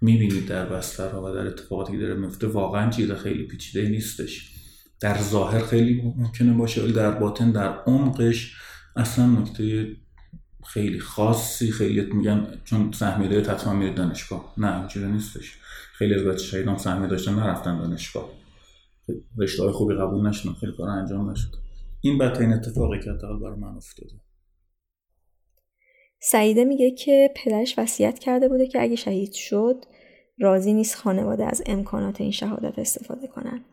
می‌بینید 0.00 0.46
در 0.46 0.66
بسترها 0.66 1.30
و 1.30 1.34
در 1.34 1.46
اتفاقاتی 1.46 1.92
که 1.92 1.98
داره 1.98 2.14
میفته 2.14 2.46
واقعا 2.46 2.90
چیز 2.90 3.12
خیلی 3.12 3.46
پیچیده 3.46 3.88
نیستش. 3.88 4.54
در 5.00 5.18
ظاهر 5.18 5.60
خیلی 5.60 6.02
ممکنه 6.16 6.52
باشه 6.52 6.82
ولی 6.82 6.92
در 6.92 7.10
باطن 7.10 7.50
در 7.50 7.78
عمقش 7.78 8.56
اصلا 8.96 9.26
نکته 9.26 9.96
خیلی 10.72 11.00
خاصی 11.00 11.72
خیلی 11.72 12.12
میگن 12.12 12.60
چون 12.64 12.92
سهمیه 12.92 13.28
داره 13.28 13.52
حتما 13.52 13.72
میره 13.72 13.92
دانشگاه. 13.94 14.54
نه 14.58 14.78
اینجوری 14.78 15.12
نیستش. 15.12 15.58
خیلی 15.92 16.14
از 16.14 16.24
بچه 16.24 16.44
شهیدان 16.44 16.78
سهمیه 16.78 17.08
داشتن 17.08 17.34
نرفتن 17.34 17.78
دانشگاه. 17.78 18.30
رشته 19.38 19.62
های 19.62 19.72
خوبی 19.72 19.94
قبول 19.94 20.28
نشدن 20.28 20.52
خیلی 20.52 20.72
کار 20.72 20.88
انجام 20.88 21.30
نشد. 21.30 21.54
این 22.00 22.18
بدترین 22.18 22.52
اتفاقی 22.52 23.00
که 23.00 23.10
حداقل 23.10 23.38
برای 23.38 23.58
من 23.58 23.76
افتاده. 23.76 24.12
سعیده 26.22 26.64
میگه 26.64 26.90
که 26.90 27.30
پدرش 27.36 27.74
وصیت 27.78 28.18
کرده 28.18 28.48
بوده 28.48 28.66
که 28.66 28.82
اگه 28.82 28.96
شهید 28.96 29.32
شد 29.32 29.84
راضی 30.38 30.72
نیست 30.72 30.96
خانواده 30.96 31.44
از 31.44 31.62
امکانات 31.66 32.20
این 32.20 32.30
شهادت 32.30 32.78
استفاده 32.78 33.26
کنن. 33.26 33.64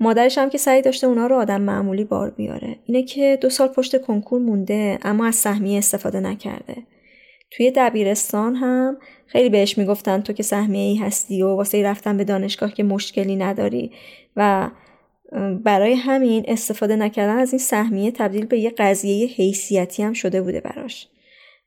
مادرش 0.00 0.38
هم 0.38 0.50
که 0.50 0.58
سعی 0.58 0.82
داشته 0.82 1.06
اونا 1.06 1.26
رو 1.26 1.36
آدم 1.36 1.60
معمولی 1.60 2.04
بار 2.04 2.30
بیاره. 2.30 2.76
اینه 2.86 3.02
که 3.02 3.38
دو 3.40 3.50
سال 3.50 3.68
پشت 3.68 4.02
کنکور 4.02 4.40
مونده 4.40 4.98
اما 5.02 5.26
از 5.26 5.34
سهمیه 5.34 5.78
استفاده 5.78 6.20
نکرده. 6.20 6.76
توی 7.50 7.72
دبیرستان 7.76 8.54
هم 8.54 8.96
خیلی 9.26 9.48
بهش 9.48 9.78
می‌گفتن 9.78 10.20
تو 10.20 10.32
که 10.32 10.42
سهمیه 10.42 10.88
ای 10.88 10.96
هستی 10.96 11.42
و 11.42 11.48
واسه 11.48 11.82
رفتن 11.82 12.16
به 12.16 12.24
دانشگاه 12.24 12.72
که 12.72 12.82
مشکلی 12.82 13.36
نداری. 13.36 13.92
و 14.36 14.70
برای 15.64 15.94
همین 15.94 16.44
استفاده 16.48 16.96
نکردن 16.96 17.36
از 17.36 17.52
این 17.52 17.58
سهمیه 17.58 18.10
تبدیل 18.10 18.46
به 18.46 18.58
یه 18.58 18.70
قضیه 18.70 19.26
حیثیتی 19.26 20.02
هم 20.02 20.12
شده 20.12 20.42
بوده 20.42 20.60
براش. 20.60 21.08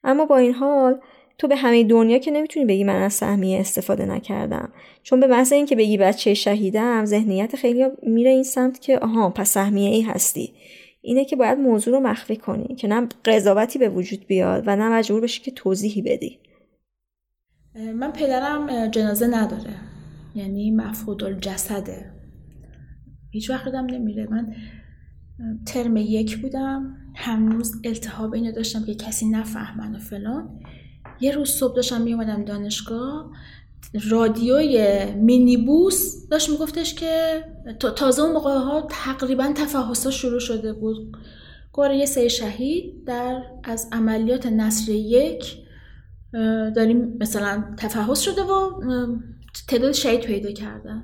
اما 0.03 0.25
با 0.25 0.37
این 0.37 0.53
حال 0.53 0.99
تو 1.41 1.47
به 1.47 1.55
همه 1.55 1.83
دنیا 1.83 2.17
که 2.17 2.31
نمی‌تونی 2.31 2.65
بگی 2.65 2.83
من 2.83 3.01
از 3.01 3.13
سهمیه 3.13 3.59
استفاده 3.59 4.05
نکردم. 4.05 4.71
چون 5.03 5.19
به 5.19 5.27
محض 5.27 5.53
اینکه 5.53 5.75
بگی 5.75 5.97
بچه 5.97 6.33
شهیدم 6.33 7.05
ذهنیت 7.05 7.55
خیلی 7.55 7.85
میره 8.03 8.31
این 8.31 8.43
سمت 8.43 8.81
که 8.81 8.99
آها 8.99 9.29
پس 9.29 9.49
سهمیه 9.49 9.89
ای 9.89 10.01
هستی. 10.01 10.53
اینه 11.01 11.25
که 11.25 11.35
باید 11.35 11.59
موضوع 11.59 11.93
رو 11.93 11.99
مخفی 11.99 12.35
کنی 12.35 12.75
که 12.75 12.87
نه 12.87 13.07
قضاوتی 13.25 13.79
به 13.79 13.89
وجود 13.89 14.27
بیاد 14.27 14.63
و 14.67 14.75
نه 14.75 14.89
مجبور 14.89 15.21
بشی 15.21 15.41
که 15.41 15.51
توضیحی 15.51 16.01
بدی. 16.01 16.39
من 17.95 18.11
پدرم 18.11 18.87
جنازه 18.87 19.27
نداره. 19.27 19.73
یعنی 20.35 20.71
مفقود 20.71 21.23
الجسده 21.23 22.11
هیچ 23.31 23.49
وقت 23.49 23.67
نمیره. 23.67 24.27
من 24.31 24.53
ترم 25.65 25.97
یک 25.97 26.37
بودم. 26.37 26.97
هنوز 27.15 27.81
التهاب 27.85 28.33
اینو 28.33 28.51
داشتم 28.51 28.85
که 28.85 28.95
کسی 28.95 29.29
نفهمن 29.29 29.95
و 29.95 29.99
فلان. 29.99 30.59
یه 31.21 31.31
روز 31.31 31.49
صبح 31.49 31.75
داشتم 31.75 32.01
میومدم 32.01 32.45
دانشگاه 32.45 33.31
رادیوی 34.09 35.05
مینیبوس 35.15 36.27
داشت 36.27 36.49
میگفتش 36.49 36.93
که 36.95 37.43
تازه 37.95 38.21
اون 38.21 38.31
موقع 38.31 38.57
ها 38.57 38.87
تقریبا 38.89 39.53
تفحص 39.55 40.07
شروع 40.07 40.39
شده 40.39 40.73
بود. 40.73 41.17
گوره 41.71 41.97
یه 41.97 42.05
سه 42.05 42.27
شهید 42.27 43.05
در 43.05 43.43
از 43.63 43.87
عملیات 43.91 44.45
نصر 44.45 44.91
یک 44.91 45.57
داریم 46.75 47.17
مثلا 47.19 47.63
تفحص 47.77 48.19
شده 48.19 48.43
و 48.43 48.81
تعداد 49.67 49.91
شهید 49.91 50.21
پیدا 50.21 50.51
کردن. 50.51 51.03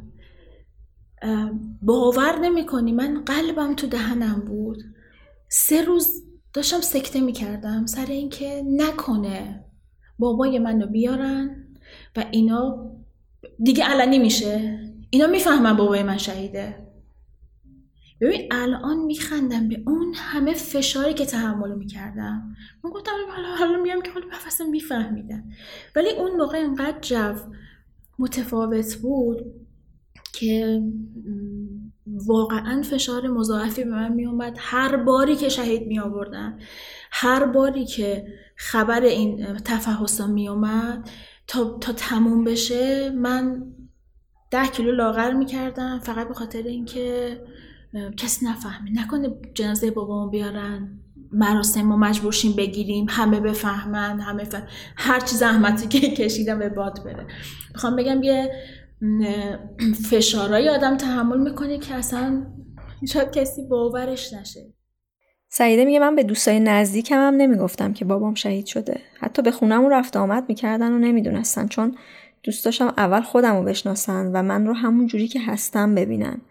باور 1.82 2.40
نمی 2.40 2.66
کنی 2.66 2.92
من 2.92 3.24
قلبم 3.24 3.76
تو 3.76 3.88
دهنم 3.88 4.40
بود. 4.48 4.84
سه 5.50 5.82
روز 5.82 6.24
داشتم 6.54 6.82
سکته 6.82 7.22
می 7.22 7.34
کردم 7.34 7.86
سر 7.86 8.06
اینکه 8.06 8.64
نکنه. 8.68 9.67
بابای 10.20 10.60
منو 10.60 10.88
بیارن 10.88 11.68
و 12.16 12.26
اینا 12.32 12.92
دیگه 13.64 13.84
علنی 13.84 14.20
میشه 14.20 14.80
اینا 15.10 15.28
می‌فهمن 15.28 15.78
بابای 15.78 16.04
من 16.04 16.18
شهیده. 16.18 16.88
ببین 18.22 18.48
الان 18.52 18.98
میخندم 18.98 19.68
به 19.70 19.84
اون 19.88 20.14
همه 20.16 20.54
فشاری 20.54 21.14
که 21.14 21.26
تحمل 21.26 21.76
می‌کردم. 21.76 22.56
من 22.84 22.90
گفتم 22.90 23.12
حالا 23.36 23.56
حالا 23.56 23.82
میام 23.82 24.02
که 24.02 24.12
حالا 24.12 24.26
اصلا 24.48 24.68
میفهمیدن 24.68 25.44
ولی 25.96 26.10
اون 26.10 26.32
موقع 26.32 26.58
انقدر 26.58 27.00
جو 27.02 27.34
متفاوت 28.20 28.96
بود 28.96 29.46
که 30.34 30.82
واقعا 32.08 32.82
فشار 32.82 33.28
مضاعفی 33.28 33.84
به 33.84 33.90
من 33.90 34.14
میومد 34.14 34.56
هر 34.60 34.98
باری 34.98 35.36
که 35.36 35.50
شهید 35.50 35.88
می 35.88 36.00
آوردن 36.00 36.60
هر 37.12 37.46
باری 37.46 37.86
که 37.86 38.28
خبر 38.58 39.02
این 39.02 39.54
تفحصا 39.54 40.28
می 40.28 40.50
اومد 40.50 41.10
تا, 41.48 41.78
تا 41.82 41.94
تموم 41.94 42.44
بشه 42.44 43.10
من 43.10 43.64
ده 44.52 44.68
کیلو 44.68 44.92
لاغر 44.92 45.34
می‌کردم 45.34 46.00
فقط 46.00 46.28
به 46.28 46.34
خاطر 46.34 46.62
اینکه 46.64 47.38
کسی 48.18 48.46
نفهمه 48.46 48.92
نکنه 48.92 49.30
جنازه 49.54 49.92
بابامو 49.92 50.30
بیارن 50.30 51.00
مراسم 51.32 51.82
ما 51.82 51.98
مجبورشیم 51.98 52.54
بگیریم 52.56 53.06
همه 53.10 53.40
بفهمن 53.40 54.20
همه 54.20 54.44
فهم. 54.44 54.68
هر 54.96 55.20
چی 55.20 55.36
زحمتی 55.36 55.88
که 55.88 56.12
کشیدم 56.12 56.60
به 56.60 56.70
باد 56.70 57.04
بره. 57.06 57.28
می‌خوام 57.74 57.96
بگم 57.96 58.24
یه 58.24 58.52
فشارهای 60.10 60.70
آدم 60.70 60.98
تحمل 60.98 61.40
می‌کنه 61.40 61.78
که 61.78 61.94
اصلا 61.94 62.46
شاید 63.08 63.32
کسی 63.32 63.68
باورش 63.68 64.34
نشه. 64.34 64.74
سعیده 65.58 65.86
میگه 65.86 66.00
من 66.00 66.16
به 66.16 66.24
دوستای 66.24 66.60
نزدیکم 66.60 67.16
هم 67.16 67.34
نمی‌گفتم 67.34 67.94
که 67.94 68.06
بابام 68.06 68.34
شهید 68.34 68.66
شده. 68.66 69.00
حتی 69.20 69.42
به 69.42 69.52
خونمون 69.52 69.92
رفت 69.92 70.18
آمد 70.18 70.46
می‌کردن 70.48 70.92
و 70.92 70.98
نمی‌دونستن 70.98 71.68
چون 71.68 71.96
دوست 72.44 72.66
داشتم 72.66 72.94
اول 72.98 73.22
خودم 73.22 73.56
رو 73.56 73.64
بشناسن 73.64 74.32
و 74.34 74.42
من 74.44 74.68
رو 74.68 74.74
همون 74.74 75.08
جوری 75.08 75.28
که 75.28 75.40
هستم 75.40 75.96
ببینن. 75.96 76.42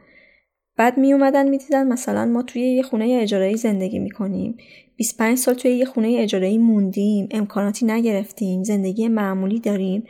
بعد 0.77 0.99
می 0.99 1.12
اومدن 1.12 1.49
می‌دیدن 1.49 1.87
مثلا 1.87 2.25
ما 2.25 2.42
توی 2.42 2.62
یه 2.62 2.83
خونه 2.83 3.19
اجارایی 3.23 3.57
زندگی 3.57 3.99
می‌کنیم. 3.99 4.57
25 4.97 5.38
سال 5.38 5.55
توی 5.55 5.71
یه 5.71 5.85
خونه 5.85 6.16
اجاره‌ای 6.19 6.59
موندیم 6.59 7.29
امکاناتی 7.31 7.87
نگرفتیم 7.87 8.62
زندگی 8.62 9.09
معمولی 9.09 9.61
داریم 9.61 10.05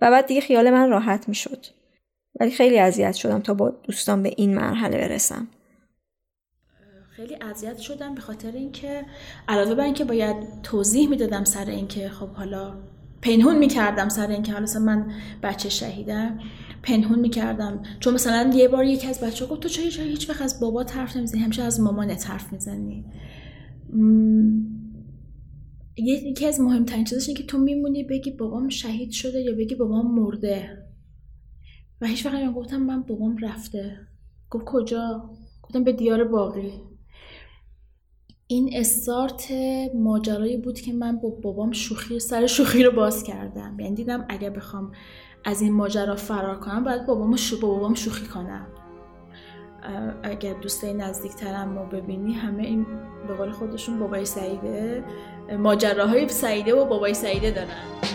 و 0.00 0.10
بعد 0.10 0.26
دیگه 0.26 0.40
خیال 0.40 0.70
من 0.70 0.90
راحت 0.90 1.28
می‌شد. 1.28 1.66
ولی 2.40 2.50
خیلی 2.50 2.78
اذیت 2.78 3.14
شدم 3.14 3.40
تا 3.40 3.54
با 3.54 3.70
دوستان 3.70 4.22
به 4.22 4.32
این 4.36 4.54
مرحله 4.54 4.98
برسم. 4.98 5.48
خیلی 7.22 7.36
اذیت 7.40 7.78
شدم 7.78 8.14
به 8.14 8.20
خاطر 8.20 8.52
اینکه 8.52 9.04
علاوه 9.48 9.74
بر 9.74 9.84
اینکه 9.84 10.04
باید 10.04 10.62
توضیح 10.62 11.08
می‌دادم 11.08 11.44
سر 11.44 11.70
اینکه 11.70 12.08
خب 12.08 12.28
حالا 12.28 12.74
پنهون 13.22 13.58
می‌کردم 13.58 14.08
سر 14.08 14.26
اینکه 14.26 14.52
حالا 14.52 14.80
من 14.80 15.12
بچه 15.42 15.68
شهیدم 15.68 16.38
پنهون 16.82 17.18
می‌کردم. 17.18 17.82
چون 18.00 18.14
مثلا 18.14 18.50
یه 18.54 18.68
بار 18.68 18.84
یکی 18.84 19.06
از 19.06 19.20
بچه 19.20 19.46
گفت 19.46 19.60
تو 19.60 19.68
چه 19.68 19.82
هیچ 20.02 20.30
وقت 20.30 20.42
از 20.42 20.60
بابا 20.60 20.82
حرف 20.82 21.16
نمی‌زنی؟ 21.16 21.40
همیشه 21.40 21.62
از 21.62 21.80
مامانت 21.80 22.30
حرف 22.30 22.52
می‌زنی. 22.52 23.04
یکی 25.96 26.46
از 26.46 26.60
مهمترین 26.60 27.04
چیزش 27.04 27.28
اینه 27.28 27.40
که 27.40 27.46
تو 27.46 27.58
میمونی 27.58 28.04
بگی 28.04 28.30
بابام 28.30 28.68
شهید 28.68 29.10
شده 29.10 29.40
یا 29.40 29.52
بگی 29.54 29.74
بابام 29.74 30.14
مرده. 30.14 30.78
و 32.00 32.06
هیچ 32.06 32.26
وقت 32.26 32.52
گفتم 32.54 32.82
من 32.82 33.02
بابام 33.02 33.36
رفته. 33.36 33.96
گفت 34.50 34.64
کجا؟ 34.64 35.30
گفتم 35.62 35.84
به 35.84 35.92
دیار 35.92 36.24
باقی. 36.24 36.72
این 38.52 38.70
استارت 38.72 39.52
ماجرایی 39.94 40.56
بود 40.56 40.80
که 40.80 40.92
من 40.92 41.16
با 41.16 41.28
بابام 41.28 41.72
شوخی 41.72 42.20
سر 42.20 42.46
شوخی 42.46 42.84
رو 42.84 42.92
باز 42.92 43.22
کردم. 43.22 43.76
یعنی 43.80 43.94
دیدم 43.94 44.24
اگر 44.28 44.50
بخوام 44.50 44.92
از 45.44 45.62
این 45.62 45.72
ماجرا 45.72 46.16
فرار 46.16 46.58
کنم 46.60 46.84
باید 46.84 47.06
بابام 47.06 47.36
شو 47.36 47.60
با 47.60 47.68
بابام 47.68 47.94
شوخی 47.94 48.26
کنم. 48.26 48.66
اگر 50.22 50.54
دوستای 50.60 50.94
نزدیکترم 50.94 51.78
رو 51.78 51.86
ببینی 51.86 52.32
همه 52.32 52.62
این 52.62 52.86
به 53.28 53.34
قول 53.34 53.50
خودشون 53.50 53.98
بابای 53.98 54.24
سعیده. 54.24 55.04
ماجراهای 55.58 56.28
سعیده 56.28 56.74
و 56.74 56.84
بابای 56.84 57.14
سعیده 57.14 57.50
دارن. 57.50 58.11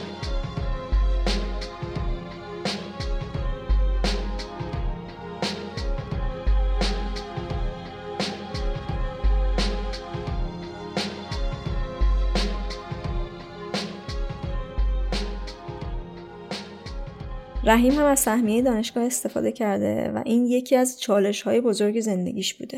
رحیم 17.67 17.93
هم 17.93 18.05
از 18.05 18.19
سهمیه 18.19 18.61
دانشگاه 18.61 19.03
استفاده 19.03 19.51
کرده 19.51 20.11
و 20.15 20.21
این 20.25 20.45
یکی 20.45 20.75
از 20.75 21.01
چالش 21.01 21.41
های 21.41 21.61
بزرگ 21.61 21.99
زندگیش 21.99 22.53
بوده. 22.53 22.77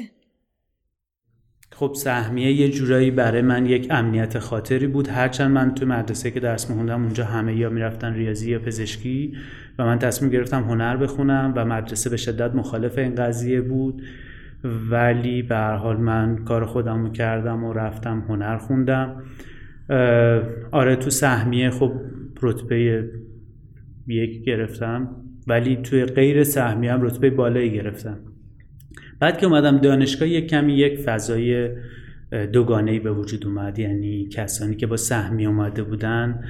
خب 1.72 1.94
سهمیه 1.96 2.52
یه 2.52 2.70
جورایی 2.70 3.12
برای 3.12 3.42
من 3.42 3.66
یک 3.66 3.88
امنیت 3.92 4.40
خاطری 4.40 4.88
بود. 4.88 5.08
هرچند 5.08 5.52
من 5.52 5.76
تو 5.76 5.86
مدرسه 5.86 6.32
که 6.32 6.40
درس 6.40 6.70
میخوندم 6.70 7.04
اونجا 7.04 7.26
همه 7.26 7.56
یا 7.56 7.70
می‌رفتن 7.70 8.14
ریاضی 8.14 8.52
یا 8.52 8.60
پزشکی 8.60 9.34
و 9.80 9.86
من 9.86 10.00
تصمیم 10.00 10.32
گرفتم 10.32 10.64
هنر 10.64 10.98
بخونم 10.98 11.54
و 11.56 11.66
مدرسه 11.66 12.10
به 12.10 12.18
شدت 12.18 12.56
مخالف 12.56 12.98
این 12.98 13.16
قضیه 13.16 13.62
بود. 13.62 14.02
ولی 14.90 15.42
به 15.42 15.56
هر 15.56 15.76
حال 15.76 15.98
من 15.98 16.44
کار 16.46 16.66
خودم 16.66 17.06
رو 17.06 17.12
کردم 17.12 17.64
و 17.64 17.74
رفتم 17.74 18.26
هنر 18.30 18.58
خوندم. 18.58 19.24
آره 20.72 20.96
تو 20.96 21.10
سهمیه 21.10 21.70
خب 21.70 21.92
رتبه 22.42 23.10
یک 24.10 24.44
گرفتم 24.44 25.10
ولی 25.48 25.76
توی 25.76 26.06
غیر 26.06 26.44
سهمی 26.44 26.88
هم 26.88 27.02
رتبه 27.02 27.30
بالایی 27.30 27.72
گرفتم. 27.72 28.18
بعد 29.20 29.38
که 29.38 29.46
اومدم 29.46 29.78
دانشگاه 29.78 30.28
یک 30.28 30.48
کمی 30.48 30.74
یک 30.74 31.00
فضای 31.00 31.70
دوگانه 32.54 33.00
به 33.00 33.12
وجود 33.12 33.46
اومد. 33.46 33.80
یعنی 33.80 34.28
کسانی 34.28 34.76
که 34.76 34.88
با 34.88 34.98
سهمی 34.98 35.46
اومده 35.46 35.84
بودن 35.84 36.44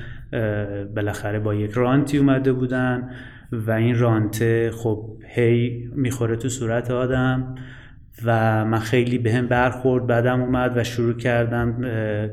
بالاخره 0.96 1.40
با 1.40 1.56
یک 1.56 1.72
رانتی 1.72 2.18
اومده 2.18 2.54
بودن 2.54 3.10
و 3.52 3.72
این 3.72 4.00
رانته 4.00 4.72
خب 4.72 5.18
هی 5.28 5.90
می‌خوره 5.96 6.36
تو 6.36 6.50
صورت 6.50 6.92
آدم 6.92 7.56
و 8.26 8.66
من 8.66 8.80
خیلی 8.80 9.18
به 9.18 9.34
هم 9.34 9.48
برخورد 9.48 10.08
بعدم 10.08 10.42
اومد 10.42 10.78
و 10.78 10.84
شروع 10.84 11.14
کردم 11.14 11.82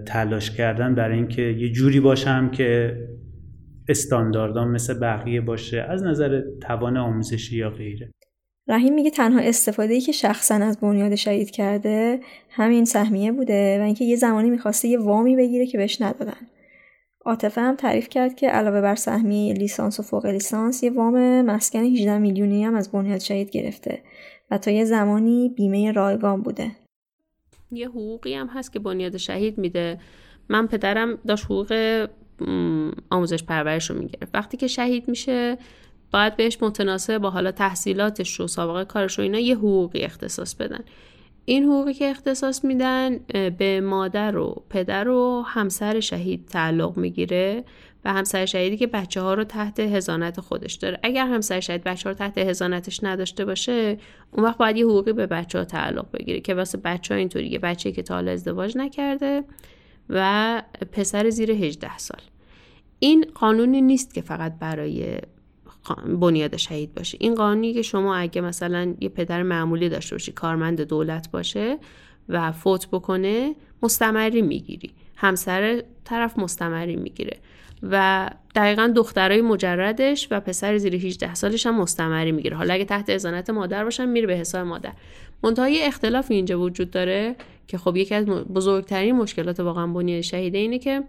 تلاش 0.07 0.51
کردن 0.51 0.95
برای 0.95 1.17
اینکه 1.17 1.43
یه 1.43 1.69
جوری 1.69 2.01
باشم 2.01 2.51
که 2.51 2.97
استانداردان 3.89 4.69
مثل 4.69 4.99
بقیه 4.99 5.41
باشه 5.41 5.87
از 5.89 6.03
نظر 6.03 6.43
توان 6.61 6.97
آموزشی 6.97 7.57
یا 7.57 7.71
غیره. 7.71 8.13
رحیم 8.69 8.95
میگه 8.95 9.11
تنها 9.11 9.41
استفاده 9.41 9.95
ای 9.95 10.01
که 10.01 10.13
شخصا 10.13 10.55
از 10.55 10.81
بنیاد 10.81 11.15
شهید 11.15 11.51
کرده 11.51 12.21
همین 12.51 12.85
سهمیه 12.85 13.33
بوده 13.33 13.79
و 13.81 13.83
اینکه 13.83 14.05
یه 14.05 14.17
زمانی 14.17 14.51
می‌خواسته 14.51 14.89
یه 14.89 14.99
وامی 14.99 15.37
بگیره 15.37 15.67
که 15.67 15.79
بهش 15.79 16.03
ندادن. 16.03 16.47
عاطفه 17.25 17.61
هم 17.61 17.77
تعریف 17.77 18.09
کرد 18.09 18.35
که 18.35 18.49
علاوه 18.49 18.81
بر 18.81 18.95
سهمیه 18.95 19.55
لیسانس 19.55 20.01
و 20.01 20.03
فوق 20.03 20.27
لیسانس 20.27 20.83
یه 20.83 20.91
وام 20.91 21.43
مسکن 21.43 21.79
18 21.79 22.19
میلیونی 22.19 22.65
هم 22.65 22.75
از 22.75 22.93
بنیاد 22.93 23.19
شهید 23.19 23.51
گرفته 23.51 24.03
و 24.51 24.59
تا 24.59 24.71
یه 24.71 24.85
زمانی 24.85 25.55
بیمه 25.57 25.93
رایگان 25.93 26.43
بوده. 26.43 26.71
یه 27.71 27.89
حقوقی 27.89 28.35
هم 28.35 28.47
هست 28.47 28.73
که 28.73 28.79
بنیاد 28.79 29.17
شهید 29.17 29.59
میده. 29.59 29.99
من 30.49 30.67
پدرم 30.67 31.19
داشت 31.27 31.45
حقوق 31.45 32.07
آموزش 33.11 33.43
پرورش 33.43 33.91
رو 33.91 33.99
می‌گرفت. 33.99 34.35
وقتی 34.35 34.57
که 34.57 34.67
شهید 34.67 35.09
میشه 35.09 35.59
باید 36.13 36.37
بهش 36.37 36.59
متناسب 36.61 37.19
با 37.19 37.31
حالا 37.31 37.53
تحصیلاتش 37.53 38.41
و 38.41 38.47
سابقه 38.47 38.85
کارش 38.85 39.19
و 39.19 39.23
اینا 39.23 39.39
یه 39.39 39.57
حقوقی 39.57 40.03
اختصاص 40.03 40.55
بدن. 40.55 40.81
این 41.45 41.65
حقوقی 41.65 41.95
که 41.95 42.11
اختصاص 42.11 42.65
میدن 42.65 43.19
به 43.59 43.81
مادر 43.81 44.37
و 44.37 44.63
پدر 44.71 45.09
و 45.09 45.43
همسر 45.47 46.01
شهید 46.01 46.47
تعلق 46.47 46.97
می‌گیره 46.97 47.65
و 48.05 48.13
همسر 48.13 48.47
شهیدی 48.47 48.77
که 48.77 48.87
بچه 48.87 49.21
ها 49.21 49.35
رو 49.35 49.45
تحت 49.45 49.81
هزانت 49.81 50.41
خودش 50.41 50.75
داره. 50.75 50.99
اگر 51.03 51.27
همسر 51.27 51.61
شهید 51.61 51.85
بچه 51.85 52.09
ها 52.09 52.11
رو 52.11 52.19
تحت 52.19 52.39
هزانتش 52.39 53.05
نداشته 53.05 53.45
باشه 53.45 53.99
اون 54.33 54.45
وقت 54.45 54.59
باید 54.59 54.77
یه 54.77 54.85
حقوقی 54.85 55.13
به 55.13 55.27
بچه 55.27 55.59
ها 55.59 55.65
تعلق 55.65 56.07
بگیره 56.13 56.41
که 56.41 56.55
واسه 56.55 56.79
بچه 56.79 57.15
ها 57.15 57.19
اینطوری 57.19 57.59
بچه 57.59 57.93
که 57.93 58.03
تا 58.03 58.15
حالا 58.15 58.33
ازدواج 58.33 58.77
نکرده 58.77 59.45
و 60.11 60.63
پسر 60.93 61.31
زیر 61.31 61.51
18 61.51 61.99
سال. 61.99 62.21
این 62.99 63.27
قانونی 63.35 63.83
نیست 63.83 64.15
که 64.15 64.21
فقط 64.21 64.59
برای 64.59 65.19
بنیاد 66.21 66.57
شهید 66.57 66.95
باشه. 66.95 67.19
این 67.21 67.35
قانونی 67.35 67.75
که 67.75 67.83
شما 67.83 68.17
اگه 68.17 68.41
مثلا 68.41 68.95
یه 69.01 69.09
پدر 69.09 69.43
معمولی 69.43 69.89
داشته 69.89 70.15
باشی 70.15 70.33
کارمند 70.33 70.81
دولت 70.81 71.31
باشه 71.31 71.79
و 72.29 72.53
فوت 72.53 72.89
بکنه 72.89 73.55
مستمری 73.83 74.43
می‌گیری. 74.43 74.91
همسر 75.17 75.83
طرف 76.05 76.39
مستمری 76.39 76.97
می‌گیره. 76.97 77.37
و 77.83 78.31
دقیقا 78.55 78.93
دخترای 78.97 79.43
مجردش 79.43 80.29
و 80.31 80.41
پسر 80.41 80.79
زیر 80.79 80.95
18 80.95 81.35
سالش 81.35 81.67
هم 81.67 81.81
مستمری 81.81 82.33
می‌گیره. 82.33 82.57
حالا 82.57 82.75
اگه 82.75 82.85
تحت 82.85 83.11
ازانت 83.11 83.51
مادر 83.51 83.85
باشن 83.85 84.09
میره 84.09 84.27
به 84.27 84.35
حساب 84.35 84.67
مادر. 84.67 84.93
منتهای 85.43 85.83
اختلاف 85.83 86.31
اینجا 86.31 86.61
وجود 86.61 86.91
داره 86.91 87.37
که 87.67 87.79
خب 87.79 87.97
یکی 87.97 88.15
از 88.15 88.27
بزرگترین 88.27 89.17
مشکلات 89.17 89.61
واقعا 89.61 89.87
بنیاد 89.87 90.21
شهیده 90.21 90.59
اینه 90.59 90.79
که 90.79 91.03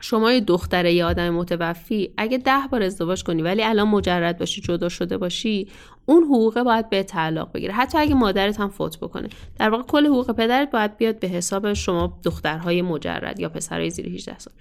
شما 0.00 0.32
یه 0.32 0.40
دختره 0.40 0.92
یه 0.92 1.04
آدم 1.04 1.30
متوفی 1.30 2.10
اگه 2.16 2.38
ده 2.38 2.60
بار 2.70 2.82
ازدواج 2.82 3.24
کنی 3.24 3.42
ولی 3.42 3.62
الان 3.62 3.88
مجرد 3.88 4.38
باشی 4.38 4.60
جدا 4.60 4.88
شده 4.88 5.18
باشی 5.18 5.68
اون 6.06 6.22
حقوقه 6.22 6.62
باید 6.62 6.90
به 6.90 7.02
تعلق 7.02 7.52
بگیره. 7.52 7.72
حتی 7.72 7.98
اگه 7.98 8.14
مادرت 8.14 8.60
هم 8.60 8.68
فوت 8.68 8.98
بکنه. 8.98 9.28
در 9.58 9.70
واقع 9.70 9.82
کل 9.82 10.06
حقوق 10.06 10.32
پدرت 10.32 10.70
باید 10.70 10.96
بیاد 10.96 11.18
به 11.18 11.28
حساب 11.28 11.72
شما 11.72 12.18
دخترهای 12.24 12.82
مجرد 12.82 13.40
یا 13.40 13.48
پسرهای 13.48 13.90
زیر 13.90 14.08
18 14.08 14.38
سال. 14.38 14.54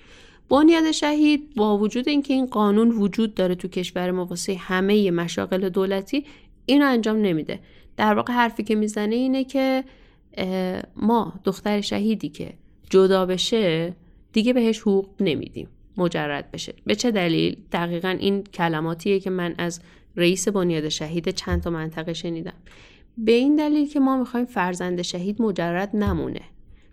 بنیاد 0.50 0.92
شهید 0.92 1.56
با 1.56 1.78
وجود 1.78 2.10
اینکه 2.10 2.34
این 2.34 2.46
قانون 2.46 2.92
وجود 2.92 3.34
داره 3.34 3.56
تو 3.56 3.68
کشور 3.68 4.12
ما 4.12 4.26
واسه 4.26 4.56
همه 4.56 5.12
مشاغل 5.12 5.70
دولتی 5.70 6.26
اینو 6.66 6.86
انجام 6.86 7.18
نمیده. 7.18 7.60
در 7.98 8.14
واقع 8.14 8.34
حرفی 8.34 8.64
که 8.64 8.76
می‌زنه 8.76 9.16
اینه 9.16 9.44
که 9.44 9.84
ما 10.96 11.34
دختر 11.44 11.82
شهیدی 11.82 12.30
که 12.30 12.54
جدا 12.90 13.26
بشه 13.26 13.96
دیگه 14.34 14.54
بهش 14.54 14.80
حقوق 14.80 15.10
نمیدیم 15.20 15.68
مجرد 15.98 16.52
بشه. 16.52 16.74
به 16.86 16.96
چه 16.96 17.12
دلیل؟ 17.12 17.58
دقیقا 17.72 18.10
این 18.10 18.44
کلماتیه 18.44 19.20
که 19.20 19.30
من 19.30 19.56
از 19.58 19.82
رئیس 20.16 20.48
بنیاد 20.48 20.90
شهید 20.90 21.30
چند 21.30 21.62
تا 21.62 21.70
منطقه 21.70 22.14
شنیدم. 22.14 22.54
به 23.18 23.32
این 23.32 23.56
دلیل 23.56 23.90
که 23.90 24.00
ما 24.00 24.18
می‌خوایم 24.18 24.46
فرزند 24.46 25.02
شهید 25.02 25.42
مجرد 25.42 25.96
نمونه. 25.96 26.42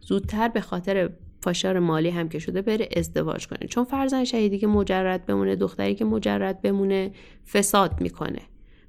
زودتر 0.00 0.48
به 0.48 0.60
خاطر 0.60 1.10
فشار 1.42 1.78
مالی 1.78 2.10
هم 2.10 2.28
که 2.28 2.38
شده 2.38 2.62
بره 2.62 2.88
ازدواج 2.96 3.46
کنه. 3.46 3.68
چون 3.68 3.84
فرزند 3.84 4.24
شهیدی 4.24 4.58
که 4.58 4.66
مجرد 4.66 5.26
بمونه 5.26 5.56
دختری 5.56 5.94
که 5.94 6.04
مجرد 6.04 6.62
بمونه 6.62 7.10
فساد 7.52 8.00
می‌کنه. 8.00 8.40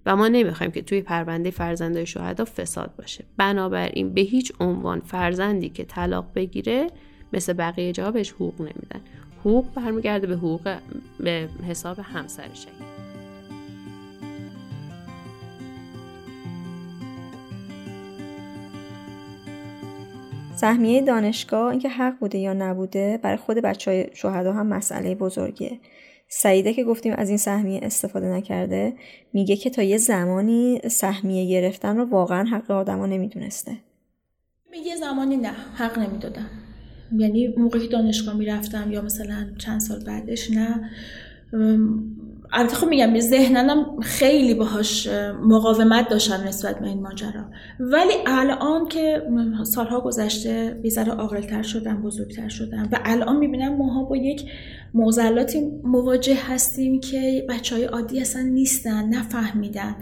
و 0.05 0.15
ما 0.15 0.27
نمی‌خوایم 0.27 0.71
که 0.71 0.81
توی 0.81 1.01
پرونده 1.01 1.51
فرزندای 1.51 2.05
شهدا 2.05 2.45
فساد 2.45 2.95
باشه. 2.97 3.23
بنابراین 3.38 4.13
به 4.13 4.21
هیچ 4.21 4.53
عنوان 4.59 4.99
فرزندی 4.99 5.69
که 5.69 5.83
طلاق 5.83 6.25
بگیره 6.35 6.88
مثل 7.33 7.53
بقیه 7.53 7.91
جاها 7.91 8.12
بهش 8.12 8.31
حقوق 8.31 8.62
نمیدن. 8.62 9.01
حقوق 9.39 9.73
برمیگرده 9.75 10.27
به 10.27 10.35
حقوق 10.35 10.77
به 11.19 11.49
حساب 11.67 11.99
همسر 11.99 12.43
شهید. 12.53 12.89
سهمیه 20.55 21.01
دانشگاه 21.01 21.71
اینکه 21.71 21.89
حق 21.89 22.19
بوده 22.19 22.38
یا 22.38 22.53
نبوده 22.53 23.19
برای 23.23 23.38
خود 23.38 23.57
بچه 23.57 23.91
های 23.91 24.07
شهدا 24.13 24.53
هم 24.53 24.67
مسئله 24.67 25.15
بزرگیه. 25.15 25.79
سعیده 26.31 26.73
که 26.73 26.83
گفتیم 26.83 27.13
از 27.17 27.29
این 27.29 27.37
سهمیه 27.37 27.79
استفاده 27.83 28.27
نکرده 28.27 28.93
میگه 29.33 29.55
که 29.55 29.69
تا 29.69 29.83
یه 29.83 29.97
زمانی 29.97 30.81
سهمیه 30.91 31.49
گرفتن 31.49 31.97
رو 31.97 32.05
واقعا 32.05 32.43
حق 32.43 32.71
آدما 32.71 33.05
نمی‌دونسته. 33.05 33.77
یه 34.85 34.95
زمانی 34.95 35.37
نه 35.37 35.51
حق 35.75 35.99
نمی‌دادم 35.99 36.49
یعنی 37.17 37.47
موقعی 37.57 37.81
که 37.81 37.87
دانشگاه 37.87 38.37
می‌رفتم 38.37 38.91
یا 38.91 39.01
مثلا 39.01 39.47
چند 39.57 39.79
سال 39.79 40.03
بعدش 40.03 40.51
نه. 40.51 40.89
البته 42.51 42.75
خب 42.75 42.88
میگم 42.88 43.19
ذهننم 43.19 43.99
خیلی 43.99 44.53
باهاش 44.53 45.07
مقاومت 45.43 46.09
داشتم 46.09 46.47
نسبت 46.47 46.79
به 46.79 46.88
این 46.88 47.01
ماجرا. 47.01 47.45
ولی 47.79 48.13
الان 48.27 48.88
که 48.88 49.21
سالها 49.63 50.01
گذشته 50.01 50.79
بیزار 50.83 51.09
عاقلتر 51.09 51.62
شدم 51.62 52.01
بزرگتر 52.01 52.49
شدم 52.49 52.89
و 52.91 52.99
الان 53.05 53.38
می‌بینم 53.38 53.77
ماها 53.77 54.03
با 54.03 54.17
یک 54.17 54.51
موزلاتی 54.93 55.71
مواجه 55.83 56.38
هستیم 56.47 56.99
که 56.99 57.45
بچه 57.49 57.75
های 57.75 57.85
عادی 57.85 58.21
اصلا 58.21 58.41
نیستن 58.41 59.09
نفهمیدن. 59.09 59.95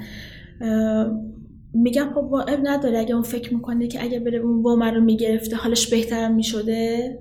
میگم 1.73 2.09
خب 2.15 2.33
اب 2.33 2.59
نداره 2.63 2.99
اگه 2.99 3.13
اون 3.13 3.23
فکر 3.23 3.53
می‌کنه 3.53 3.87
که 3.87 4.03
اگه 4.03 4.19
بره 4.19 4.37
اون 4.37 4.63
وام 4.63 4.83
رو 4.83 5.01
می‌گرفته 5.01 5.55
حالش 5.55 5.89
بهترم 5.89 6.35
می‌شده 6.35 7.19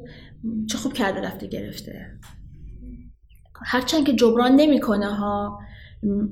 چه 0.66 0.78
خوب 0.78 0.92
کرده 0.92 1.20
رفته 1.20 1.46
گرفته. 1.46 2.06
هرچند 3.68 4.06
که 4.06 4.12
جبران 4.12 4.52
نمی‌کنه 4.52 5.14
ها 5.14 5.58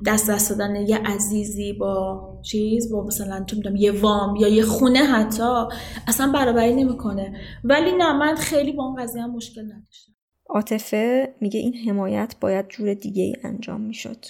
دست 0.05 0.29
دست 0.29 0.49
دادن 0.49 0.75
یه 0.75 0.97
عزیزی 0.97 1.73
با 1.73 2.21
چیز 2.41 2.91
با 2.91 3.03
مثلا 3.03 3.43
چه 3.43 3.57
می‌دونم 3.57 3.75
یه 3.75 3.91
وام 3.91 4.35
یا 4.35 4.47
یه 4.47 4.63
خونه 4.63 4.99
حتی 4.99 5.63
اصلا 6.07 6.31
برابری 6.31 6.75
نمی‌کنه. 6.75 7.39
ولی 7.63 7.91
نه 7.91 8.13
من 8.13 8.35
خیلی 8.35 8.71
با 8.71 8.83
اون 8.83 9.03
قضیه 9.03 9.21
هم 9.21 9.31
مشکل 9.31 9.61
نداشتم. 9.61 10.11
عاطفه 10.49 11.33
میگه 11.41 11.59
این 11.59 11.73
حمایت 11.73 12.35
باید 12.41 12.67
جور 12.69 12.93
دیگه 12.93 13.23
ای 13.23 13.35
انجام 13.43 13.81
می‌شد. 13.81 14.25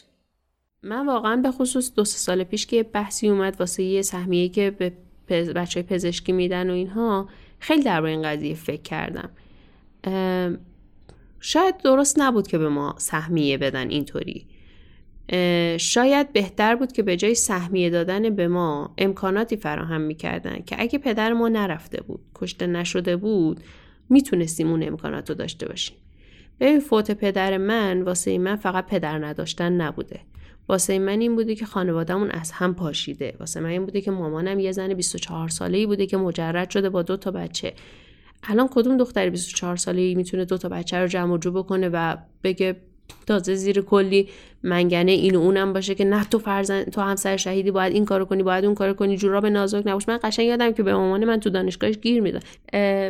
من 0.84 1.06
واقعا 1.06 1.36
به 1.36 1.52
خصوص 1.52 1.92
دو 1.96 2.06
سال 2.06 2.44
پیش 2.44 2.66
که 2.66 2.84
بحثی 2.84 3.30
اومد 3.30 3.56
واسه 3.60 3.84
یه 3.84 4.02
سهمیه 4.02 4.50
که 4.50 4.72
به 4.72 4.94
بچه 5.54 5.82
پزشکی 5.82 6.32
میدن 6.32 6.70
و 6.70 6.74
اینها 6.74 7.30
خیلی 7.60 7.84
درباره 7.84 8.12
این 8.12 8.22
قضیه 8.22 8.56
فکر 8.56 8.82
کردم. 8.82 9.30
شاید 11.48 11.78
درست 11.78 12.20
نبود 12.20 12.48
که 12.48 12.58
به 12.58 12.70
ما 12.70 12.96
سهمیه 12.98 13.58
بدن 13.58 13.90
اینطوری. 13.90 14.46
شاید 15.78 16.34
بهتر 16.34 16.76
بود 16.76 16.92
که 16.92 17.04
به 17.04 17.16
جای 17.16 17.36
سهمیه 17.36 17.90
دادن 17.90 18.30
به 18.30 18.48
ما 18.48 18.94
امکاناتی 18.98 19.58
فراهم 19.58 20.02
می‌کردن 20.02 20.60
که 20.66 20.76
اگه 20.80 21.00
پدر 21.00 21.34
ما 21.34 21.50
نرفته 21.50 22.02
بود 22.02 22.20
کشته 22.36 22.68
نشده 22.68 23.16
بود 23.16 23.60
می‌تونستیم 24.10 24.70
اون 24.70 24.84
امکانات 24.84 25.30
رو 25.30 25.36
داشته 25.36 25.68
باشیم. 25.68 25.98
ببین 26.60 26.80
فوت 26.80 27.12
پدر 27.12 27.58
من 27.58 28.02
واسه 28.02 28.38
من 28.38 28.56
فقط 28.56 28.86
پدر 28.86 29.26
نداشتن 29.26 29.74
نبوده. 29.74 30.20
واسه 30.70 31.00
من 31.00 31.22
این 31.22 31.36
بوده 31.36 31.56
که 31.56 31.66
خانوادهمون 31.66 32.32
از 32.32 32.52
هم 32.52 32.76
پاشیده. 32.76 33.34
واسه 33.40 33.60
من 33.60 33.70
این 33.70 33.86
بوده 33.86 34.02
که 34.02 34.12
مامانم 34.12 34.60
یه 34.60 34.72
زن 34.72 34.94
24 34.94 35.50
ساله 35.50 35.78
ای 35.78 35.86
بوده 35.86 36.06
که 36.06 36.18
مجرد 36.18 36.70
شده 36.70 36.90
با 36.90 37.02
دو 37.02 37.18
تا 37.18 37.32
بچه. 37.32 37.74
الان 38.48 38.70
کدوم 38.72 38.98
دختر 38.98 39.30
24 39.30 39.76
ساله 39.76 40.02
ای 40.02 40.16
می‌تونه 40.16 40.46
دو 40.46 40.58
تا 40.58 40.70
بچه 40.70 41.00
رو 41.00 41.08
جمع 41.08 41.38
جو 41.38 41.52
بکنه 41.52 41.90
و 41.94 42.18
بگه 42.44 42.76
تازه 43.28 43.56
زیر 43.56 43.82
کلی 43.82 44.30
منگنه 44.64 45.12
این 45.12 45.36
و 45.36 45.40
اونم 45.40 45.74
باشه 45.74 45.96
که 45.96 46.06
نه 46.06 46.24
تو 46.24 46.40
فرزن 46.40 46.84
تو 46.84 47.02
همسر 47.02 47.38
شهیدی 47.38 47.72
باید 47.72 47.94
این 47.94 48.06
کارو 48.06 48.26
کنی 48.26 48.44
باید 48.44 48.66
اون 48.66 48.76
کارو 48.76 48.94
کنی 48.94 49.18
جوراب 49.18 49.46
نازک 49.46 49.84
نباش. 49.86 50.08
من 50.08 50.20
قشنگ 50.24 50.48
یادم 50.48 50.72
که 50.72 50.84
به 50.84 50.94
مامان 50.94 51.26
من 51.26 51.40
تو 51.40 51.50
دانشگاهش 51.50 51.98
گیر 51.98 52.22
می‌داد. 52.22 52.44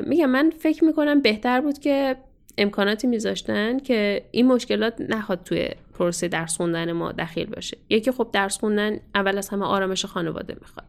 میگم 0.07 0.29
من 0.29 0.49
فکر 0.59 0.83
می‌کنم 0.83 1.21
بهتر 1.21 1.61
بود 1.61 1.79
که 1.79 2.15
امکاناتی 2.57 3.07
میذاشتن 3.07 3.79
که 3.79 4.25
این 4.31 4.47
مشکلات 4.47 5.01
نخواد 5.09 5.43
توی 5.43 5.69
پروسه 5.99 6.27
درس 6.27 6.57
خوندن 6.57 6.91
ما 6.91 7.11
دخیل 7.11 7.45
باشه. 7.45 7.77
یکی 7.89 8.11
خب 8.11 8.29
درس 8.33 8.59
خوندن 8.59 8.99
اول 9.15 9.37
از 9.37 9.49
همه 9.49 9.65
آرامش 9.65 10.05
خانواده 10.05 10.57
می‌خواد. 10.61 10.85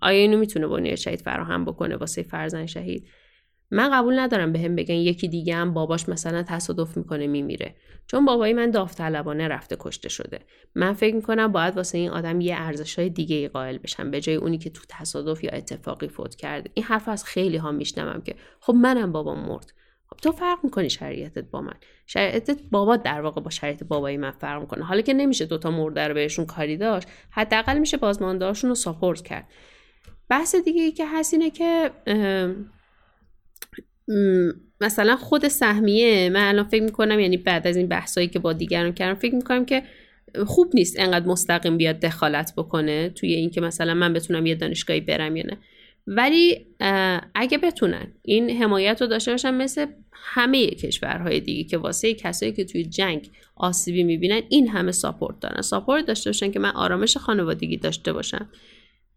آیا 0.00 0.18
اینو 0.18 0.38
می‌تونه 0.38 0.66
بنیاد 0.66 0.96
شهید 0.96 1.20
فراهم 1.20 1.64
بکنه 1.64 1.96
واسه 1.96 2.22
فرزند 2.22 2.66
شهید؟ 2.66 3.06
من 3.70 3.90
قبول 3.90 4.18
ندارم 4.18 4.52
بهم 4.52 4.76
به 4.76 4.82
بگن 4.82 4.94
یکی 4.94 5.28
دیگه 5.28 5.54
هم 5.54 5.74
باباش 5.74 6.08
مثلا 6.08 6.42
تصادف 6.42 6.96
می‌کنه 6.96 7.26
میمیره. 7.26 7.74
چون 8.06 8.24
بابای 8.24 8.52
من 8.52 8.70
داوطلبانه 8.70 9.48
رفته 9.48 9.76
کشته 9.80 10.08
شده. 10.08 10.40
من 10.74 10.92
فکر 10.92 11.14
می‌کنم 11.14 11.52
باید 11.52 11.76
واسه 11.76 11.98
این 11.98 12.10
آدم 12.10 12.40
یه 12.40 12.54
ارزش 12.58 12.98
های 12.98 13.10
دیگه 13.10 13.36
ای 13.36 13.48
قائل 13.48 13.78
بشم 13.78 14.10
به 14.10 14.20
جای 14.20 14.34
اونی 14.34 14.58
که 14.58 14.70
تو 14.70 14.82
تصادف 14.88 15.44
یا 15.44 15.50
اتفاقی 15.50 16.08
فوت 16.08 16.34
کرده. 16.34 16.70
این 16.74 16.84
حرف 16.84 17.08
از 17.08 17.24
خیلی 17.24 17.56
ها 17.56 17.72
میشنوم 17.72 18.20
که 18.20 18.34
خب 18.60 18.74
منم 18.74 19.12
بابام 19.12 19.48
مرد. 19.48 19.72
خب 20.10 20.16
تو 20.16 20.32
فرق 20.32 20.58
می‌کنی 20.62 20.90
شریعتت 20.90 21.44
با 21.50 21.60
من. 21.60 21.74
شریعتت 22.06 22.58
بابا 22.70 22.96
در 22.96 23.20
واقع 23.20 23.40
با 23.40 23.50
شریعت 23.50 23.84
بابای 23.84 24.16
من 24.16 24.30
فرق 24.30 24.60
می‌کنه. 24.60 24.84
حالا 24.84 25.00
که 25.00 25.14
نمیشه 25.14 25.46
دوتا 25.46 25.70
مرده 25.70 26.08
رو 26.08 26.14
بهشون 26.14 26.46
کاری 26.46 26.76
داشت 26.76 27.08
حداقل 27.30 27.78
میشه 27.78 27.96
بازماندهاشون 27.96 28.70
رو 28.70 28.74
ساپورت 28.74 29.22
کرد. 29.22 29.48
بحث 30.28 30.54
دیگه 30.54 30.82
ای 30.82 30.92
که 30.92 31.06
هست 31.06 31.34
اینه 31.34 31.50
که 31.50 31.90
مثلا 34.80 35.16
خود 35.16 35.48
سهمیه 35.48 36.30
من 36.30 36.48
الان 36.48 36.64
فکر 36.64 36.82
می‌کنم 36.82 37.20
یعنی 37.20 37.36
بعد 37.36 37.66
از 37.66 37.76
این 37.76 37.86
بحثایی 37.86 38.28
که 38.28 38.38
با 38.38 38.52
دیگران 38.52 38.92
کردم 38.92 39.18
فکر 39.20 39.34
می‌کنم 39.34 39.64
که 39.64 39.82
خوب 40.46 40.70
نیست 40.74 41.00
انقدر 41.00 41.26
مستقیم 41.26 41.76
بیاد 41.76 42.00
دخالت 42.00 42.52
بکنه 42.56 43.08
توی 43.08 43.32
اینکه 43.32 43.60
مثلا 43.60 43.94
من 43.94 44.12
بتونم 44.12 44.46
یه 44.46 44.54
دانشگاهی 44.54 45.00
برم 45.00 45.36
یا 45.36 45.44
نه. 45.46 45.58
ولی 46.06 46.66
اگه 47.34 47.58
بتونن 47.58 48.12
این 48.22 48.50
حمایت 48.50 49.02
رو 49.02 49.06
داشته 49.06 49.30
باشن 49.30 49.54
مثل 49.54 49.86
همه 50.12 50.66
کشورهای 50.66 51.40
دیگه 51.40 51.64
که 51.64 51.78
واسه 51.78 52.14
کسایی 52.14 52.52
که 52.52 52.64
توی 52.64 52.84
جنگ 52.84 53.30
آسیبی 53.56 54.02
می‌بینن 54.02 54.40
این 54.48 54.68
همه 54.68 54.92
ساپورت 54.92 55.40
دارن. 55.40 55.62
ساپورت 55.62 56.06
داشته 56.06 56.30
باشن 56.30 56.50
که 56.50 56.58
من 56.58 56.70
آرامش 56.70 57.16
خانوادگی 57.16 57.76
داشته 57.76 58.12
باشم. 58.12 58.50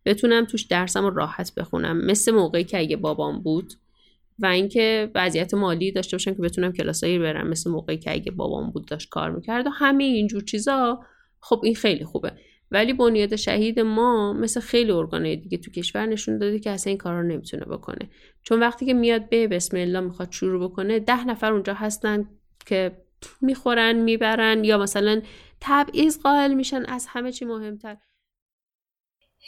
بتونم 0.06 0.46
توش 0.46 0.64
درسم 0.64 1.06
راحت 1.06 1.56
بخونم. 1.56 2.06
مثل 2.06 2.32
موقعی 2.32 2.64
که 2.64 2.80
اگه 2.80 2.96
بابام 2.96 3.42
بود 3.42 3.74
و 4.40 4.46
اینکه 4.46 5.12
وضعیت 5.16 5.54
مالی 5.54 5.92
داشته 5.92 6.18
باشم 6.18 6.34
که 6.34 6.42
بتونم 6.42 6.74
کلاسایی 6.74 7.20
برم. 7.20 7.48
مثل 7.48 7.72
موقعی 7.72 7.98
که 7.98 8.12
اگه 8.12 8.32
بابام 8.32 8.72
بود 8.72 8.88
داشت 8.88 9.10
کار 9.10 9.32
می‌کرد 9.32 9.68
و 9.68 9.70
همه 9.70 10.04
اینجور 10.04 10.44
چیزا 10.44 11.00
خب 11.40 11.62
این 11.64 11.76
خیلی 11.76 12.06
خوبه. 12.06 12.32
ولی 12.72 12.94
بنیاد 12.94 13.36
شهید 13.36 13.80
ما 13.80 14.34
مثل 14.34 14.60
خیلی 14.60 14.92
ارگانهای 14.92 15.36
دیگه 15.36 15.58
تو 15.58 15.72
کشور 15.72 16.06
نشون 16.06 16.38
داده 16.38 16.60
که 16.60 16.70
اصلا 16.70 16.92
این 16.92 16.98
کار 16.98 17.14
رو 17.14 17.24
نمی‌تونه 17.24 17.66
بکنه. 17.66 18.10
چون 18.44 18.60
وقتی 18.60 18.86
که 18.86 18.94
میاد 18.94 19.30
به 19.30 19.48
بسم 19.48 19.78
الله 19.78 20.00
می‌خواد 20.00 20.32
شروع 20.32 20.70
بکنه 20.70 21.00
ده 21.00 21.28
نفر 21.28 21.54
اونجا 21.54 21.74
هستن 21.74 22.30
که 22.66 22.92
می‌خورن 23.42 23.94
می‌برن 23.94 24.64
یا 24.64 24.78
مثلا 24.78 25.22
تبعیض 25.62 26.20
قائل 26.20 26.54
میشن 26.54 26.86
از 26.86 27.06
همه 27.10 27.32
چی 27.32 27.46
مهمتر. 27.46 27.98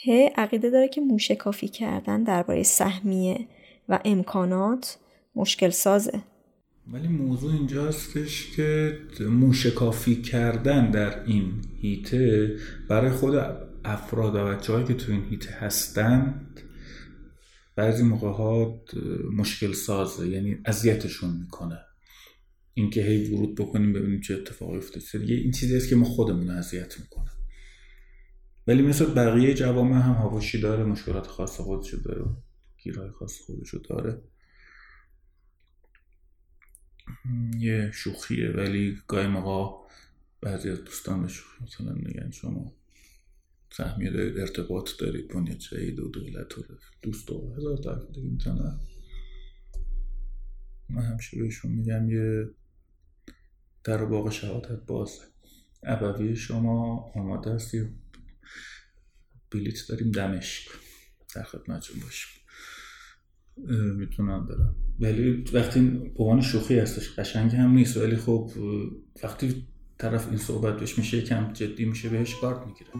ه 0.06 0.28
عقیده 0.36 0.70
داره 0.70 0.88
که 0.88 1.00
موشکافی 1.00 1.68
کردن 1.68 2.22
درباره 2.22 2.62
سهمیه. 2.62 3.48
و 3.88 4.00
امکانات 4.04 4.98
مشکل 5.34 5.70
سازه 5.70 6.22
ولی 6.92 7.08
موضوع 7.08 7.52
اینجا 7.52 7.88
هستش 7.88 8.56
که 8.56 8.98
موشکافی 9.20 10.22
کردن 10.22 10.90
در 10.90 11.24
این 11.24 11.52
هیته 11.80 12.56
برای 12.88 13.10
خود 13.10 13.34
افراد 13.84 14.34
و 14.34 14.44
بچه 14.44 14.84
که 14.84 14.94
تو 14.94 15.12
این 15.12 15.24
هیته 15.24 15.50
هستند 15.50 16.60
بعضی 17.76 18.02
موقع 18.02 18.30
ها 18.30 18.80
مشکل 19.36 19.72
سازه 19.72 20.28
یعنی 20.28 20.58
اذیتشون 20.64 21.30
می‌کنه. 21.40 21.78
اینکه 22.74 23.02
هی 23.02 23.34
ورود 23.34 23.54
بکنیم 23.54 23.92
ببینیم 23.92 24.20
چه 24.20 24.34
اتفاقی 24.34 24.76
افتاده. 24.76 25.30
یه 25.30 25.36
این 25.36 25.50
چیزی 25.50 25.76
است 25.76 25.88
که 25.88 25.96
ما 25.96 26.04
خودمون 26.04 26.50
اذیت 26.50 27.00
می‌کنه 27.00 27.30
ولی 28.66 28.82
مثل 28.82 29.14
بقیه 29.14 29.54
جوامع 29.54 30.00
هم 30.00 30.12
هواشی 30.12 30.60
داره 30.60 30.84
مشکلات 30.84 31.26
خاص 31.26 31.60
خودشو 31.60 31.96
داره. 31.96 32.24
گیرهای 32.82 33.10
خاص 33.10 33.40
خودشو 33.40 33.78
داره. 33.78 34.22
یه 37.58 37.90
شوخیه 37.94 38.50
ولی 38.50 38.98
گاهی 39.08 39.26
موقع 39.26 39.88
بعضی 40.40 40.70
از 40.70 40.84
دوستان 40.84 41.22
به 41.22 41.28
شوخی 41.28 41.64
مثلا 41.64 41.92
میگن 41.92 42.30
شما 42.30 42.72
سهمیه 43.70 44.10
دارید 44.10 44.38
ارتباط 44.38 44.90
دارید 44.98 45.28
بنیاد 45.28 45.60
شهید 45.60 46.00
و 46.00 46.08
دولت 46.08 46.58
و 46.58 46.62
دوست 47.02 47.30
و 47.30 47.54
هزار 47.56 47.76
طرف 47.76 48.06
دیگه 48.06 48.28
می‌تونن 48.28 48.80
من 50.90 51.02
همیشه 51.02 51.42
بهشون 51.42 51.72
میگم 51.72 52.10
یه 52.10 52.50
در 53.84 54.04
باغ 54.04 54.30
شهادت 54.30 54.86
بازه 54.86 55.22
عبوی 55.82 56.36
شما 56.36 56.96
آماده 57.14 57.54
هستی 57.54 57.88
بلیت 59.50 59.88
داریم 59.88 60.10
دمشق. 60.10 60.72
در 61.34 61.42
خدمتشون 61.42 62.00
باشیم. 62.00 62.41
می‌تونم 63.96 64.46
برم 64.46 64.74
ولی 65.00 65.44
وقتی 65.52 65.80
بوان 66.16 66.40
شوخی 66.40 66.78
هستش 66.78 67.18
قشنگ 67.18 67.54
هم 67.54 67.70
نیست 67.72 67.96
ولی 67.96 68.16
خب 68.16 68.50
وقتی 69.22 69.66
طرف 69.98 70.28
این 70.28 70.38
صحبت 70.38 70.76
بهش 70.76 70.98
میشه 70.98 71.16
یکم 71.16 71.52
جدی 71.52 71.84
میشه 71.84 72.08
بهش 72.08 72.34
کارت 72.34 72.66
می‌گیره 72.66 72.90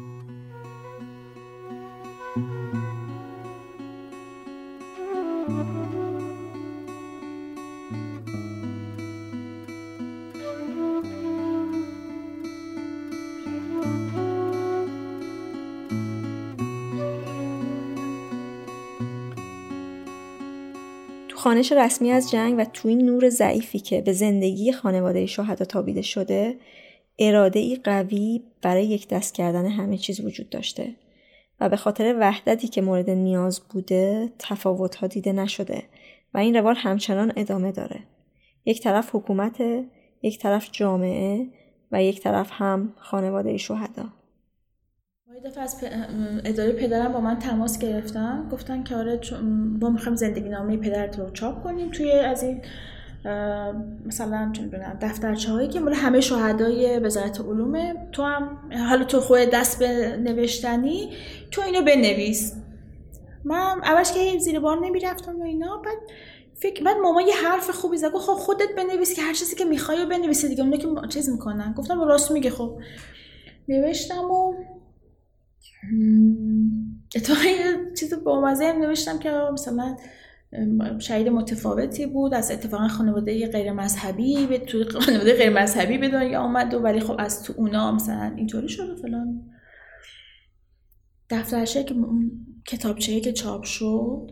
خانش 21.42 21.72
رسمی 21.72 22.10
از 22.10 22.30
جنگ 22.30 22.54
و 22.58 22.64
تو 22.64 22.88
این 22.88 23.06
نور 23.06 23.28
ضعیفی 23.28 23.78
که 23.78 24.00
به 24.00 24.12
زندگی 24.12 24.72
خانواده 24.72 25.26
شهدا 25.26 25.64
تابیده 25.64 26.02
شده 26.02 26.56
اراده 27.18 27.60
ای 27.60 27.76
قوی 27.84 28.42
برای 28.62 28.84
یک 28.84 29.08
دست 29.08 29.34
کردن 29.34 29.66
همه 29.66 29.98
چیز 29.98 30.20
وجود 30.20 30.50
داشته 30.50 30.96
و 31.60 31.68
به 31.68 31.76
خاطر 31.76 32.16
وحدتی 32.20 32.68
که 32.68 32.82
مورد 32.82 33.10
نیاز 33.10 33.60
بوده 33.60 34.32
تفاوت 34.38 34.94
ها 34.94 35.06
دیده 35.06 35.32
نشده 35.32 35.82
و 36.34 36.38
این 36.38 36.56
روال 36.56 36.74
همچنان 36.74 37.32
ادامه 37.36 37.72
داره. 37.72 38.00
یک 38.64 38.82
طرف 38.82 39.14
حکومت 39.14 39.62
یک 40.22 40.38
طرف 40.38 40.68
جامعه 40.72 41.46
و 41.92 42.02
یک 42.02 42.20
طرف 42.20 42.50
هم 42.52 42.92
خانواده 42.96 43.56
شهدا. 43.56 44.04
یه 45.34 45.40
دفعه 45.40 45.62
از 45.62 45.76
اداره 46.44 46.72
پدرم 46.72 47.12
با 47.12 47.20
من 47.20 47.38
تماس 47.38 47.78
گرفتن. 47.78 48.48
گفتن 48.52 48.82
که 48.82 48.96
آره 48.96 49.20
ما 49.80 49.90
می‌خوایم 49.90 50.16
زندگی 50.16 50.48
نامه 50.48 50.76
پدرت 50.76 51.18
رو 51.18 51.30
چاپ 51.30 51.62
کنیم 51.62 51.90
توی 51.90 52.12
از 52.12 52.42
این 52.42 52.62
مثلا 54.06 54.50
چه 54.52 54.62
می‌دونم 54.62 54.98
دفترچه 55.02 55.52
هایی 55.52 55.68
که 55.68 55.80
مال 55.80 55.94
همه 55.94 56.20
شهدای 56.20 56.98
وزارت 56.98 57.40
علومه 57.40 57.94
تو 58.12 58.22
هم 58.22 58.58
حالا 58.88 59.04
تو 59.04 59.20
خود 59.20 59.38
دست 59.38 59.78
به 59.78 60.16
نوشتنی 60.16 61.10
تو 61.50 61.62
اینو 61.62 61.82
بنویس. 61.82 62.54
من 63.44 63.80
اولش 63.84 64.12
که 64.12 64.38
زیر 64.38 64.60
بار 64.60 64.86
نمی‌رفتم 64.86 65.40
و 65.40 65.44
اینا 65.44 65.76
بعد 65.76 65.98
فکر 66.54 66.84
بعد 66.84 66.96
ماما 66.96 67.22
حرف 67.44 67.70
خوبی 67.70 67.96
زد. 67.96 68.08
خب 68.08 68.32
خودت 68.32 68.68
بنویس 68.76 69.14
که 69.14 69.22
هر 69.22 69.34
چیزی 69.34 69.56
که 69.56 69.64
می‌خوای 69.64 70.06
بنویسی 70.06 70.48
دیگه. 70.48 70.64
اونا 70.64 70.76
که 70.76 71.08
چیز 71.08 71.30
می‌کنن. 71.30 71.72
گفتم 71.72 72.00
راست 72.00 72.30
میگه 72.30 72.50
خب. 72.50 72.78
نوشتم 73.68 74.30
و 74.30 74.54
اتفاقا 77.16 77.40
چیز 77.98 78.14
با 78.14 78.40
مزه 78.40 78.72
نوشتم 78.72 79.18
که 79.18 79.30
مثلا 79.52 79.96
شهید 80.98 81.28
متفاوتی 81.28 82.06
بود 82.06 82.34
از 82.34 82.50
اتفاقا 82.50 82.88
خانواده 82.88 83.46
غیر 83.46 83.72
مذهبی 83.72 84.46
به 84.46 84.58
تو 84.58 85.00
خانواده 85.00 85.36
غیر 85.36 85.50
مذهبی 85.50 85.98
به 85.98 86.08
دنیا 86.08 86.40
آمد 86.40 86.74
و 86.74 86.78
ولی 86.78 87.00
خب 87.00 87.16
از 87.18 87.42
تو 87.42 87.54
اونا 87.56 87.92
مثلا 87.92 88.34
اینطوری 88.36 88.68
شد 88.68 88.90
و 88.90 88.96
فلان. 88.96 89.42
دفترچه 91.30 91.84
که 91.84 91.94
کتابچه 92.66 93.20
که 93.20 93.32
چاپ 93.32 93.62
شد 93.62 94.30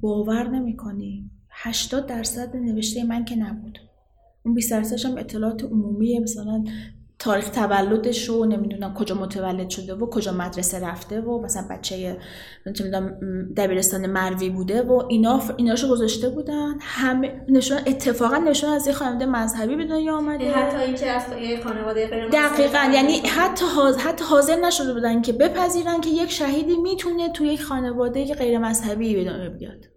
باور 0.00 0.48
نمی‌کنی. 0.48 1.30
80 1.50 2.06
درصد 2.06 2.56
نوشته 2.56 3.04
من 3.04 3.24
که 3.24 3.36
نبود. 3.36 3.78
اون 4.42 4.54
20 4.54 4.70
درصدش 4.70 5.06
هم 5.06 5.18
اطلاعات 5.18 5.64
عمومی 5.64 6.18
مثلا 6.18 6.64
تاریخ 7.24 7.50
تولدش 7.50 8.28
رو 8.28 8.44
نمی‌دونم 8.44 8.94
کجا 8.94 9.14
متولد 9.14 9.70
شده 9.70 9.94
و 9.94 10.10
کجا 10.10 10.32
مدرسه 10.32 10.80
رفته 10.80 11.20
و 11.20 11.42
مثلا 11.42 11.66
بچه 11.70 12.16
دبیرستان 13.56 14.06
مروی 14.06 14.50
بوده 14.50 14.82
و 14.82 15.02
اینا 15.08 15.40
ایناشو 15.56 15.88
گذاشته 15.88 16.28
بودن. 16.28 16.74
همه 16.80 17.44
نشون 17.48 17.78
اتفاقا 17.86 18.36
نشون 18.36 18.70
از 18.70 18.86
یه 18.86 18.92
خانواده 18.92 19.26
مذهبی 19.26 19.76
به 19.76 19.84
دنیا 19.84 20.16
آمده. 20.16 20.50
حتی 20.50 20.76
اینکه 20.76 21.10
از 21.10 21.22
یه 21.42 21.62
خانواده 21.62 22.06
غیر 22.06 22.28
دقیقا 22.28 22.90
یعنی 22.94 23.18
حتی 23.18 23.64
حاضر, 23.76 23.98
حتی 23.98 24.24
حاضر 24.24 24.56
نشده 24.56 24.94
بودن 24.94 25.22
که 25.22 25.32
بپذیرن 25.32 26.00
که 26.00 26.10
یک 26.10 26.30
شهیدی 26.30 26.76
می‌تونه 26.76 27.28
تو 27.28 27.44
یک 27.44 27.62
خانواده 27.62 28.34
غیر 28.34 28.58
مذهبی 28.58 29.16
به 29.16 29.24
دنیا 29.24 29.50
بیاد. 29.50 29.93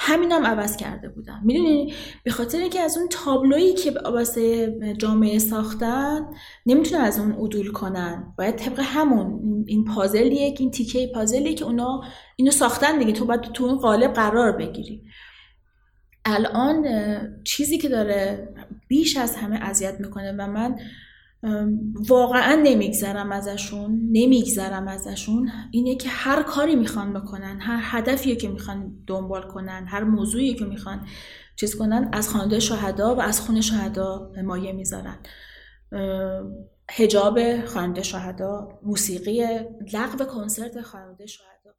همین 0.00 0.32
هم 0.32 0.46
عوض 0.46 0.76
کرده 0.76 1.08
بودم. 1.08 1.40
می‌دونی؟ 1.44 1.94
به 2.24 2.30
خاطر 2.30 2.58
اینکه 2.58 2.80
از 2.80 2.98
اون 2.98 3.08
تابلویی 3.08 3.74
که 3.74 3.90
واسه 3.90 4.74
جامعه 4.98 5.38
ساختن 5.38 6.20
نمی‌تونن 6.66 7.00
از 7.00 7.18
اون 7.18 7.32
عدول 7.32 7.72
کنن. 7.72 8.34
باید 8.38 8.56
طبق 8.56 8.80
همون 8.82 9.64
این 9.66 9.84
پازلیه 9.84 10.54
این 10.58 10.70
تیکه 10.70 11.10
پازلیه 11.14 11.54
که 11.54 11.64
اونا 11.64 12.02
اینو 12.36 12.50
ساختن 12.50 12.98
دیگه. 12.98 13.12
تو 13.12 13.24
باید 13.24 13.40
تو 13.40 13.64
اون 13.64 13.78
قالب 13.78 14.12
قرار 14.12 14.52
بگیری. 14.52 15.02
الان 16.24 16.86
چیزی 17.44 17.78
که 17.78 17.88
داره 17.88 18.48
بیش 18.88 19.16
از 19.16 19.36
همه 19.36 19.58
اذیت 19.62 20.00
می‌کنه 20.00 20.32
و 20.32 20.46
من 20.46 20.78
واقعا 22.08 22.60
نمیگذرم 22.62 23.32
ازشون 23.32 24.08
نمیگذرم 24.12 24.88
ازشون. 24.88 25.50
اینه 25.70 25.96
که 25.96 26.08
هر 26.08 26.42
کاری 26.42 26.76
می‌خوان 26.76 27.12
بکنن 27.12 27.58
هر 27.60 27.80
هدفی 27.82 28.36
که 28.36 28.48
می‌خوان 28.48 28.92
دنبال 29.06 29.42
کنن 29.42 29.86
هر 29.88 30.04
موضوعی 30.04 30.54
که 30.54 30.64
می‌خوان 30.64 31.06
چیز 31.56 31.76
کنن 31.76 32.08
از 32.12 32.28
خانواده 32.28 32.60
شهدا 32.60 33.14
و 33.14 33.20
از 33.20 33.40
خون 33.40 33.60
شهدا 33.60 34.32
مایه 34.44 34.72
می‌ذارن. 34.72 35.18
هجاب 36.90 37.64
خانواده 37.64 38.02
شهدا 38.02 38.68
موسیقی 38.82 39.46
لغو 39.92 40.24
کنسرت 40.24 40.80
خانواده 40.80 41.26
شهدا. 41.26 41.74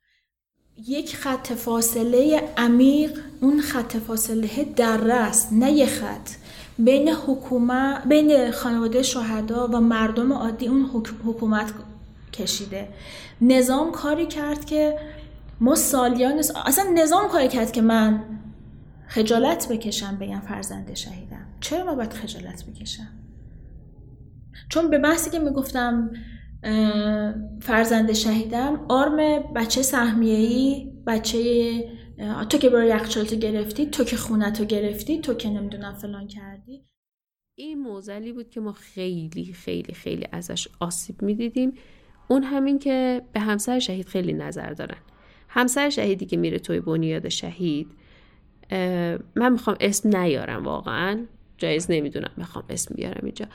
یک 0.87 1.15
خط 1.15 1.53
فاصله 1.53 2.41
عمیق 2.57 3.19
اون 3.41 3.61
خط 3.61 3.97
فاصله 3.97 4.63
در 4.75 5.11
است 5.11 5.53
نه 5.53 5.71
یه 5.71 5.85
خط. 5.85 6.29
بین 6.79 7.09
حکومت 7.09 8.07
بین 8.07 8.51
خانواده 8.51 9.03
شهدا 9.03 9.67
و 9.67 9.79
مردم 9.79 10.33
عادی 10.33 10.67
اون 10.67 10.85
حکومت 11.25 11.73
کشیده. 12.33 12.87
نظام 13.41 13.91
کاری 13.91 14.25
کرد 14.25 14.65
که 14.65 14.99
ما 15.59 15.75
سالیان 15.75 16.37
اصلا 16.65 16.85
نظام 16.93 17.27
کاری 17.27 17.47
کرد 17.47 17.71
که 17.71 17.81
من 17.81 18.23
خجالت 19.07 19.67
بکشم 19.71 20.17
بگم 20.17 20.39
فرزند 20.39 20.93
شهیدم. 20.93 21.45
چرا 21.59 21.85
ما 21.85 21.95
باید 21.95 22.13
خجالت 22.13 22.63
بکشم؟ 22.65 23.09
چون 24.69 24.89
به 24.89 24.97
بحثی 24.97 25.29
که 25.29 25.39
می‌گفتم 25.39 26.11
فرزند 27.61 28.13
شهیدم 28.13 28.85
آرم 28.89 29.17
بچه 29.55 29.81
سهمیه‌ای 29.81 30.91
بچه 31.07 31.83
تو 32.49 32.57
که 32.57 32.69
برای 32.69 32.89
یخچالتو 32.89 33.35
گرفتی 33.35 33.85
تو 33.85 34.03
که 34.03 34.17
خونتو 34.17 34.65
گرفتی 34.65 35.21
تو 35.21 35.33
که 35.33 35.49
نمی‌دونم 35.49 35.93
فلان 35.93 36.27
کردی. 36.27 36.85
این 37.57 37.79
موزلی 37.81 38.33
بود 38.33 38.49
که 38.49 38.59
ما 38.59 38.71
خیلی 38.71 39.53
خیلی 39.53 39.93
خیلی 39.93 40.27
ازش 40.31 40.67
آسیب 40.79 41.21
می‌دیدیم. 41.21 41.73
اون 42.27 42.43
همین 42.43 42.79
که 42.79 43.21
به 43.33 43.39
همسر 43.39 43.79
شهید 43.79 44.07
خیلی 44.07 44.33
نظر 44.33 44.73
دارن. 44.73 44.97
همسر 45.49 45.89
شهیدی 45.89 46.25
که 46.25 46.37
میره 46.37 46.59
توی 46.59 46.79
بنیاد 46.79 47.29
شهید 47.29 47.87
من 49.35 49.51
می‌خوام 49.51 49.77
اسم 49.79 50.17
نیارم 50.17 50.63
واقعا. 50.63 51.25
جایز 51.57 51.91
نمی‌دونم 51.91 52.31
می‌خوام 52.37 52.65
اسم 52.69 52.95
بیارم 52.95 53.21
اینجا. 53.23 53.45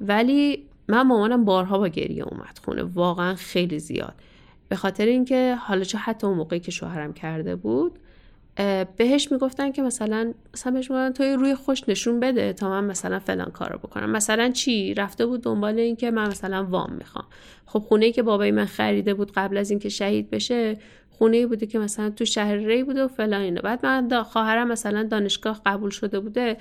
ولی 0.00 0.66
من 0.88 1.02
مامانم 1.02 1.44
بارها 1.44 1.78
با 1.78 1.88
گریه 1.88 2.24
اومد 2.24 2.60
خونه 2.64 2.82
واقعا 2.82 3.34
خیلی 3.34 3.78
زیاد. 3.78 4.14
به 4.68 4.76
خاطر 4.76 5.06
اینکه 5.06 5.56
حالا 5.60 5.84
چه 5.84 5.98
حتی 5.98 6.26
اون 6.26 6.36
موقعی 6.36 6.60
که 6.60 6.70
شوهرم 6.70 7.12
کرده 7.12 7.56
بود 7.56 7.98
بهش 8.96 9.32
می‌گفتن 9.32 9.72
که 9.72 9.82
مثلا 9.82 10.32
مثلا 10.54 10.72
بهش 10.72 10.90
می‌گفتن 10.90 11.12
توی 11.12 11.32
روی 11.32 11.54
خوش 11.54 11.88
نشون 11.88 12.20
بده 12.20 12.52
تا 12.52 12.68
من 12.68 12.84
مثلا 12.84 13.18
فلان 13.18 13.50
کارو 13.50 13.78
بکنم. 13.78 14.10
مثلا 14.10 14.50
چی؟ 14.50 14.94
رفته 14.94 15.26
بود 15.26 15.42
دنبال 15.42 15.78
این 15.78 15.96
که 15.96 16.10
من 16.10 16.28
مثلا 16.28 16.64
وام 16.64 16.92
می‌خوام. 16.92 17.24
خب 17.66 17.78
خونه 17.78 18.12
که 18.12 18.22
بابای 18.22 18.50
من 18.50 18.64
خریده 18.64 19.14
بود 19.14 19.32
قبل 19.32 19.56
از 19.56 19.70
اینکه 19.70 19.88
شهید 19.88 20.30
بشه 20.30 20.76
خونه 21.10 21.46
بوده 21.46 21.66
که 21.66 21.78
مثلا 21.78 22.10
تو 22.10 22.24
شهر 22.24 22.54
ری 22.54 22.82
بوده 22.82 23.04
و 23.04 23.08
فلان 23.08 23.40
اینو 23.40 23.60
بعد 23.60 23.86
من 23.86 24.22
خواهرم 24.22 24.68
مثلا 24.68 25.02
دانشگاه 25.02 25.60
قبول 25.66 25.90
شده 25.90 26.20
بوده. 26.20 26.56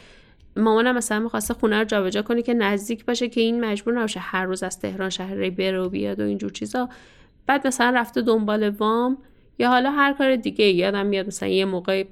مامانم 0.57 0.95
مثلا 0.95 1.19
می‌خواسته 1.19 1.53
خونه 1.53 1.77
رو 1.79 1.83
جابجا 1.83 2.21
کنی 2.21 2.41
که 2.41 2.53
نزدیک 2.53 3.05
باشه 3.05 3.27
که 3.27 3.41
این 3.41 3.65
مجبور 3.65 3.93
نباشه 3.93 4.19
هر 4.19 4.45
روز 4.45 4.63
از 4.63 4.79
تهران 4.79 5.09
شهر 5.09 5.33
ری 5.33 5.49
بره 5.49 5.79
و 5.79 5.89
بیاد 5.89 6.19
و 6.19 6.23
اینجور 6.23 6.51
چیزا. 6.51 6.89
بعد 7.45 7.67
مثلا 7.67 7.89
رفته 7.89 8.21
دنبال 8.21 8.69
وام. 8.69 9.17
یا 9.59 9.69
حالا 9.69 9.91
هر 9.91 10.13
کار 10.13 10.35
دیگه 10.35 10.65
یادم 10.65 11.05
میاد 11.05 11.27
مثلا 11.27 11.49
یه 11.49 11.65
موقع 11.65 12.03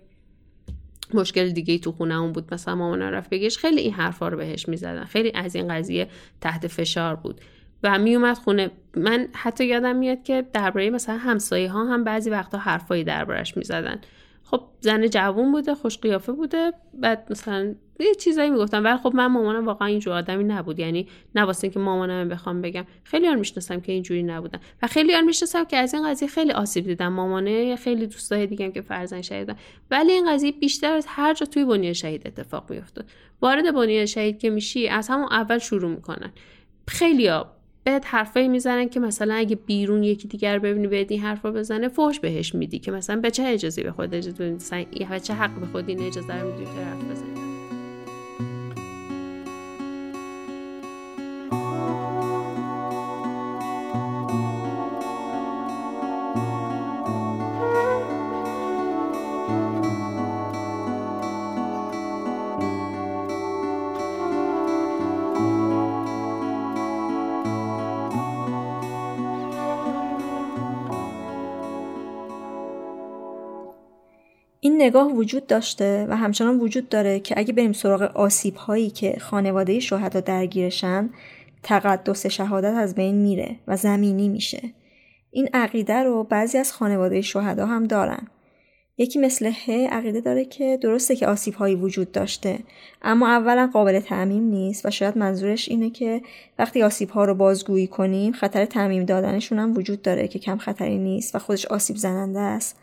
مشکل 1.13 1.49
دیگه 1.49 1.77
تو 1.77 1.91
خونه 1.91 2.15
اون 2.19 2.31
بود 2.31 2.53
مثلا 2.53 2.75
مامان 2.75 3.01
رفت 3.01 3.29
بگیش 3.29 3.57
خیلی 3.57 3.81
این 3.81 3.93
حرفا 3.93 4.27
رو 4.27 4.37
بهش 4.37 4.69
می‌زدن. 4.69 5.03
خیلی 5.03 5.31
از 5.35 5.55
این 5.55 5.67
قضیه 5.67 6.07
تحت 6.41 6.67
فشار 6.67 7.15
بود. 7.15 7.41
و 7.83 7.99
میومد 7.99 8.37
خونه. 8.37 8.71
من 8.95 9.27
حتی 9.33 9.65
یادم 9.65 9.95
میاد 9.95 10.23
که 10.23 10.45
درباره 10.53 10.89
مثلا 10.89 11.17
همسایه 11.17 11.71
ها 11.71 11.85
هم 11.85 12.03
بعضی 12.03 12.29
وقتا 12.29 12.57
حرفایی 12.57 13.03
دربارش 13.03 13.57
می‌زدن. 13.57 14.01
خب 14.43 14.61
زن 14.81 15.07
جوون 15.07 15.51
بوده 15.51 15.75
خوش 15.75 15.97
قیافه 15.97 16.31
بوده 16.31 16.73
بعد 16.93 17.27
مثلا 17.29 17.75
یه 18.03 18.15
چیزایی 18.15 18.49
می‌گفتم. 18.49 18.83
ولی 18.83 18.97
خب 18.97 19.15
من 19.15 19.25
مامانم 19.25 19.65
واقعا 19.65 19.87
اینجور 19.87 20.13
آدمی 20.13 20.43
نبود. 20.43 20.79
یعنی 20.79 21.07
نواسته 21.35 21.69
که 21.69 21.79
مامانم 21.79 22.29
بخوام 22.29 22.61
بگم. 22.61 22.85
خیلی 23.03 23.35
می‌شناسم 23.35 23.81
که 23.81 23.91
اینجوری 23.91 24.23
نبودن. 24.23 24.59
و 24.83 24.87
خیلی 24.87 25.21
می‌شناسم 25.21 25.63
که 25.63 25.77
از 25.77 25.93
این 25.93 26.09
قضیه 26.09 26.27
خیلی 26.27 26.51
آسیب 26.51 26.85
دیدم. 26.85 27.07
مامانه 27.07 27.75
خیلی 27.75 28.07
دوستای 28.07 28.47
دیگه 28.47 28.71
که 28.71 28.81
فرزن 28.81 29.21
شهیدن 29.21 29.55
ولی 29.91 30.11
این 30.11 30.33
قضیه 30.33 30.51
بیشتر 30.51 30.93
از 30.93 31.05
هر 31.09 31.33
جا 31.33 31.45
توی 31.45 31.65
بنیاد 31.65 31.93
شهید 31.93 32.27
اتفاق 32.27 32.69
میفته 32.69 33.03
وارد 33.41 33.73
بنیاد 33.73 34.05
شهید 34.05 34.39
که 34.39 34.49
میشی 34.49 34.87
از 34.87 35.07
همون 35.07 35.27
اول 35.31 35.57
شروع 35.57 35.91
می‌کنن. 35.91 36.31
خیلی 36.87 37.29
بهت 37.83 38.05
حرفایی 38.07 38.47
می‌زنن 38.47 38.89
که 38.89 38.99
مثلا 38.99 39.33
اگه 39.33 39.55
بیرون 39.55 40.03
یکی 40.03 40.27
دیگر 40.27 40.59
ببینی 40.59 40.87
بهت 40.87 41.11
این 41.11 41.21
حرفا 41.21 41.51
بزنه 41.51 41.87
فوش 41.87 42.19
بهش 42.19 42.55
میدی 42.55 42.79
که 42.79 42.91
مثلا 42.91 43.15
به 43.21 43.31
چه 43.31 43.43
اجازه 43.43 43.83
به 43.83 43.91
خود 43.91 44.15
اجازه 44.15 44.57
یا 44.99 45.19
چه 45.19 45.33
حق 45.33 45.59
به 45.59 45.65
خود 45.65 45.89
اجازه 45.89 46.41
رو 46.41 46.51
میدی 46.51 46.63
که 46.63 46.71
حرف 46.71 47.03
بزنی؟ 47.03 47.66
نگاه 74.87 75.11
وجود 75.11 75.47
داشته 75.47 76.07
و 76.09 76.15
همچنان 76.15 76.59
وجود 76.59 76.89
داره 76.89 77.19
که 77.19 77.35
اگه 77.37 77.53
بریم 77.53 77.73
سراغ 77.73 78.01
آسیب 78.01 78.55
هایی 78.55 78.89
که 78.89 79.17
خانواده 79.19 79.79
شهدا 79.79 80.19
درگیرشن 80.19 81.09
تقدس 81.63 82.25
شهادت 82.25 82.73
از 82.73 82.95
بین 82.95 83.15
میره 83.15 83.55
و 83.67 83.77
زمینی 83.77 84.29
میشه. 84.29 84.61
این 85.31 85.49
عقیده 85.53 86.03
رو 86.03 86.23
بعضی 86.23 86.57
از 86.57 86.73
خانواده 86.73 87.21
شهدا 87.21 87.65
هم 87.65 87.83
دارن. 87.83 88.27
یکی 88.97 89.19
مثل 89.19 89.51
ه 89.65 89.87
عقیده 89.91 90.21
داره 90.21 90.45
که 90.45 90.77
درسته 90.81 91.15
که 91.15 91.27
آسیب 91.27 91.53
هایی 91.53 91.75
وجود 91.75 92.11
داشته 92.11 92.59
اما 93.01 93.27
اولا 93.27 93.69
قابل 93.73 93.99
تعمیم 93.99 94.43
نیست 94.43 94.85
و 94.85 94.91
شاید 94.91 95.17
منظورش 95.17 95.69
اینه 95.69 95.89
که 95.89 96.21
وقتی 96.59 96.83
آسیب 96.83 97.09
ها 97.09 97.25
رو 97.25 97.33
بازگویی 97.35 97.87
کنیم 97.87 98.33
خطر 98.33 98.65
تعمیم 98.65 99.05
دادنشون 99.05 99.59
هم 99.59 99.77
وجود 99.77 100.01
داره 100.01 100.27
که 100.27 100.39
کم 100.39 100.57
خطری 100.57 100.97
نیست 100.97 101.35
و 101.35 101.39
خودش 101.39 101.65
آسیب 101.65 101.95
زننده 101.95 102.39
است. 102.39 102.79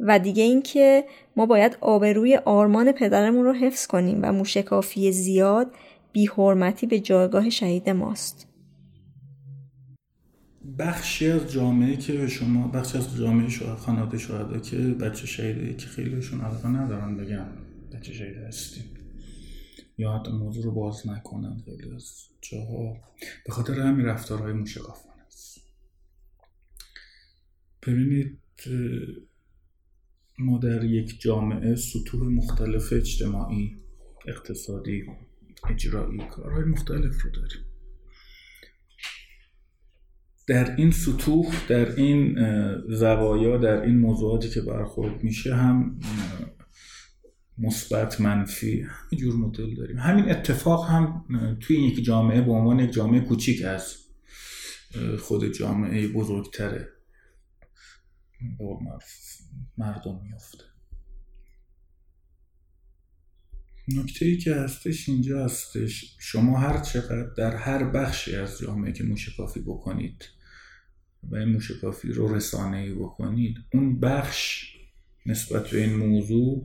و 0.00 0.18
دیگه 0.18 0.42
اینکه 0.42 1.04
ما 1.36 1.46
باید 1.46 1.78
آبروی 1.80 2.36
آرمان 2.36 2.92
پدرمون 2.92 3.44
رو 3.44 3.52
حفظ 3.52 3.86
کنیم 3.86 4.18
و 4.22 4.32
موشکافی 4.32 5.12
زیاد 5.12 5.74
بیحرمتی 6.12 6.86
به 6.86 7.00
جایگاه 7.00 7.50
شهید 7.50 7.90
ماست. 7.90 8.48
بخشی 10.78 11.30
از 11.30 11.52
جامعه 11.52 11.96
که 11.96 12.26
شما 12.26 12.68
بخشی 12.68 12.98
از 12.98 13.16
جامعه 13.16 13.48
شهدا 13.48 13.76
خانواده 13.76 14.18
شهدا 14.18 14.58
که 14.58 14.76
بچه 14.76 15.26
شهیده 15.26 15.74
که 15.74 15.86
خیلیشون 15.86 16.40
علاقه 16.40 16.68
ندارن 16.68 17.16
بگن 17.16 17.48
بچه 17.92 18.12
شهیده 18.12 18.46
هستیم. 18.46 18.84
یا 19.98 20.12
حتی 20.12 20.32
موضوع 20.32 20.64
رو 20.64 20.72
باز 20.72 21.08
نکنن 21.08 21.62
خیلی 21.64 21.94
از 21.94 22.28
جاها. 22.40 22.96
به 23.46 23.52
خاطر 23.52 23.80
همین 23.80 24.06
رفتارهای 24.06 24.52
موشکافانه 24.52 25.22
است. 25.26 25.60
ببینید 27.86 28.38
ما 30.38 30.58
در 30.58 30.84
یک 30.84 31.20
جامعه 31.20 31.74
سطوح 31.74 32.28
مختلف 32.28 32.92
اجتماعی 32.92 33.76
اقتصادی 34.28 35.04
اجرایی 35.70 36.18
کارهای 36.30 36.64
مختلف 36.64 37.22
رو 37.22 37.30
داریم. 37.30 37.64
در 40.46 40.76
این 40.76 40.90
سطوح 40.90 41.66
در 41.68 41.94
این 41.94 42.38
زوایا 42.88 43.56
در 43.56 43.82
این 43.82 43.98
موضوعاتی 43.98 44.50
که 44.50 44.60
برخورد 44.60 45.24
میشه 45.24 45.54
هم 45.54 46.00
مثبت 47.58 48.20
منفی 48.20 48.86
جور 49.18 49.34
مدل 49.34 49.74
داریم. 49.74 49.96
همین 49.98 50.30
اتفاق 50.30 50.88
هم 50.88 51.24
توی 51.60 51.76
یک 51.76 52.04
جامعه 52.04 52.40
به 52.40 52.52
عنوان 52.52 52.80
یک 52.80 52.92
جامعه 52.92 53.20
کوچیک 53.20 53.64
از 53.64 53.96
خود 55.18 55.52
جامعه 55.52 56.08
بزرگتره. 56.08 56.88
مردم 59.78 60.20
میفته 60.22 60.64
نکته 63.88 64.24
ای 64.24 64.36
که 64.36 64.54
هستش 64.54 65.08
اینجا 65.08 65.44
هستش. 65.44 66.16
شما 66.18 66.58
هر 66.58 66.80
چقدر 66.80 67.22
در 67.22 67.56
هر 67.56 67.84
بخشی 67.84 68.36
از 68.36 68.58
جامعه 68.58 68.92
که 68.92 69.04
موشکافی 69.04 69.60
بکنید 69.60 70.28
و 71.22 71.36
این 71.36 71.48
موشکافی 71.48 72.12
رو 72.12 72.34
رسانه 72.34 72.76
ای 72.76 72.94
بکنید 72.94 73.56
اون 73.72 74.00
بخش 74.00 74.72
نسبت 75.26 75.70
به 75.70 75.84
این 75.84 75.96
موضوع 75.96 76.64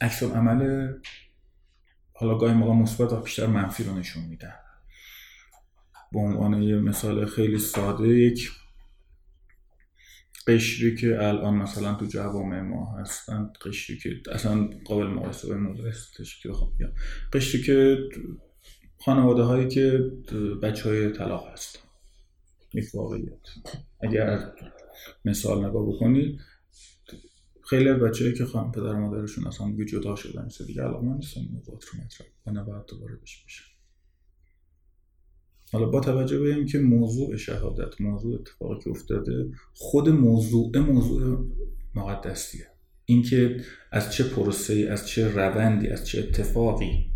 عکس 0.00 0.22
عمل 0.22 0.92
حالا 2.12 2.38
گاهی 2.38 2.54
موقع 2.54 2.72
مثبت 2.72 3.12
و 3.12 3.20
بیشتر 3.20 3.46
منفی 3.46 3.84
رو 3.84 3.98
نشون 3.98 4.24
میدن 4.24 4.54
به 6.12 6.18
عنوان 6.18 6.62
یه 6.62 6.76
مثال 6.76 7.26
خیلی 7.26 7.58
ساده 7.58 8.08
یک 8.08 8.50
قشری 10.46 10.96
که 10.96 11.28
الان 11.28 11.54
مثلا 11.54 11.94
تو 11.94 12.06
جوامع 12.06 12.60
ما 12.60 12.96
هستن 12.98 13.52
قشری 13.64 13.98
که 13.98 14.20
اصلا 14.32 14.70
قابل 14.84 15.06
مقایسه 15.06 15.48
با 15.48 15.54
موضوع 15.54 15.88
هستش 15.88 16.42
که 16.42 16.48
بخوام 16.48 16.72
قشری 17.32 17.62
که 17.62 17.98
خانواده 18.98 19.42
هایی 19.42 19.68
که 19.68 20.10
بچه 20.62 20.88
های 20.88 21.10
طلاق 21.12 21.48
هست 21.48 21.78
یک 22.74 22.94
واقعیت. 22.94 23.38
اگر 24.00 24.52
مثال 25.24 25.64
نگاه 25.64 25.88
بکنید 25.88 26.40
خیلی 27.70 27.88
از 27.88 28.00
بچه 28.00 28.32
که 28.32 28.44
خواهم 28.44 28.72
پدر 28.72 28.92
مادرشون 28.92 29.46
اصلا 29.46 29.70
دیگه 29.70 29.84
جدا 29.84 30.16
شدن 30.16 30.44
مثل 30.44 30.66
دیگه 30.66 30.82
الان 30.82 31.04
من 31.04 31.16
نیستم 31.16 31.40
موضوعات 31.52 31.84
رو 31.84 32.00
مطرح 32.04 32.26
و 32.46 32.50
نباید 32.50 32.86
دوباره 32.86 33.16
بشه. 33.16 33.69
حالا 35.72 35.86
با 35.86 36.00
توجه 36.00 36.38
به 36.38 36.54
اینکه 36.54 36.78
موضوع 36.78 37.36
شهادت 37.36 38.00
موضوع 38.00 38.34
اتفاقی 38.40 38.84
که 38.84 38.90
افتاده 38.90 39.50
خود 39.74 40.08
موضوع 40.08 40.78
موضوع 40.78 41.46
مقدسیه. 41.94 42.66
اینکه 43.04 43.60
از 43.92 44.12
چه 44.12 44.24
پروسه 44.24 44.88
از 44.90 45.08
چه 45.08 45.28
روندی 45.28 45.88
از 45.88 46.06
چه 46.06 46.18
اتفاقی 46.18 47.10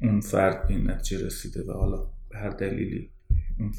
اون 0.00 0.20
فرد 0.20 0.68
به 0.68 0.74
نتیجه 0.74 1.26
رسیده 1.26 1.62
و 1.62 1.72
حالا 1.72 2.06
به 2.30 2.38
هر 2.38 2.50
دلیلی 2.50 3.10
اون 3.58 3.72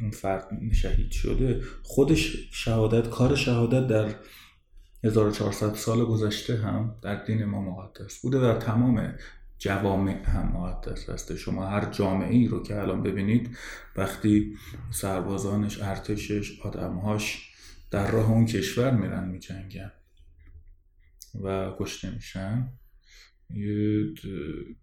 اون 0.00 0.10
فرد 0.10 0.48
شهید 0.72 1.10
شده 1.10 1.60
خودش 1.82 2.48
شهادت 2.52 3.10
کار 3.10 3.34
شهادت 3.34 3.86
در 3.86 4.14
1400 5.04 5.74
سال 5.74 6.04
گذشته 6.04 6.56
هم 6.56 6.94
در 7.02 7.24
دین 7.24 7.44
ما 7.44 7.60
مقدس 7.60 8.20
بوده 8.20 8.38
و 8.38 8.58
تمام 8.58 9.14
جوامع 9.58 10.22
هم 10.24 10.52
مقدس 10.52 11.10
هسته 11.10 11.36
شما 11.36 11.66
هر 11.66 11.90
جامعه 11.90 12.34
ای 12.34 12.46
رو 12.46 12.62
که 12.62 12.80
الان 12.80 13.02
ببینید 13.02 13.56
وقتی 13.96 14.56
سربازانش 14.90 15.82
ارتشش 15.82 16.60
آدمهاش 16.60 17.52
در 17.90 18.10
راه 18.10 18.30
اون 18.30 18.46
کشور 18.46 18.90
میرن 18.90 19.28
میجنگن 19.28 19.92
و 21.42 21.72
کشته 21.78 22.10
میشن 22.10 22.72
یه 23.50 24.04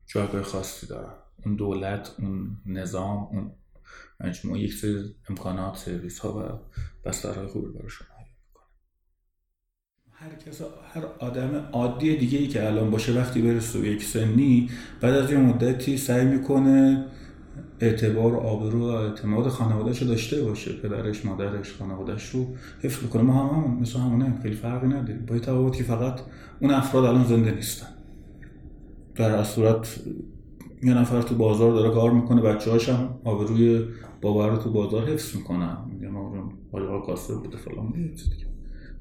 جایگاه 0.06 0.44
خاصی 0.44 0.88
دارن. 0.88 1.14
اون 1.46 1.56
دولت 1.56 2.16
اون 2.20 2.58
نظام 2.66 3.24
اون 3.24 3.52
مجموعه 4.20 4.62
یک 4.62 4.74
سری 4.74 5.16
امکانات 5.30 5.78
سرویس 5.78 6.20
ها 6.20 6.40
و 6.40 6.60
بسترهای 7.10 7.48
خوبی 7.48 7.80
براشون 7.80 8.08
هر 10.24 10.36
کس 10.36 10.62
هر 10.94 11.04
آدم 11.20 11.50
عادی 11.72 12.18
دیگه 12.18 12.40
ای 12.40 12.48
که 12.48 12.68
الان 12.68 12.92
باشه 12.92 13.20
وقتی 13.20 13.42
برسه 13.42 13.80
به 13.80 13.88
یک 13.88 14.04
سنی 14.04 14.70
بعد 15.02 15.14
از 15.14 15.32
یه 15.32 15.38
مدتی 15.38 15.98
سعی 15.98 16.26
می‌کنه 16.26 17.06
اعتبار 17.80 18.34
و 18.34 18.38
آبرو 18.38 18.80
و 18.80 18.84
اعتماد 18.84 19.48
خانوادهش 19.48 20.02
رو 20.02 20.08
داشته 20.08 20.42
باشه 20.42 20.74
پدرش 20.74 21.26
مادرش 21.26 21.74
خانوادهش 21.74 22.30
رو 22.30 22.48
حفظ 22.82 23.08
کنه 23.08 23.22
ما 23.22 23.34
هم 23.34 23.56
همون 23.56 23.82
مثل 23.82 24.00
همونه 24.00 24.40
خیلی 24.42 24.56
فرقی 24.56 24.88
نداریم 24.88 25.26
با 25.26 25.40
تفاوت 25.40 25.76
که 25.76 25.84
فقط 25.84 26.20
اون 26.60 26.72
افراد 26.72 27.06
الان 27.06 27.26
زنده 27.26 27.52
نیستن. 27.52 27.88
در 29.16 29.44
صورت 29.44 30.00
یه 30.84 30.94
نفر 30.94 31.22
تو 31.22 31.36
بازار 31.36 31.72
داره 31.72 31.90
کار 31.90 32.12
می‌کنه 32.12 32.42
بچه 32.42 32.72
هاش 32.72 32.90
هم 32.90 33.20
آبروی 33.24 33.86
بابا 34.22 34.48
رو 34.48 34.58
تو 34.58 34.72
بازار 34.72 35.10
حفظ 35.10 35.36
می‌کنن. 35.36 35.78
میگن 35.90 36.16
آقا 36.74 37.00
کاسه 37.00 37.36
بوده 37.36 37.58
فلان 37.58 37.92
دیگه 37.92 38.53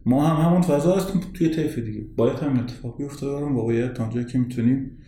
ما 0.06 0.26
هم 0.26 0.46
همون 0.46 0.62
فضا 0.62 0.96
هستیم 0.96 1.20
توی 1.20 1.48
طیف 1.48 1.78
دیگه. 1.78 2.00
باید 2.16 2.38
همین 2.38 2.62
اتفاق 2.62 2.98
بیفته 2.98 3.26
دارم 3.26 3.56
واقعیت 3.56 3.94
تا 3.94 4.22
که 4.22 4.38
می‌تونیم. 4.38 4.98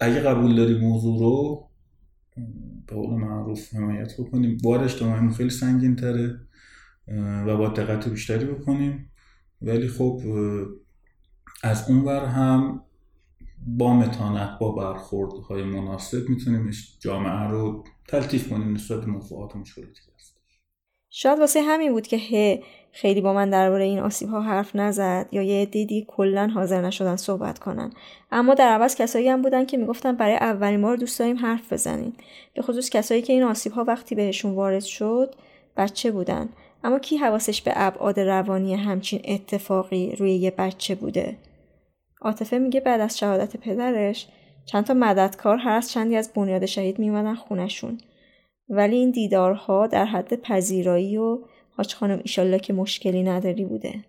اگه 0.00 0.20
قبول 0.20 0.56
داری 0.56 0.78
موضوع 0.78 1.18
رو 1.18 1.68
به 2.86 2.94
قول 2.94 3.20
معروف 3.20 3.74
حمایت 3.74 4.20
بکنیم. 4.20 4.58
بار 4.64 4.84
اجتماعی 4.84 5.30
خیلی 5.30 5.50
سنگین 5.50 5.96
تره 5.96 6.40
و 7.46 7.56
با 7.56 7.68
دقت 7.68 8.08
بیشتری 8.08 8.44
بکنیم. 8.44 9.10
ولی 9.62 9.88
خب 9.88 10.20
از 11.62 11.90
اون 11.90 12.00
ور 12.00 12.24
هم 12.24 12.80
با 13.66 13.96
متانت 13.96 14.58
با 14.60 14.72
برخوردهای 14.72 15.64
مناسب 15.64 16.28
می‌تونیم 16.28 16.70
جامعه 17.00 17.48
رو 17.48 17.84
تلطیف 18.08 18.48
کنیم 18.48 18.72
نسبت 18.72 19.00
به 19.00 19.06
موضوعات 19.06 19.56
و 19.56 19.58
مشکلاتی 19.58 20.00
هست. 20.16 20.33
شاید 21.16 21.38
واسه 21.38 21.62
همین 21.62 21.92
بود 21.92 22.06
که 22.06 22.16
ه 22.16 22.62
خیلی 22.92 23.20
با 23.20 23.32
من 23.32 23.50
درباره 23.50 23.84
این 23.84 23.98
آسیب 23.98 24.28
ها 24.28 24.40
حرف 24.40 24.76
نزد 24.76 25.28
یا 25.32 25.42
یه 25.42 25.66
دیدی 25.66 26.04
کلا 26.08 26.50
حاضر 26.54 26.80
نشدن 26.80 27.16
صحبت 27.16 27.58
کنن. 27.58 27.92
اما 28.32 28.54
در 28.54 28.68
عوض 28.68 28.94
کسایی 28.94 29.28
هم 29.28 29.42
بودن 29.42 29.64
که 29.64 29.76
می‌گفتن 29.76 30.16
برای 30.16 30.34
اولین 30.34 30.82
بار 30.82 30.96
دوست 30.96 31.18
داریم 31.18 31.36
حرف 31.36 31.72
بزنین 31.72 32.12
به 32.54 32.62
خصوص 32.62 32.90
کسایی 32.90 33.22
که 33.22 33.32
این 33.32 33.42
آسیب 33.42 33.72
ها 33.72 33.84
وقتی 33.84 34.14
بهشون 34.14 34.54
وارد 34.54 34.82
شد 34.82 35.34
بچه 35.76 36.10
بودن. 36.10 36.48
اما 36.84 36.98
کی 36.98 37.16
حواسش 37.16 37.62
به 37.62 37.72
ابعاد 37.76 38.20
روانی 38.20 38.74
همچین 38.74 39.20
اتفاقی 39.24 40.16
روی 40.16 40.34
یه 40.34 40.50
بچه 40.50 40.94
بوده؟ 40.94 41.36
عاطفه 42.20 42.58
میگه 42.58 42.80
بعد 42.80 43.00
از 43.00 43.18
شهادت 43.18 43.56
پدرش 43.56 44.26
چندتا 44.66 44.94
مددکار 44.94 45.56
هر 45.56 45.76
از 45.76 45.90
چندی 45.92 46.16
از 46.16 46.32
بنیاد 46.34 46.66
شهید 46.66 46.98
میومدن 46.98 47.34
خونشون 47.34 47.98
ولی 48.68 48.96
این 48.96 49.10
دیدارها 49.10 49.86
در 49.86 50.04
حد 50.04 50.34
پذیرایی 50.34 51.16
و 51.16 51.38
حاج 51.70 51.94
خانم 51.94 52.18
ایشالله 52.18 52.58
که 52.58 52.72
مشکلی 52.72 53.22
نداری 53.22 53.64
بوده. 53.64 54.04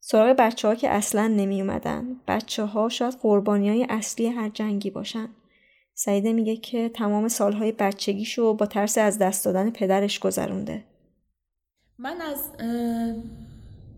سراغ 0.00 0.36
بچه 0.38 0.68
ها 0.68 0.74
که 0.74 0.90
اصلا 0.90 1.26
نمی 1.26 1.60
اومدن. 1.60 2.16
بچه 2.28 2.64
ها 2.64 2.88
شاید 2.88 3.14
قربانی 3.22 3.68
های 3.68 3.86
اصلی 3.88 4.26
هر 4.26 4.48
جنگی 4.48 4.90
باشن. 4.90 5.28
سعیده 5.94 6.32
میگه 6.32 6.56
که 6.56 6.88
تمام 6.88 7.28
سالهای 7.28 7.72
بچگیشو 7.72 8.54
با 8.54 8.66
ترس 8.66 8.98
از 8.98 9.18
دست 9.18 9.44
دادن 9.44 9.70
پدرش 9.70 10.18
گذرونده. 10.18 10.84
من 11.98 12.20
از 12.20 12.52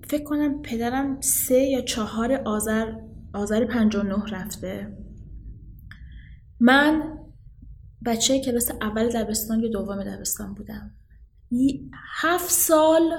فکر 0.08 0.24
کنم 0.24 0.62
پدرم 0.62 1.20
سه 1.20 1.62
یا 1.62 1.80
چهار 1.80 2.32
آذر 2.32 2.92
آذر 3.34 3.64
59 3.64 4.14
رفته 4.32 4.92
من 6.60 7.18
بچه 8.06 8.40
کلاس 8.40 8.70
اول 8.70 9.08
دبستان 9.08 9.60
یا 9.60 9.68
دوم 9.68 10.04
دبستان 10.04 10.54
بودم. 10.54 10.90
هفت 12.20 12.50
سال 12.50 13.12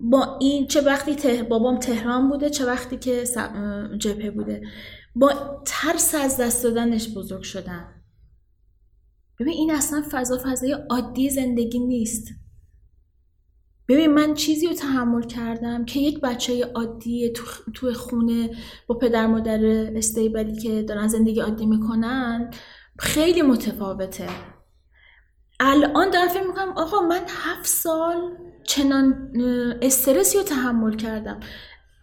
با 0.00 0.38
این 0.40 0.66
چه 0.66 0.80
وقتی 0.80 1.14
ته... 1.14 1.42
بابام 1.42 1.78
تهران 1.78 2.28
بوده 2.28 2.50
چه 2.50 2.66
وقتی 2.66 2.96
که 2.96 3.24
جبهه 3.98 4.30
بوده. 4.30 4.62
با 5.14 5.62
ترس 5.66 6.14
از 6.14 6.36
دست 6.36 6.64
دادنش 6.64 7.08
بزرگ 7.14 7.42
شدم. 7.42 7.94
ببین 9.40 9.54
این 9.54 9.70
اصلا 9.70 10.02
فضا 10.10 10.40
فضای 10.44 10.72
عادی 10.72 11.30
زندگی 11.30 11.78
نیست. 11.78 12.28
ببین 13.88 14.06
من 14.06 14.34
چیزی 14.34 14.66
رو 14.66 14.72
تحمل 14.72 15.22
کردم 15.22 15.84
که 15.84 16.00
یک 16.00 16.20
بچه 16.20 16.64
عادی 16.64 17.32
تو, 17.32 17.44
تو 17.74 17.92
خونه 17.92 18.50
با 18.86 18.94
پدر 18.94 19.26
مادر 19.26 19.64
استیبلی 19.96 20.60
که 20.60 20.82
دارن 20.82 21.08
زندگی 21.08 21.40
عادی 21.40 21.66
می‌کنن 21.66 22.50
خیلی 23.00 23.42
متفاوته. 23.42 24.28
الان 25.60 26.10
دارم 26.10 26.28
فکر 26.28 26.46
می‌کنم 26.46 26.72
آقا 26.76 27.00
من 27.00 27.20
هفت 27.28 27.66
سال 27.66 28.36
چنان 28.64 29.32
استرسی 29.82 30.38
رو 30.38 30.44
تحمل 30.44 30.96
کردم. 30.96 31.40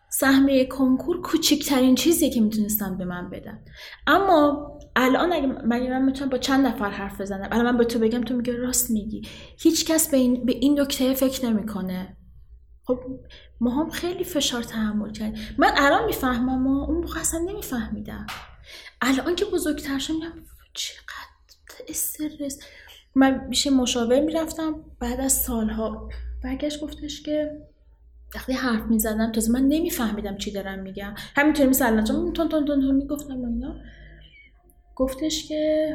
سهمیه 0.09 0.65
کنکور 0.65 1.21
کوچکترین 1.21 1.95
چیزی 1.95 2.29
که 2.29 2.41
می‌تونستم 2.41 2.97
به 2.97 3.05
من 3.05 3.29
بدن. 3.29 3.65
اما 4.07 4.71
الان 4.95 5.33
اگه 5.33 5.47
مگه 5.47 5.89
من 5.89 6.01
می‌تونم 6.01 6.29
با 6.29 6.37
چند 6.37 6.67
نفر 6.67 6.89
حرف 6.89 7.21
بزنم؟ 7.21 7.49
الان 7.51 7.65
من 7.65 7.77
به 7.77 7.85
تو 7.85 7.99
بگم 7.99 8.21
تو 8.21 8.35
میگه 8.35 8.53
راست 8.53 8.91
میگی. 8.91 9.21
هیچ 9.59 9.85
کس 9.91 10.11
به 10.11 10.17
این, 10.17 10.45
به 10.45 10.51
این 10.51 10.79
نکته 10.79 11.13
فکر 11.13 11.45
نمی‌کنه. 11.45 12.17
خب 12.83 12.99
ما 13.61 13.71
هم 13.71 13.89
خیلی 13.89 14.23
فشار 14.23 14.63
تحمل 14.63 15.11
کردیم 15.11 15.55
من 15.57 15.71
الان 15.77 16.05
می‌فهمم 16.05 16.67
و 16.67 16.83
اون 16.83 16.97
موقع 16.97 17.19
اصلا 17.19 17.39
نمیفهمیدم. 17.39 18.27
الان 19.01 19.35
که 19.35 19.45
بزرگتر 19.45 19.99
شدم 19.99 20.33
چقدر 20.77 21.85
استرس. 21.87 22.59
من 23.15 23.47
میشه 23.47 23.69
مشاور 23.69 24.19
می‌رفتم 24.19 24.75
بعد 24.99 25.19
از 25.19 25.33
سالها 25.33 26.09
برگشت 26.43 26.81
گفتش 26.81 27.21
که 27.21 27.61
وقتی 28.35 28.53
حرف 28.53 28.83
می‌زدم 28.89 29.31
تازه 29.31 29.51
من 29.51 29.63
نمیفهمیدم 29.67 30.37
چی 30.37 30.51
دارم 30.51 30.79
میگم. 30.79 31.15
همینطوری 31.35 31.69
مثل 31.69 31.85
الان 31.85 32.03
تون 32.03 32.33
تون 32.33 32.49
تون 32.49 32.65
تون 32.65 32.95
می‌گفتم 32.95 33.45
اینا. 33.45 33.75
گفتش 34.95 35.47
که 35.47 35.93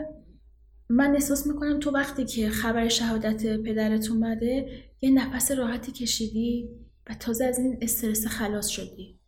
من 0.88 1.14
احساس 1.14 1.46
می‌کنم 1.46 1.80
تو 1.80 1.90
وقتی 1.90 2.24
که 2.24 2.50
خبر 2.50 2.88
شهادت 2.88 3.56
پدرت 3.56 4.10
اومده 4.10 4.82
یه 5.00 5.10
نفس 5.10 5.50
راحتی 5.50 5.92
کشیدی 5.92 6.68
و 7.06 7.14
تازه 7.14 7.44
از 7.44 7.58
این 7.58 7.78
استرس 7.82 8.26
خلاص 8.26 8.68
شدی. 8.68 9.18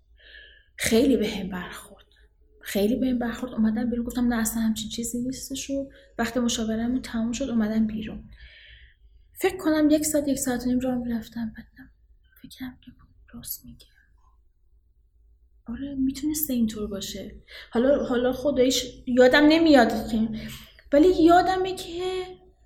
خیلی 0.77 1.17
به 1.17 1.29
هم 1.29 1.49
برخورد. 1.49 1.94
خیلی 2.65 2.97
به 2.97 3.07
هم 3.07 3.19
برخورد 3.19 3.53
اومدم 3.53 3.91
بیرون. 3.91 4.07
گفتم 4.07 4.27
نه 4.27 4.37
اصلا 4.37 4.63
همچین 4.63 4.91
چیزی 4.91 5.19
نیستش 5.23 5.71
و 5.71 5.91
وقتی 6.19 6.41
مشاورمون 6.41 7.03
تموم 7.03 7.33
شد 7.33 7.49
اومدم 7.51 7.87
بیرون. 7.87 8.25
فکر 9.33 9.57
کنم 9.57 9.89
یک 9.91 10.05
ساعت 10.05 10.29
یک 10.29 10.39
ساعت 10.39 10.63
و 10.63 10.69
نیم 10.69 10.81
راه 10.81 11.19
رفتم 11.19 11.53
بدم 11.53 11.91
فکرم 12.43 12.79
که 12.85 12.93
راست 13.35 13.65
میگه. 13.65 13.87
آره 15.67 15.95
می‌تونسته 15.95 16.53
اینطور 16.53 16.87
باشه. 16.87 17.35
حالا 17.71 18.05
حالا 18.05 18.33
خودش 18.33 19.03
یادم 19.07 19.47
نمیاد 19.49 20.11
که. 20.11 20.29
ولی 20.93 21.23
یادمه 21.23 21.75
که 21.75 22.03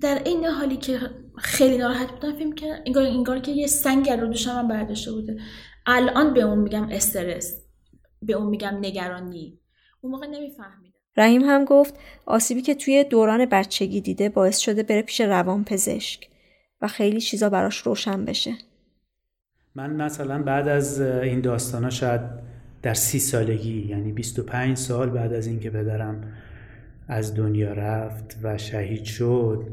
در 0.00 0.22
این 0.24 0.44
حالی 0.44 0.76
که 0.76 1.00
خیلی 1.38 1.78
ناراحت 1.78 2.10
بودم 2.10 2.38
فیلم 2.38 2.52
که 2.52 2.82
انگار 2.86 3.06
انگار 3.06 3.38
که 3.38 3.52
یه 3.52 3.66
سنگ 3.66 4.10
رو 4.10 4.26
دوشم 4.26 4.68
برداشته 4.68 5.12
بوده. 5.12 5.40
الان 5.86 6.34
به 6.34 6.40
اون 6.40 6.58
میگم 6.58 6.88
استرس 6.90 7.62
به 8.22 8.32
اون 8.32 8.48
میگم 8.48 8.78
نگرانی. 8.80 9.58
اون 10.00 10.12
موقع 10.12 10.26
نمیفهمیدم. 10.26 10.94
رحیم 11.16 11.42
هم 11.42 11.64
گفت 11.64 11.94
آسیبی 12.26 12.62
که 12.62 12.74
توی 12.74 13.04
دوران 13.04 13.46
بچگی 13.46 14.00
دیده 14.00 14.28
باعث 14.28 14.58
شده 14.58 14.82
بره 14.82 15.02
پیش 15.02 15.20
روان 15.20 15.64
پزشک 15.64 16.28
و 16.82 16.88
خیلی 16.88 17.20
چیزا 17.20 17.50
براش 17.50 17.76
روشن 17.76 18.24
بشه. 18.24 18.54
من 19.74 19.90
مثلا 19.90 20.42
بعد 20.42 20.68
از 20.68 21.00
این 21.00 21.40
داستانا 21.40 21.90
شاید 21.90 22.20
در 22.82 22.94
سی 22.94 23.18
سالگی 23.18 23.88
یعنی 23.88 24.12
25 24.12 24.76
سال 24.76 25.10
بعد 25.10 25.32
از 25.32 25.46
اینکه 25.46 25.70
پدرم 25.70 26.32
از 27.08 27.34
دنیا 27.34 27.72
رفت 27.72 28.36
و 28.42 28.58
شهید 28.58 29.04
شد 29.04 29.66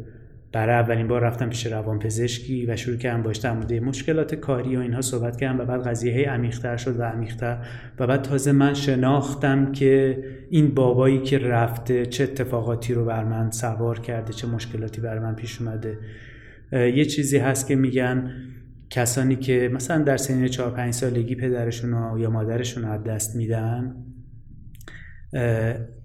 برای 0.55 0.75
اولین 0.75 1.07
بار 1.07 1.21
رفتم 1.21 1.49
پیش 1.49 1.65
روان 1.65 1.99
پزشکی 1.99 2.65
و 2.65 2.75
شروع 2.75 2.97
کردم 2.97 3.23
باش 3.23 3.37
در 3.37 3.53
مورد 3.53 3.73
مشکلات 3.73 4.35
کاری 4.35 4.75
و 4.75 4.79
اینها 4.79 5.01
صحبت 5.01 5.37
کردم 5.37 5.59
و 5.59 5.65
بعد 5.65 5.87
قضیه 5.87 6.13
هی 6.13 6.23
عمیق‌تر 6.23 6.77
شد 6.77 6.99
و 6.99 7.03
عمیق‌تر 7.03 7.57
و 7.99 8.07
بعد 8.07 8.21
تازه 8.21 8.51
من 8.51 8.73
شناختم 8.73 9.71
که 9.71 10.23
این 10.49 10.73
بابایی 10.73 11.21
که 11.21 11.37
رفته 11.37 12.05
چه 12.05 12.23
اتفاقاتی 12.23 12.93
رو 12.93 13.05
بر 13.05 13.23
من 13.23 13.51
سوار 13.51 13.99
کرده 13.99 14.33
چه 14.33 14.47
مشکلاتی 14.47 15.01
بر 15.01 15.19
من 15.19 15.35
پیش 15.35 15.61
اومده. 15.61 15.97
یه 16.71 17.05
چیزی 17.05 17.37
هست 17.37 17.67
که 17.67 17.75
میگن 17.75 18.31
کسانی 18.89 19.35
که 19.35 19.69
مثلا 19.73 20.03
در 20.03 20.17
سن 20.17 20.47
4 20.47 20.71
5 20.71 20.93
سالگی 20.93 21.35
پدرشون 21.35 22.19
یا 22.19 22.29
مادرشون 22.29 22.83
رو 22.83 22.91
از 22.91 23.03
دست 23.03 23.35
میدن 23.35 23.95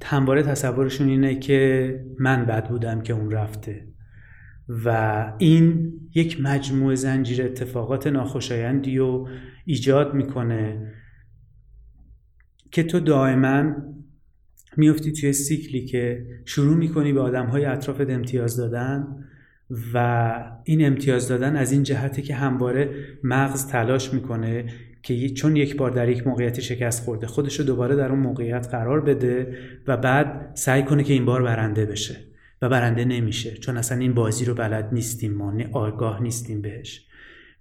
همواره 0.04 0.42
تصورشون 0.42 1.08
اینه 1.08 1.38
که 1.38 2.04
من 2.18 2.44
بد 2.44 2.68
بودم 2.68 3.00
که 3.00 3.12
اون 3.12 3.30
رفته. 3.30 3.89
و 4.84 5.32
این 5.38 5.92
یک 6.14 6.40
مجموعه 6.40 6.94
زنجیر 6.94 7.42
اتفاقات 7.42 8.06
ناخوشایندی 8.06 8.98
رو 8.98 9.28
ایجاد 9.64 10.14
می‌کنه 10.14 10.92
که 12.70 12.82
تو 12.82 13.00
دائما 13.00 13.72
میفتی 14.76 15.12
توی 15.12 15.32
سیکلی 15.32 15.84
که 15.84 16.26
شروع 16.44 16.76
می‌کنی 16.76 17.12
به 17.12 17.20
آدم 17.20 17.46
های 17.46 17.64
اطرافت 17.64 18.10
امتیاز 18.10 18.56
دادن 18.56 19.06
و 19.94 20.34
این 20.64 20.86
امتیاز 20.86 21.28
دادن 21.28 21.56
از 21.56 21.72
این 21.72 21.82
جهته 21.82 22.22
که 22.22 22.34
همواره 22.34 22.90
مغز 23.24 23.66
تلاش 23.66 24.14
می‌کنه 24.14 24.64
که 25.02 25.28
چون 25.28 25.56
یک 25.56 25.76
بار 25.76 25.90
در 25.90 26.08
یک 26.08 26.26
موقعیت 26.26 26.60
شکست 26.60 27.04
خورده 27.04 27.26
خودش 27.26 27.60
رو 27.60 27.66
دوباره 27.66 27.96
در 27.96 28.08
اون 28.08 28.18
موقعیت 28.18 28.68
قرار 28.70 29.00
بده 29.00 29.56
و 29.86 29.96
بعد 29.96 30.50
سعی 30.54 30.82
کنه 30.82 31.04
که 31.04 31.12
این 31.12 31.24
بار 31.24 31.42
برنده 31.42 31.86
بشه. 31.86 32.29
و 32.62 32.68
برنده 32.68 33.04
نمیشه 33.04 33.54
چون 33.54 33.76
اصلا 33.76 33.98
این 33.98 34.14
بازی 34.14 34.44
رو 34.44 34.54
بلد 34.54 34.88
نیستیم 34.92 35.34
ما 35.34 35.54
آگاه 35.72 36.22
نیستیم 36.22 36.62
بهش. 36.62 37.06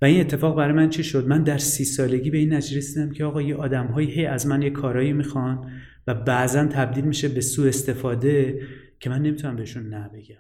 و 0.02 0.06
این 0.06 0.22
اتفاق 0.22 0.56
برای 0.56 0.74
من 0.74 0.89
چی 0.89 1.04
شد؟ 1.04 1.28
من 1.28 1.43
در 1.43 1.58
سی 1.58 1.86
سالگی 1.86 2.30
به 2.30 2.38
این 2.38 2.54
نتیجه 2.54 2.78
رسیدم 2.78 3.12
که 3.12 3.26
آقا 3.26 3.41
یه 3.41 3.56
آدمهایی 3.56 4.12
هی 4.12 4.26
از 4.26 4.47
من 4.47 4.62
یه 4.62 4.70
کارایی 4.70 5.14
می‌خوان 5.14 5.72
و 6.08 6.14
بعضا 6.14 6.66
تبدیل 6.66 7.06
میشه 7.06 7.28
به 7.28 7.41
سوء 7.41 7.68
استفاده 7.68 8.62
که 9.00 9.10
من 9.10 9.22
نمی‌تونم 9.22 9.56
بهشون 9.56 9.89
نه 9.89 10.10
بگم. 10.10 10.36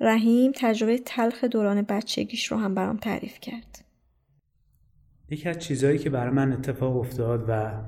رحیم 0.00 0.52
تجربه 0.54 0.98
تلخ 0.98 1.44
دوران 1.44 1.82
بچگیش 1.82 2.46
رو 2.46 2.56
هم 2.56 2.74
برام 2.74 2.96
تعریف 2.96 3.40
کرد. 3.40 3.84
یکی 5.30 5.48
از 5.48 5.58
چیزهایی 5.58 5.98
که 5.98 6.10
برای 6.10 6.32
من 6.32 6.52
اتفاق 6.52 6.96
افتاد 6.96 7.44
و 7.48 7.82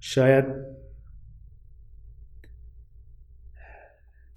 شاید 0.00 0.44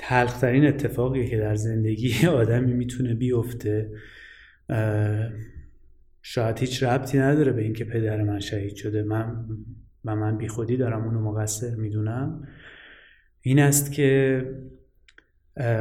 تلخترین 0.02 0.66
اتفاقی 0.66 1.28
که 1.28 1.38
در 1.38 1.56
زندگی 1.56 2.28
آدمی 2.41 2.74
می‌تونه 2.74 3.14
بیفته. 3.14 3.91
شاید 6.22 6.60
هیچ 6.60 6.84
ربطی 6.84 7.18
نداره 7.18 7.52
به 7.52 7.62
اینکه 7.62 7.86
پدر 7.86 8.22
من 8.22 8.39
شهید 8.39 8.76
شده. 8.76 9.04
من 9.04 9.45
و 10.06 10.16
من 10.16 10.38
بیخودی 10.38 10.78
دارم 10.78 11.04
اونو 11.04 11.22
مقصر 11.22 11.76
می‌دونم. 11.76 12.47
این 13.41 13.60
است 13.60 13.91
که 13.91 14.45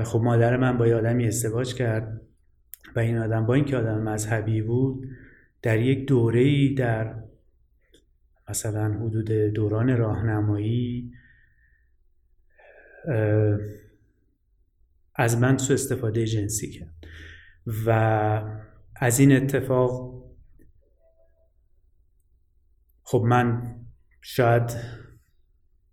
خب 0.04 0.20
مادر 0.24 0.56
من 0.56 0.78
با 0.78 0.86
یه 0.86 0.94
آدمی 0.94 1.26
ازدواج 1.26 1.74
کرد 1.74 2.20
و 2.96 3.00
این 3.00 3.18
آدم 3.18 3.46
با 3.46 3.54
اینکه 3.54 3.76
آدم 3.76 4.02
مذهبی 4.02 4.62
بود 4.62 5.08
در 5.62 5.80
یک 5.80 6.08
دوره 6.08 6.40
ای 6.40 6.74
در 6.74 7.14
مثلا 8.48 8.92
حدود 8.92 9.30
دوران 9.30 9.96
راهنمایی 9.96 11.12
از 15.14 15.38
من 15.38 15.58
سو 15.58 15.72
استفاده 15.72 16.26
جنسی 16.26 16.70
کرد. 16.70 16.94
و 17.86 17.90
از 18.96 19.20
این 19.20 19.32
اتفاق 19.32 20.20
خب 23.02 23.22
من 23.26 23.76
شاید 24.22 24.76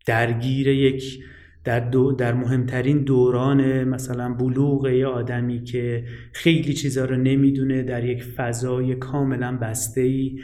درگیر 0.06 0.68
یک 0.68 1.24
در, 1.64 1.80
دو 1.80 2.12
در 2.12 2.34
مهمترین 2.34 3.04
دوران 3.04 3.84
مثلا 3.84 4.34
بلوغ 4.34 4.88
یه 4.88 5.08
آدمی 5.08 5.64
که 5.64 6.06
خیلی 6.34 6.74
چیزا 6.74 7.06
رو 7.06 7.16
نمی‌دونه 7.16 7.84
در 7.84 8.06
یک 8.06 8.24
فضای 8.24 8.96
کاملا 8.96 9.58
بسته 9.58 10.02
ای 10.02 10.40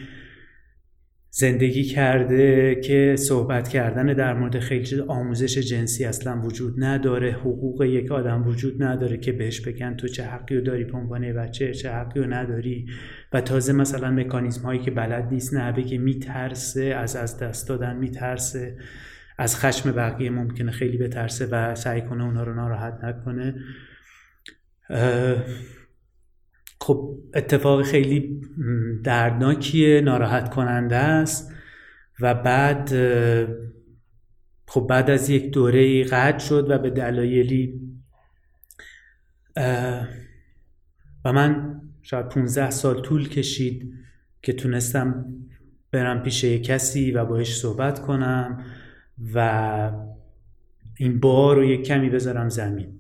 زندگی 1.35 1.83
کرده 1.83 2.75
که 2.75 3.15
صحبت 3.15 3.67
کردن 3.67 4.13
در 4.13 4.33
مورد 4.33 4.59
خیلی 4.59 4.85
چیز 4.85 4.99
آموزش 4.99 5.57
جنسی 5.57 6.05
اصلا 6.05 6.41
وجود 6.41 6.83
نداره 6.83 7.31
حقوق 7.31 7.83
یک 7.83 8.11
آدم 8.11 8.47
وجود 8.47 8.83
نداره 8.83 9.17
که 9.17 9.31
بهش 9.31 9.61
بگن 9.61 9.95
تو 9.95 10.07
چه 10.07 10.23
حقی 10.23 10.55
رو 10.55 10.61
داری 10.61 10.83
به 10.83 10.97
عنوان 10.97 11.33
بچه 11.33 11.73
چه 11.73 11.91
حقی 11.91 12.19
رو 12.19 12.33
نداری. 12.33 12.85
و 13.33 13.41
تازه 13.41 13.73
مثلا 13.73 14.11
مکانیزم 14.11 14.65
هایی 14.65 14.79
که 14.79 14.91
بلد 14.91 15.27
نیست 15.31 15.53
نه 15.53 15.71
بگه 15.71 15.97
میترسه 15.97 16.83
از 16.83 17.15
از 17.15 17.39
دست 17.39 17.69
دادن 17.69 17.95
میترسه. 17.97 18.77
از 19.37 19.59
خشم 19.59 19.91
بقیه 19.91 20.29
ممکنه 20.29 20.71
خیلی 20.71 20.97
بترسه 20.97 21.45
و 21.45 21.75
سعی 21.75 22.01
کنه 22.01 22.23
اونا 22.23 22.43
رو 22.43 22.53
ناراحت 22.53 22.99
نکنه. 23.03 23.55
خب 26.83 27.17
اتفاق 27.33 27.83
خیلی 27.83 28.41
دردناکیه 29.03 30.01
ناراحت 30.01 30.49
کننده 30.49 30.95
است 30.95 31.53
و 32.19 32.33
بعد 32.33 32.89
خب 34.67 34.87
بعد 34.89 35.09
از 35.09 35.29
یک 35.29 35.51
دوره 35.51 36.03
قطع 36.03 36.37
شد 36.37 36.69
و 36.69 36.77
به 36.77 36.89
دلایلی 36.89 37.81
و 41.25 41.33
من 41.33 41.81
شاید 42.01 42.29
15 42.29 42.69
سال 42.69 43.01
طول 43.01 43.29
کشید 43.29 43.93
که 44.41 44.53
تونستم 44.53 45.25
برم 45.91 46.23
پیش 46.23 46.45
کسی 46.45 47.11
و 47.11 47.25
باش 47.25 47.57
صحبت 47.57 48.01
کنم 48.01 48.65
و 49.33 49.91
این 50.97 51.19
بار 51.19 51.55
رو 51.55 51.63
یک 51.63 51.83
کمی 51.83 52.09
بذارم 52.09 52.49
زمین. 52.49 52.99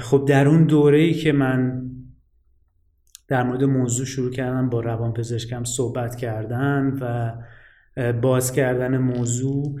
خب 0.00 0.24
در 0.28 0.48
اون 0.48 0.64
دوره 0.64 0.98
ای 0.98 1.14
که 1.14 1.32
من 1.32 1.93
در 3.34 3.42
مورد 3.42 3.64
موضوع 3.64 4.06
شروع 4.06 4.30
کردم 4.30 4.68
با 4.68 4.80
روان 4.80 5.12
پزشکم 5.12 5.64
صحبت 5.64 6.16
کردن 6.16 6.98
و 7.00 7.32
باز 8.12 8.52
کردن 8.52 8.98
موضوع 8.98 9.80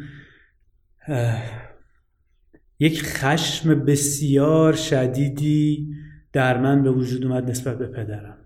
یک 2.78 3.02
خشم 3.02 3.84
بسیار 3.84 4.72
شدیدی 4.72 5.94
در 6.32 6.60
من 6.60 6.82
به 6.82 6.90
وجود 6.90 7.24
اومد 7.24 7.50
نسبت 7.50 7.78
به 7.78 7.86
پدرم. 7.86 8.36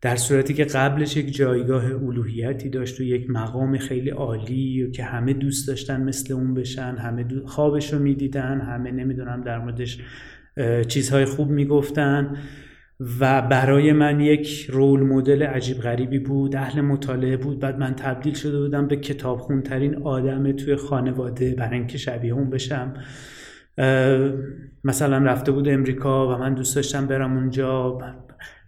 در 0.00 0.16
صورتی 0.16 0.54
که 0.54 0.64
قبلش 0.64 1.16
یک 1.16 1.34
جایگاه 1.34 1.84
الوهیتی 1.84 2.68
داشت 2.68 3.00
و 3.00 3.02
یک 3.02 3.30
مقام 3.30 3.78
خیلی 3.78 4.10
عالی 4.10 4.82
و 4.82 4.90
که 4.90 5.04
همه 5.04 5.32
دوست 5.32 5.68
داشتن 5.68 6.02
مثل 6.02 6.34
اون 6.34 6.54
بشن 6.54 6.96
همه 6.98 7.26
خوابش 7.46 7.92
رو 7.92 7.98
می‌دیدن 7.98 8.60
همه 8.60 8.90
نمی‌دونم 8.90 9.42
در 9.42 9.58
موردش 9.58 9.98
چیزهای 10.88 11.24
خوب 11.24 11.50
می‌گفتن. 11.50 12.36
و 13.20 13.42
برای 13.42 13.92
من 13.92 14.20
یک 14.20 14.66
رول 14.70 15.00
مدل 15.00 15.42
عجیب 15.42 15.76
غریبی 15.76 16.18
بود 16.18 16.56
اهل 16.56 16.80
مطالعه 16.80 17.36
بود. 17.36 17.60
بعد 17.60 17.78
من 17.78 17.94
تبدیل 17.94 18.34
شده 18.34 18.58
بودم 18.58 18.86
به 18.86 18.96
کتاب 18.96 19.38
خونترین 19.38 20.02
آدم 20.02 20.52
توی 20.52 20.76
خانواده 20.76 21.54
برای 21.54 21.78
اینکه 21.78 21.98
شبیه 21.98 22.32
اون 22.32 22.50
بشم. 22.50 22.94
مثلا 24.84 25.18
رفته 25.18 25.52
بود 25.52 25.68
امریکا 25.68 26.34
و 26.34 26.38
من 26.38 26.54
دوست 26.54 26.76
داشتم 26.76 27.06
برم 27.06 27.36
اونجا. 27.36 27.98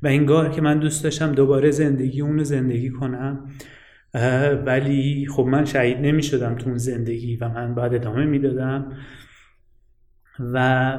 و 0.02 0.06
انگار 0.08 0.50
که 0.50 0.60
من 0.60 0.78
دوست 0.78 1.04
داشتم 1.04 1.32
دوباره 1.32 1.70
زندگی 1.70 2.20
اونو 2.20 2.44
زندگی 2.44 2.90
کنم. 2.90 3.50
ولی 4.66 5.26
خب 5.30 5.42
من 5.42 5.64
شهید 5.64 5.98
نمی 5.98 6.22
شدم 6.22 6.54
تو 6.54 6.68
اون 6.68 6.78
زندگی 6.78 7.36
و 7.36 7.48
من 7.48 7.74
بعد 7.74 7.94
ادامه 7.94 8.24
می‌دادم. 8.24 8.92
و 10.38 10.98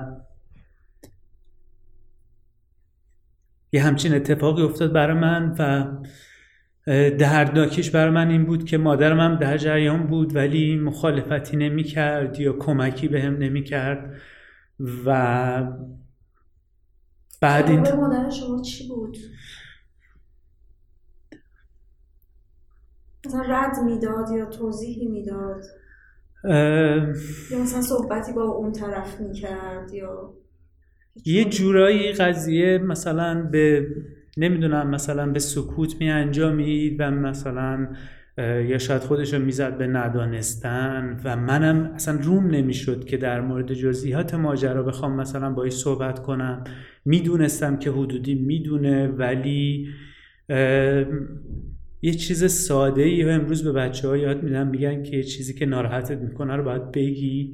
یه 3.72 3.84
همچین 3.84 4.15
اتفاقی 4.15 4.61
افتاد 4.63 4.93
برای 4.93 5.18
من 5.18 5.55
و 5.59 5.86
دردناکیش 7.09 7.91
برای 7.91 8.11
من 8.11 8.30
این 8.30 8.45
بود 8.45 8.65
که 8.65 8.78
مادرم 8.78 9.20
هم 9.20 9.36
در 9.36 9.57
جریان 9.57 10.07
بود 10.07 10.36
ولی 10.36 10.76
مخالفتی 10.76 11.57
نمی 11.57 11.84
کرد 11.84 12.39
یا 12.39 12.53
کمکی 12.53 13.07
به 13.07 13.22
هم 13.22 13.38
نمی 13.38 13.63
کرد 13.63 14.15
و 15.05 15.72
بعد 17.41 17.70
این 17.70 17.80
مادر 17.80 18.30
شما 18.30 18.61
چی 18.61 18.88
بود؟ 18.88 19.18
مثلا 23.26 23.41
رد 23.41 23.80
می‌داد 23.86 24.30
یا 24.32 24.45
توضیحی 24.45 25.07
می‌داد 25.07 25.63
یا 27.51 27.59
مثلا 27.59 27.82
صحبتی 27.82 28.34
با 28.34 28.43
اون 28.43 28.72
طرف 28.72 29.22
می‌کرد 29.22 29.93
یا 29.93 30.34
یه 31.26 31.45
جورایی 31.45 32.11
قضیه 32.11 32.78
مثلا 32.78 33.49
به 33.51 33.88
نمی‌دونم 34.38 34.89
مثلا 34.89 35.32
به 35.32 35.39
سکوت 35.39 35.95
می 35.99 36.09
انجامید 36.09 36.95
و 36.99 37.11
مثلا 37.11 37.88
یا 38.38 38.78
شاید 38.78 39.01
خودش 39.01 39.34
رو 39.34 39.45
می‌زد 39.45 39.78
به 39.78 39.88
ندانستن 39.88 41.22
و 41.24 41.36
منم 41.36 41.91
اصلا 41.95 42.20
روم 42.22 42.47
نمی‌شد 42.47 43.05
که 43.05 43.18
در 43.18 43.41
مورد 43.41 43.74
جزئیات 43.74 44.34
ماجرا 44.34 44.84
بخوام 44.84 45.15
مثلا 45.15 45.49
باش 45.49 45.74
صحبت 45.74 46.20
کنم. 46.20 46.63
می‌دونستم 47.05 47.78
که 47.78 47.91
حدودی 47.91 48.36
می‌دونه 48.36 49.07
ولی 49.07 49.88
یه 52.01 52.13
چیز 52.13 52.51
ساده 52.51 53.01
ای 53.01 53.30
امروز 53.30 53.63
به 53.63 53.72
بچه 53.72 54.07
ها 54.07 54.18
یاد 54.18 54.43
میدم 54.43 54.68
میگن 54.68 55.03
که 55.03 55.18
یه 55.18 55.24
چیزی 55.24 55.53
که 55.53 55.65
ناراحتت 55.65 56.18
می‌کنه 56.18 56.55
رو 56.55 56.63
باید 56.63 56.91
بگی. 56.91 57.53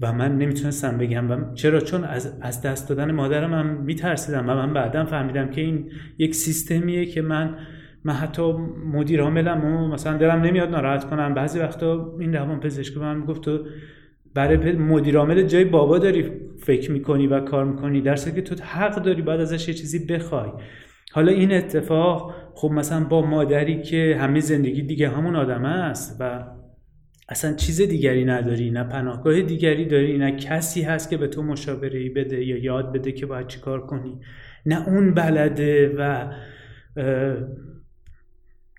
و 0.00 0.12
من 0.12 0.38
نمی‌تونستم 0.38 0.98
بگم 0.98 1.30
و 1.30 1.54
چرا؟ 1.54 1.80
چون 1.80 2.04
از, 2.04 2.38
از 2.40 2.62
دست 2.62 2.88
دادن 2.88 3.12
مادرم 3.12 3.54
هم 3.54 3.66
میترسیدم 3.66 4.48
و 4.48 4.54
من 4.54 4.72
بعدا 4.72 5.04
فهمیدم 5.04 5.50
که 5.50 5.60
این 5.60 5.90
یک 6.18 6.34
سیستمیه 6.34 7.06
که 7.06 7.22
من 7.22 7.56
من 8.04 8.12
حتی 8.12 8.52
مدیر 8.92 9.20
عاملم 9.20 9.64
و 9.64 9.88
مثلا 9.88 10.16
دلم 10.16 10.40
نمیاد 10.40 10.70
ناراحت 10.70 11.10
کنم. 11.10 11.34
بعضی 11.34 11.58
وقتا 11.58 12.16
این 12.20 12.34
روان 12.34 12.60
پزشک 12.60 12.94
به 12.94 13.00
من 13.00 13.16
می‌گفت 13.16 13.42
تو 13.42 13.64
برای 14.34 14.72
مدیر 14.72 15.18
عامل 15.18 15.42
جای 15.42 15.64
بابا 15.64 15.98
داری 15.98 16.30
فکر 16.58 16.90
می‌کنی 16.90 17.26
و 17.26 17.40
کار 17.40 17.64
می‌کنی. 17.64 18.00
درسته 18.00 18.32
که 18.32 18.42
تو 18.42 18.64
حق 18.64 19.02
داری 19.02 19.22
بعد 19.22 19.40
ازش 19.40 19.68
یه 19.68 19.74
چیزی 19.74 20.06
بخوای. 20.06 20.50
حالا 21.12 21.32
این 21.32 21.52
اتفاق 21.52 22.34
خب 22.54 22.70
مثلا 22.70 23.04
با 23.04 23.22
مادری 23.26 23.82
که 23.82 24.16
همه 24.20 24.40
زندگی 24.40 24.82
دیگه 24.82 25.08
همون 25.08 25.36
آدم 25.36 25.64
است 25.64 26.16
و 26.20 26.44
اصلا 27.28 27.54
چیز 27.54 27.80
دیگری 27.80 28.24
نداری 28.24 28.70
نه 28.70 28.84
پناهگاه 28.84 29.42
دیگری 29.42 29.84
داری 29.84 30.18
نه 30.18 30.36
کسی 30.36 30.82
هست 30.82 31.10
که 31.10 31.16
به 31.16 31.26
تو 31.26 31.42
مشاوره 31.42 32.10
بده 32.10 32.44
یا 32.44 32.58
یاد 32.58 32.92
بده 32.92 33.12
که 33.12 33.26
باید 33.26 33.46
چیکار 33.46 33.86
کنی. 33.86 34.20
نه 34.66 34.88
اون 34.88 35.14
بلده 35.14 35.94
و 35.98 36.32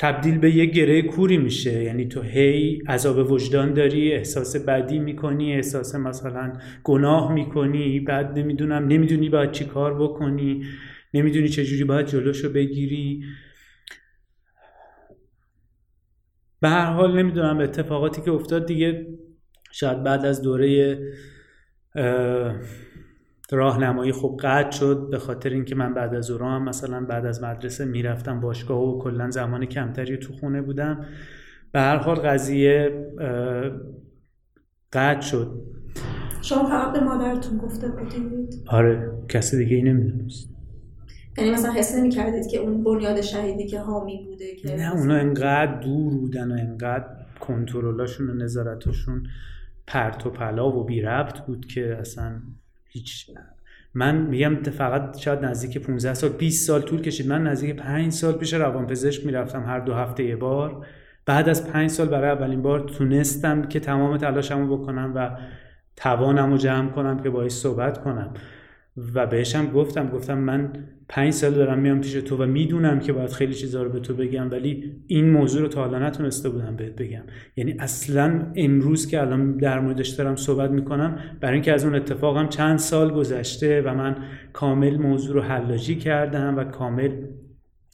تبدیل 0.02 0.38
به 0.38 0.56
یه 0.56 0.66
گره 0.66 1.02
کوری 1.02 1.38
میشه. 1.38 1.84
یعنی 1.84 2.06
تو 2.06 2.22
هی 2.22 2.82
عذاب 2.88 3.32
وجدان 3.32 3.74
داری 3.74 4.14
احساس 4.14 4.56
بدی 4.56 5.00
می‌کنی 5.00 5.54
احساس 5.54 5.96
مثلا 5.96 6.54
گناه 6.84 7.34
می‌کنی 7.34 8.00
بعد 8.00 8.40
نمی‌دونم 8.40 8.88
نمی‌دونی 8.88 9.30
باید 9.30 9.52
چی 9.52 9.66
کار 9.66 10.04
بکنی 10.04 10.64
نمی‌دونی 11.14 11.48
چجوری 11.48 11.84
باید 11.84 12.06
جلوشو 12.06 12.54
بگیری. 12.54 13.24
به 16.62 16.70
هر 16.70 16.86
حال 16.92 17.18
نمی‌دونم 17.18 17.60
اتفاقاتی 17.60 18.22
که 18.22 18.32
افتاد 18.32 18.66
دیگه 18.66 19.08
شاید 19.72 20.04
بعد 20.04 20.26
از 20.26 20.42
دوره 20.42 21.00
راهنمایی 23.52 24.12
خوب 24.12 24.40
قطع 24.40 24.72
شد 24.72 25.08
به 25.12 25.18
خاطر 25.18 25.50
اینکه 25.50 25.76
من 25.76 25.94
بعد 25.94 26.16
از 26.16 26.32
هم 26.32 26.64
مثلا 26.64 27.06
بعد 27.06 27.26
از 27.26 27.44
مدرسه 27.44 27.86
می‌رفتم 27.86 28.40
باشگاه 28.40 28.82
و 28.82 29.00
کلا 29.02 29.30
زمان 29.30 29.66
کمتری 29.66 30.18
تو 30.18 30.34
خونه 30.34 30.62
بودم. 30.62 31.06
به 31.72 31.80
هر 31.80 31.98
حال 31.98 32.16
قضیه 32.16 33.06
قطع 34.94 35.22
شد. 35.22 35.62
شما 36.42 36.64
فقط 36.64 36.94
به 36.94 37.00
مادرتون 37.00 37.58
گفته 37.58 37.88
بودید؟ 37.88 38.64
آره 38.68 39.12
کسی 39.30 39.58
دیگه 39.58 39.76
ای 39.76 39.84
نمی‌دونست. 39.84 40.59
یعنی 41.40 41.52
مثلا 41.52 41.72
حس 41.72 41.96
نمی 41.96 42.10
کردید 42.10 42.48
که 42.48 42.58
اون 42.58 42.84
بنیاد 42.84 43.22
شهیدی 43.22 43.68
که 43.68 43.80
حامی 43.80 44.26
بوده 44.30 44.56
که 44.56 44.76
نه 44.76 44.96
اونا 44.96 45.16
انقدر 45.16 45.80
دور 45.80 46.14
بودن 46.14 46.52
و 46.52 46.56
انقدر 46.56 47.06
کنترلاشون 47.40 48.30
و 48.30 48.34
نظارتاشون 48.34 49.24
پرت 49.88 50.26
و 50.26 50.30
پلا 50.30 50.78
و 50.78 50.84
بی 50.84 51.02
ربط 51.02 51.40
بود 51.40 51.66
که 51.66 51.98
اصلا 52.00 52.32
هیچ 52.90 53.32
من 53.94 54.18
میگم 54.18 54.56
فقط 54.56 55.18
شاید 55.18 55.40
نزدیک 55.40 55.78
15 55.78 56.14
سال 56.14 56.30
20 56.30 56.68
سال 56.68 56.82
طول 56.82 57.02
کشید. 57.02 57.28
من 57.28 57.44
نزدیک 57.44 57.76
5 57.76 58.12
سال 58.12 58.34
پیش 58.34 58.54
روانپزشک 58.54 59.26
می‌رفتم 59.26 59.64
هر 59.64 59.80
دو 59.80 59.94
هفته 59.94 60.24
یه 60.24 60.36
بار. 60.36 60.86
بعد 61.26 61.50
از 61.50 61.68
5 61.68 61.90
سال 61.90 62.08
برای 62.08 62.30
اولین 62.30 62.62
بار 62.62 62.80
تونستم 62.80 63.62
که 63.62 63.80
تمام 63.80 64.18
تلاشمو 64.18 64.78
بکنم 64.78 65.12
و 65.16 65.30
توانم 65.96 66.52
رو 66.52 66.58
جمع 66.58 66.90
کنم 66.90 67.20
که 67.20 67.30
باید 67.30 67.52
صحبت 67.52 67.98
کنم. 67.98 68.34
و 69.16 69.28
بهشم 69.28 69.72
گفتم 69.72 70.10
گفتم 70.10 70.38
من 70.38 70.74
پنج 71.10 71.34
سال 71.34 71.54
دارم 71.54 71.80
میام 71.80 72.02
پیش 72.02 72.14
تو 72.14 72.38
و 72.38 72.46
می‌دونم 72.46 73.00
که 73.00 73.14
باید 73.14 73.30
خیلی 73.30 73.54
چیزا 73.54 73.84
رو 73.84 73.90
به 73.90 74.00
تو 74.00 74.14
بگم 74.14 74.52
ولی 74.52 74.96
این 75.08 75.30
موضوع 75.30 75.62
رو 75.62 75.68
تا 75.68 75.82
حالا 75.82 76.08
نتونسته 76.08 76.50
بودم 76.50 76.76
بهت 76.76 76.96
بگم. 76.96 77.24
یعنی 77.56 77.76
اصلا 77.80 78.52
امروز 78.56 79.08
که 79.08 79.22
الان 79.22 79.58
در 79.58 79.80
موردش 79.80 80.10
دارم 80.10 80.36
صحبت 80.36 80.72
می‌کنم 80.72 81.20
برای 81.42 81.54
اینکه 81.54 81.74
از 81.74 81.86
اون 81.86 81.96
اتفاقم 81.96 82.48
چند 82.48 82.78
سال 82.78 83.12
گذشته 83.12 83.82
و 83.82 83.94
من 83.94 84.16
کامل 84.54 84.98
موضوع 84.98 85.36
رو 85.36 85.42
حلاجی 85.42 85.96
کردم 85.96 86.58
و 86.58 86.64
کامل 86.64 87.12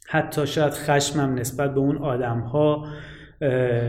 حتی 0.08 0.48
شاید 0.48 0.74
خشمم 0.74 1.34
نسبت 1.34 1.74
به 1.74 1.80
اون 1.80 1.98
آدم 1.98 2.39
ها 2.39 2.88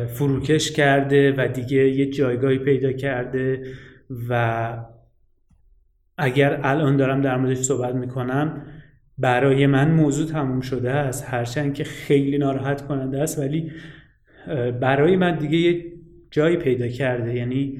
فروکش 0.06 0.72
کرده 0.72 1.34
و 1.36 1.48
دیگه 1.48 1.88
یه 1.88 2.10
جایگاهی 2.10 2.58
پیدا 2.58 2.92
کرده 2.92 3.62
و 4.28 4.72
اگر 6.18 6.60
الان 6.62 6.96
دارم 6.96 7.20
در 7.20 7.36
موردش 7.36 7.56
صحبت 7.58 7.94
می‌کنم 7.94 8.62
برای 9.18 9.66
من 9.66 9.90
موضوع 9.90 10.26
تموم 10.26 10.60
شده 10.60 10.90
است. 10.90 11.24
هرچند 11.28 11.74
که 11.74 11.84
خیلی 11.84 12.38
ناراحت 12.38 12.86
کننده 12.86 13.22
است 13.22 13.38
ولی 13.38 13.72
برای 14.80 15.16
من 15.16 15.38
دیگه 15.38 15.58
یه 15.58 15.84
جایی 16.30 16.56
پیدا 16.56 16.88
کرده. 16.88 17.34
یعنی 17.34 17.78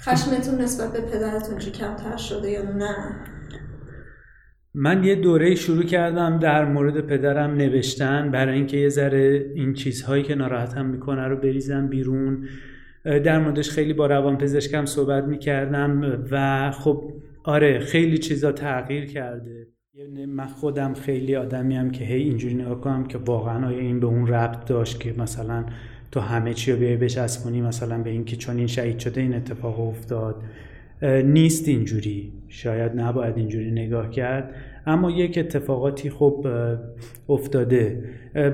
خشمتون 0.00 0.60
نسبت 0.60 0.92
به 0.92 1.00
پدرتون 1.00 1.58
چه 1.58 1.70
کمتر 1.70 2.16
شده 2.16 2.50
یا 2.50 2.62
نه؟ 2.62 2.94
من 4.74 5.04
یه 5.04 5.14
دوره 5.14 5.54
شروع 5.54 5.82
کردم 5.82 6.38
در 6.38 6.64
مورد 6.64 7.00
پدرم 7.00 7.54
نوشتن 7.54 8.30
برای 8.30 8.54
اینکه 8.54 8.76
یه 8.76 8.88
ذره 8.88 9.52
این 9.54 9.74
چیزهایی 9.74 10.22
که 10.22 10.34
ناراحتم 10.34 10.86
می‌کنه 10.86 11.28
رو 11.28 11.36
بریزم 11.36 11.88
بیرون. 11.88 12.48
در 13.08 13.38
موردش 13.38 13.70
خیلی 13.70 13.92
با 13.92 14.06
روان 14.06 14.38
پزشکم 14.38 14.86
صحبت 14.86 15.24
می‌کردم 15.24 16.20
و 16.30 16.70
خب 16.70 17.12
آره 17.44 17.78
خیلی 17.78 18.18
چیزا 18.18 18.52
تغییر 18.52 19.06
کرده. 19.06 19.66
من 20.28 20.46
خودم 20.46 20.94
خیلی 20.94 21.36
آدمی 21.36 21.76
هم 21.76 21.90
که 21.90 22.04
هی 22.04 22.22
اینجوری 22.22 22.54
نگاه 22.54 22.80
کنم 22.80 23.04
که 23.04 23.18
واقعا 23.18 23.66
آیا 23.66 23.78
این 23.78 24.00
به 24.00 24.06
اون 24.06 24.26
ربط 24.26 24.64
داشت 24.64 25.00
که 25.00 25.14
مثلا 25.18 25.64
تو 26.12 26.20
همه 26.20 26.54
چی 26.54 26.72
رو 26.72 26.78
بیای 26.78 26.96
بچسبونی 26.96 27.60
مثلا 27.60 28.02
به 28.02 28.10
اینکه 28.10 28.36
چون 28.36 28.56
این 28.56 28.66
شهید 28.66 28.98
شده 28.98 29.20
این 29.20 29.34
اتفاق 29.34 29.80
افتاد. 29.80 30.42
نیست 31.24 31.68
اینجوری. 31.68 32.32
شاید 32.48 32.92
نباید 33.00 33.36
اینجوری 33.36 33.70
نگاه 33.70 34.10
کرد. 34.10 34.54
اما 34.88 35.10
یک 35.10 35.38
اتفاقاتی 35.38 36.10
خب 36.10 36.46
افتاده. 37.28 38.04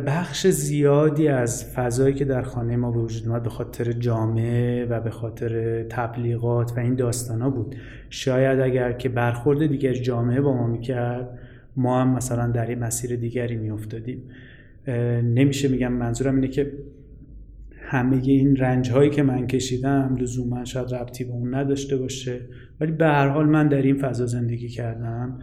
بخش 0.07 0.47
زیادی 0.47 1.29
از 1.29 1.73
فضایی 1.75 2.15
که 2.15 2.25
در 2.25 2.43
خانه 2.43 2.77
ما 2.77 2.91
به 2.91 2.99
وجود 2.99 3.29
اومد 3.29 3.43
به 3.43 3.51
خاطر 3.51 3.93
جامعه 3.93 4.85
و 4.85 5.01
به 5.01 5.11
خاطر 5.11 5.83
تبلیغات 5.83 6.73
و 6.77 6.81
این 6.81 6.95
داستان 6.95 7.43
ها 7.43 7.51
بود. 7.51 7.77
شاید 8.11 8.61
اگر 8.61 8.93
که 8.93 9.09
برخورد 9.09 9.67
دیگر 9.67 9.93
جامعه 9.93 10.41
با 10.41 10.53
ما 10.53 10.67
می‌کرد 10.67 11.39
ما 11.77 12.01
هم 12.01 12.15
مثلا 12.15 12.51
در 12.51 12.67
این 12.67 12.79
مسیر 12.79 13.17
دیگری 13.17 13.57
میافتادیم. 13.57 14.23
نمیشه 15.23 15.69
میگم 15.69 15.93
منظورم 15.93 16.35
اینه 16.35 16.49
که 16.49 16.73
همه 17.79 18.17
این 18.17 18.57
رنج 18.57 18.91
هایی 18.91 19.11
که 19.11 19.23
من 19.23 19.47
کشیدم 19.47 20.17
لزوما 20.21 20.65
شاید 20.65 20.95
ربطی 20.95 21.25
به 21.25 21.33
اون 21.33 21.55
نداشته 21.55 21.97
باشه. 21.97 22.41
ولی 22.81 22.93
به 22.93 23.07
هر 23.07 23.29
حال 23.29 23.47
من 23.47 23.69
در 23.69 23.83
این 23.83 23.97
فضا 23.99 24.27
زندگی 24.27 24.69
کردم. 24.69 25.39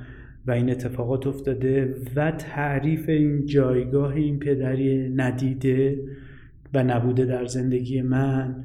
و 0.47 0.51
این 0.51 0.69
اتفاقات 0.69 1.27
افتاده 1.27 1.95
و 2.15 2.31
تعریف 2.31 3.09
این 3.09 3.45
جایگاه 3.45 4.13
این 4.13 4.39
پدری 4.39 5.09
ندیده 5.09 5.99
و 6.73 6.83
نبوده 6.83 7.25
در 7.25 7.45
زندگی 7.45 8.01
من 8.01 8.63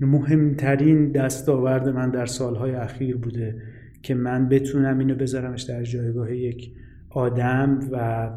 مهمترین 0.00 1.12
دستاورد 1.12 1.88
من 1.88 2.10
در 2.10 2.26
سالهای 2.26 2.74
اخیر 2.74 3.16
بوده 3.16 3.62
که 4.02 4.14
من 4.14 4.48
بتونم 4.48 4.98
اینو 4.98 5.14
بذارمش 5.14 5.62
در 5.62 5.82
جایگاه 5.82 6.36
یک 6.36 6.72
آدم 7.10 7.80
و 7.92 8.30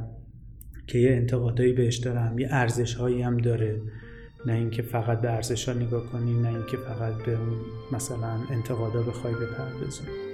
که 0.87 0.99
یه 0.99 1.11
انتقادایی 1.11 1.73
بهش 1.73 1.97
دارم 1.97 2.39
یه 2.39 2.47
ارزش 2.51 2.99
هم 2.99 3.37
داره. 3.37 3.81
نه 4.45 4.53
اینکه 4.53 4.81
فقط 4.81 5.21
به 5.21 5.31
ارزش 5.31 5.69
ها 5.69 5.75
نگاه 5.75 6.05
کنی 6.11 6.41
نه 6.41 6.47
اینکه 6.47 6.77
فقط 6.77 7.13
به 7.25 7.31
اون 7.31 7.57
مثلا 7.91 8.37
انتقادا 8.51 9.01
بخوای 9.01 9.33
بپردازی. 9.33 10.32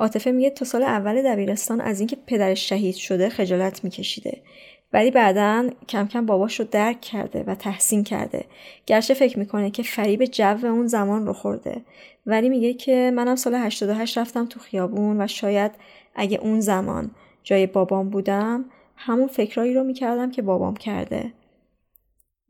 عاطفه 0.00 0.30
میگه 0.30 0.50
تا 0.50 0.64
سال 0.64 0.82
اول 0.82 1.22
دبیرستان 1.22 1.80
از 1.80 2.00
اینکه 2.00 2.16
پدرش 2.26 2.68
شهید 2.68 2.94
شده 2.94 3.28
خجالت 3.28 3.84
میکشیده. 3.84 4.42
ولی 4.92 5.10
بعدا 5.10 5.70
کم 5.88 6.08
کم 6.08 6.26
باباش 6.26 6.60
رو 6.60 6.66
درک 6.70 7.00
کرده 7.00 7.44
و 7.46 7.54
تحسین 7.54 8.04
کرده. 8.04 8.44
گرچه 8.86 9.14
فکر 9.14 9.38
می‌کنه 9.38 9.70
که 9.70 9.82
فریب 9.82 10.24
جو 10.24 10.66
اون 10.66 10.86
زمان 10.86 11.26
رو 11.26 11.32
خورده. 11.32 11.80
ولی 12.26 12.48
میگه 12.48 12.74
که 12.74 13.12
منم 13.14 13.36
سال 13.36 13.54
88 13.54 14.18
رفتم 14.18 14.46
تو 14.46 14.60
خیابون 14.60 15.20
و 15.20 15.26
شاید 15.26 15.72
اگه 16.14 16.38
اون 16.42 16.60
زمان 16.60 17.10
جای 17.42 17.66
بابام 17.66 18.10
بودم 18.10 18.64
همون 18.96 19.26
فکرایی 19.26 19.74
رو 19.74 19.84
می‌کردم 19.84 20.30
که 20.30 20.42
بابام 20.42 20.76
کرده. 20.76 21.32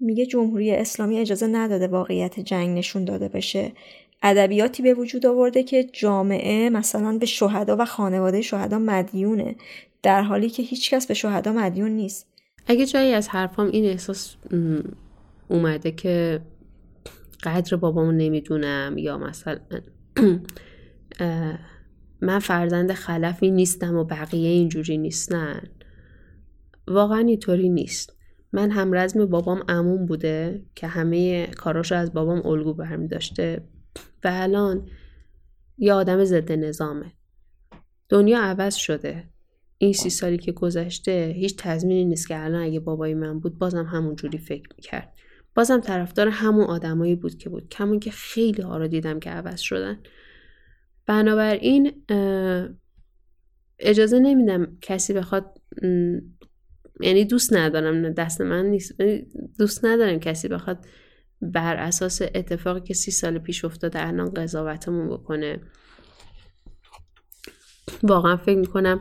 میگه 0.01 0.27
جمهوری 0.27 0.71
اسلامی 0.71 1.19
اجازه 1.19 1.47
نداده 1.47 1.89
واقعیت 1.89 2.41
جنگ 2.41 2.79
نشون 2.79 3.05
داده 3.05 3.29
بشه. 3.29 3.73
ادبیاتی 4.23 4.83
به 4.83 4.95
وجود 4.95 5.27
آورده 5.27 5.63
که 5.63 5.85
جامعه 5.85 6.71
مثلا 6.71 7.19
به 7.19 7.27
شهدا 7.27 7.77
و 7.79 7.85
خانواده 7.85 8.43
شهدا 8.43 8.79
مدیونه 8.79 9.57
در 10.03 10.23
حالی 10.23 10.51
که 10.51 10.63
هیچکس 10.63 11.07
به 11.07 11.15
شهدا 11.15 11.53
مدیون 11.53 11.91
نیست. 11.91 12.27
اگه 12.67 12.87
جایی 12.87 13.13
از 13.13 13.29
حرفام 13.29 13.67
این 13.67 13.85
احساس 13.85 14.37
اومده 15.49 15.91
که 15.91 16.41
قدر 17.43 17.77
بابامو 17.77 18.13
نمی‌دونم 18.13 18.95
یا 18.99 19.19
مثلا 19.19 19.59
من 22.21 22.39
فرزند 22.39 22.93
خلفی 22.93 23.51
نیستم 23.51 23.97
و 23.97 24.05
بقیه 24.05 24.49
اینجوری 24.49 24.99
نیستن. 24.99 25.63
واقعا 26.89 27.19
اینطوری 27.19 27.69
نیست. 27.69 28.17
من 28.53 28.71
هم 28.71 28.93
رزم 28.93 29.27
بابام 29.27 29.63
امون 29.69 30.07
بوده 30.07 30.63
که 30.75 30.87
همه 30.87 31.47
کاراشو 31.47 31.95
از 31.95 32.13
بابام 32.13 32.47
الگو 32.47 32.75
برمی 32.75 33.09
داشته 33.09 33.63
و 34.25 34.31
الان 34.33 34.89
یه 35.79 35.93
آدم 35.93 36.25
ضد 36.25 36.53
نظامه. 36.53 37.13
دنیا 38.09 38.41
عوض 38.41 38.75
شده. 38.75 39.25
این 39.79 39.93
سی 39.93 40.11
سالی 40.11 40.39
که 40.39 40.53
گذشته 40.53 41.33
هیچ 41.37 41.57
تضمینی 41.59 42.05
نیست 42.05 42.29
که 42.29 42.45
الان 42.45 42.63
اگه 42.63 42.81
بابای 42.81 43.15
من 43.15 43.39
بود 43.39 43.59
بازم 43.59 43.85
همون 43.85 44.17
جوری 44.17 44.39
فکر 44.39 44.69
می‌کرد. 44.77 45.13
بازم 45.55 45.81
طرفدار 45.81 46.29
همون 46.29 46.65
آدمایی 46.65 47.15
بود 47.15 47.39
که 47.39 47.49
بود. 47.49 47.69
کمون 47.69 48.01
که 48.01 48.11
خیلی 48.11 48.63
ها 48.63 48.77
رو 48.77 48.89
دیدم 48.89 49.21
که 49.21 49.31
عوض 49.31 49.61
شدن. 49.61 50.01
بنابراین 51.07 52.05
اجازه 53.79 54.19
نمیدم 54.19 54.77
کسی 54.81 55.13
بخواد 55.13 55.61
یعنی 57.01 57.25
دوست 57.25 57.53
ندارم 57.53 58.13
دست 58.13 58.41
من 58.41 58.67
نیست. 58.67 59.03
دوست 59.59 59.85
ندارم 59.85 60.19
کسی 60.19 60.49
بخواد 60.49 60.87
بر 61.43 61.77
اساس 61.77 62.23
اتفاقی 62.23 62.81
که 62.81 62.95
سی 62.95 63.11
سال 63.11 63.39
پیش 63.39 63.65
افتاده 63.65 64.07
الان 64.09 64.35
قضاوتمون 64.35 65.09
بکنه. 65.09 65.61
واقعا 68.03 68.37
فکر 68.37 68.59
می‌کنم 68.59 69.01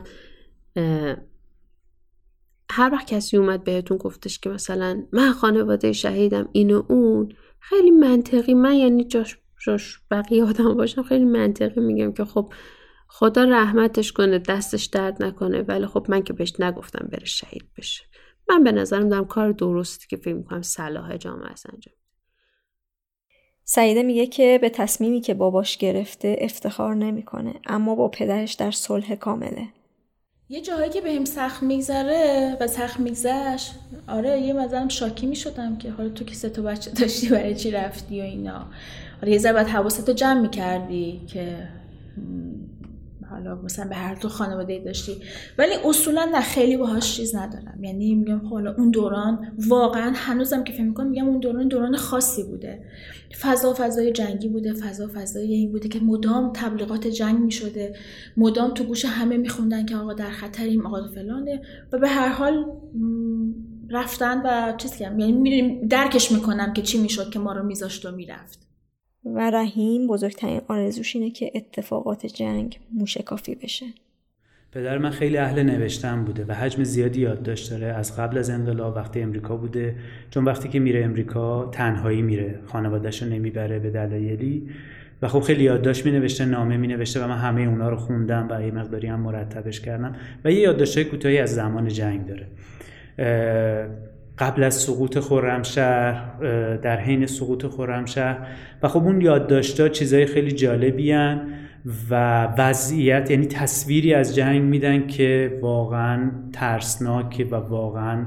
هر 2.70 2.90
وقت 2.92 3.06
کسی 3.06 3.36
اومد 3.36 3.64
بهتون 3.64 3.96
گفتش 3.96 4.38
که 4.38 4.50
مثلا 4.50 5.06
من 5.12 5.32
خانواده 5.32 5.92
شهیدم 5.92 6.48
این 6.52 6.74
و 6.74 6.82
اون 6.88 7.32
خیلی 7.60 7.90
منطقی 7.90 8.54
من 8.54 8.74
یعنی 8.74 9.04
جاش, 9.04 9.38
جاش 9.66 10.00
بقیه 10.10 10.44
آدم 10.44 10.74
باشم 10.74 11.02
خیلی 11.02 11.24
منطقی 11.24 11.80
میگم 11.80 12.12
که 12.12 12.24
خب 12.24 12.52
خدا 13.08 13.44
رحمتش 13.44 14.12
کنه 14.12 14.38
دستش 14.38 14.84
درد 14.84 15.22
نکنه 15.22 15.62
ولی 15.62 15.86
خب 15.86 16.06
من 16.08 16.22
که 16.22 16.32
بهش 16.32 16.60
نگفتم 16.60 17.08
بره 17.12 17.24
شهید 17.24 17.68
بشه. 17.78 18.04
من 18.48 18.64
به 18.64 18.72
نظرم 18.72 19.08
دارم 19.08 19.24
کار 19.24 19.52
درستی 19.52 20.06
که 20.08 20.16
فکر 20.16 20.34
می‌کنم 20.34 20.62
صلاح 20.62 21.16
جامعه 21.16 21.50
است 21.50 21.66
انجام 21.72 21.94
سعیده 23.72 24.02
میگه 24.02 24.26
که 24.26 24.58
به 24.62 24.68
تصمیمی 24.68 25.20
که 25.20 25.34
باباش 25.34 25.76
گرفته 25.76 26.36
افتخار 26.40 26.94
نمی‌کنه 26.94 27.54
اما 27.66 27.94
با 27.94 28.08
پدرش 28.08 28.52
در 28.52 28.70
صلح 28.70 29.14
کامله. 29.14 29.68
یه 30.48 30.60
جاهایی 30.60 30.90
که 30.90 31.00
بهم 31.00 31.24
سخت 31.24 31.62
میگذره 31.62 32.56
و 32.60 32.66
سخت 32.66 33.00
میگذشت 33.00 33.74
آره 34.08 34.40
یه 34.40 34.52
مثلا 34.52 34.88
شاکی 34.88 35.26
می‌شدم 35.26 35.78
که 35.78 35.90
حالا 35.90 36.08
تو 36.08 36.24
که 36.24 36.34
سه 36.34 36.48
تا 36.50 36.62
بچه 36.62 36.90
داشتی 36.90 37.28
برای 37.28 37.54
چی 37.54 37.70
رفتی 37.70 38.20
و 38.20 38.24
اینا. 38.24 38.66
آره 39.22 39.32
یه 39.32 39.38
ذره 39.38 39.52
باید 39.52 39.68
حواستو 39.68 40.12
جمع 40.12 40.40
می‌کردی 40.40 41.20
که 41.32 41.68
مثلا 43.54 43.88
به 43.88 43.94
هر 43.94 44.14
تو 44.14 44.28
خانواده 44.28 44.78
داشتی. 44.78 45.16
ولی 45.58 45.72
اصولا 45.84 46.24
نه 46.24 46.40
خیلی 46.40 46.76
باهاش 46.76 47.16
چیز 47.16 47.36
ندارم. 47.36 47.84
یعنی 47.84 48.14
میگم 48.14 48.38
خب 48.38 48.50
حالا 48.50 48.74
اون 48.74 48.90
دوران 48.90 49.52
واقعا 49.68 50.12
هنوزم 50.14 50.64
که 50.64 50.72
فکر 50.72 50.82
می‌کنم 50.82 51.06
میگم 51.10 51.28
اون 51.28 51.38
دوران 51.38 51.68
دوران 51.68 51.96
خاصی 51.96 52.42
بوده. 52.42 52.82
فضا 53.40 53.74
فضای 53.78 54.12
جنگی 54.12 54.48
بوده 54.48 54.72
فضا 54.72 55.10
فضای 55.14 55.52
این 55.52 55.72
بوده 55.72 55.88
که 55.88 56.00
مدام 56.00 56.52
تبلیغات 56.54 57.06
جنگ 57.06 57.38
می‌شده. 57.38 57.96
مدام 58.36 58.74
تو 58.74 58.84
گوش 58.84 59.04
همه 59.04 59.36
میخوندن 59.36 59.86
که 59.86 59.96
آقا 59.96 60.12
در 60.12 60.30
خطریم 60.30 60.86
آقا 60.86 61.08
فلانه. 61.14 61.62
و 61.92 61.98
به 61.98 62.08
هر 62.08 62.28
حال 62.28 62.66
رفتن 63.90 64.42
و 64.44 64.74
چیز 64.76 64.96
کردم. 64.96 65.18
یعنی 65.18 65.86
درکش 65.88 66.32
می‌کنم 66.32 66.72
که 66.72 66.82
چی 66.82 66.98
می‌شد 66.98 67.30
که 67.30 67.38
ما 67.38 67.52
رو 67.52 67.66
میذاشت 67.66 68.06
و 68.06 68.10
می‌رفت. 68.10 68.69
و 69.24 69.50
رحیم 69.50 70.06
بزرگترین 70.06 70.60
آرزوش 70.68 71.16
اینه 71.16 71.30
که 71.30 71.50
اتفاقات 71.54 72.26
جنگ 72.26 72.78
موشکافی 72.92 73.54
بشه. 73.54 73.86
پدر 74.72 74.98
من 74.98 75.10
خیلی 75.10 75.36
اهل 75.36 75.62
نوشتن 75.62 76.24
بوده 76.24 76.44
و 76.44 76.52
حجم 76.52 76.84
زیادی 76.84 77.20
یادداشت 77.20 77.70
داره. 77.70 77.86
از 77.86 78.16
قبل 78.16 78.38
از 78.38 78.50
انقلاب 78.50 78.96
وقتی 78.96 79.20
امریکا 79.20 79.56
بوده 79.56 79.96
چون 80.30 80.44
وقتی 80.44 80.68
که 80.68 80.78
میره 80.78 81.04
امریکا 81.04 81.66
تنهایی 81.66 82.22
میره 82.22 82.60
خانوادهش 82.66 83.22
رو 83.22 83.28
نمی‌بره 83.28 83.78
به 83.78 83.90
دلایلی. 83.90 84.68
و 85.22 85.28
خب 85.28 85.40
خیلی 85.40 85.64
یادداشت 85.64 86.06
می 86.06 86.12
نوشته 86.12 86.44
نامه 86.44 86.76
می 86.76 86.86
نوشته 86.86 87.24
و 87.24 87.28
من 87.28 87.38
همه 87.38 87.62
اونا 87.62 87.88
رو 87.88 87.96
خوندم 87.96 88.48
و 88.50 88.62
یه 88.62 88.70
مقداری 88.70 89.06
هم 89.06 89.20
مرتبش 89.20 89.80
کردم. 89.80 90.16
و 90.44 90.52
یه 90.52 90.60
یادداشت 90.60 91.02
کوتاهی 91.02 91.38
از 91.38 91.54
زمان 91.54 91.88
جنگ 91.88 92.26
داره. 92.26 92.46
قبل 94.40 94.62
از 94.62 94.74
سقوط 94.74 95.18
خرمشهر 95.18 96.36
در 96.76 97.00
حین 97.00 97.26
سقوط 97.26 97.66
خرمشهر. 97.66 98.46
و 98.82 98.88
خب 98.88 99.04
اون 99.04 99.20
یادداشت‌ها 99.20 99.88
چیزای 99.88 100.26
خیلی 100.26 100.52
جالبی 100.52 101.12
و 102.10 102.44
وضعیت 102.58 103.30
یعنی 103.30 103.46
تصویری 103.46 104.14
از 104.14 104.34
جنگ 104.34 104.62
میدن 104.62 105.06
که 105.06 105.58
واقعا 105.62 106.30
ترسناکه 106.52 107.44
و 107.44 107.54
واقعا 107.54 108.26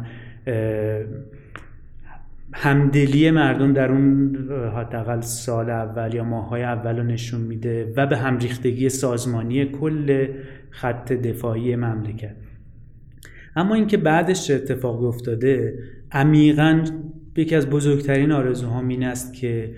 همدلی 2.53 3.31
مردم 3.31 3.73
در 3.73 3.91
اون 3.91 4.35
حداقل 4.75 5.21
سال 5.21 5.69
اول 5.69 6.13
یا 6.13 6.23
ماهای 6.23 6.63
اول 6.63 6.97
رو 6.97 7.03
نشون 7.03 7.41
میده 7.41 7.93
و 7.97 8.07
به 8.07 8.17
همریختگی 8.17 8.89
سازمانی 8.89 9.65
کل 9.65 10.27
خط 10.69 11.13
دفاعی 11.13 11.75
مملکت. 11.75 12.35
اما 13.55 13.75
اینکه 13.75 13.97
بعدش 13.97 14.47
چه 14.47 14.53
اتفاقی 14.53 15.05
افتاده 15.05 15.73
عمیقا 16.13 16.83
یکی 17.35 17.55
از 17.55 17.69
بزرگترین 17.69 18.31
آرزوهام 18.31 18.87
این 18.87 19.03
است 19.03 19.33
که 19.33 19.75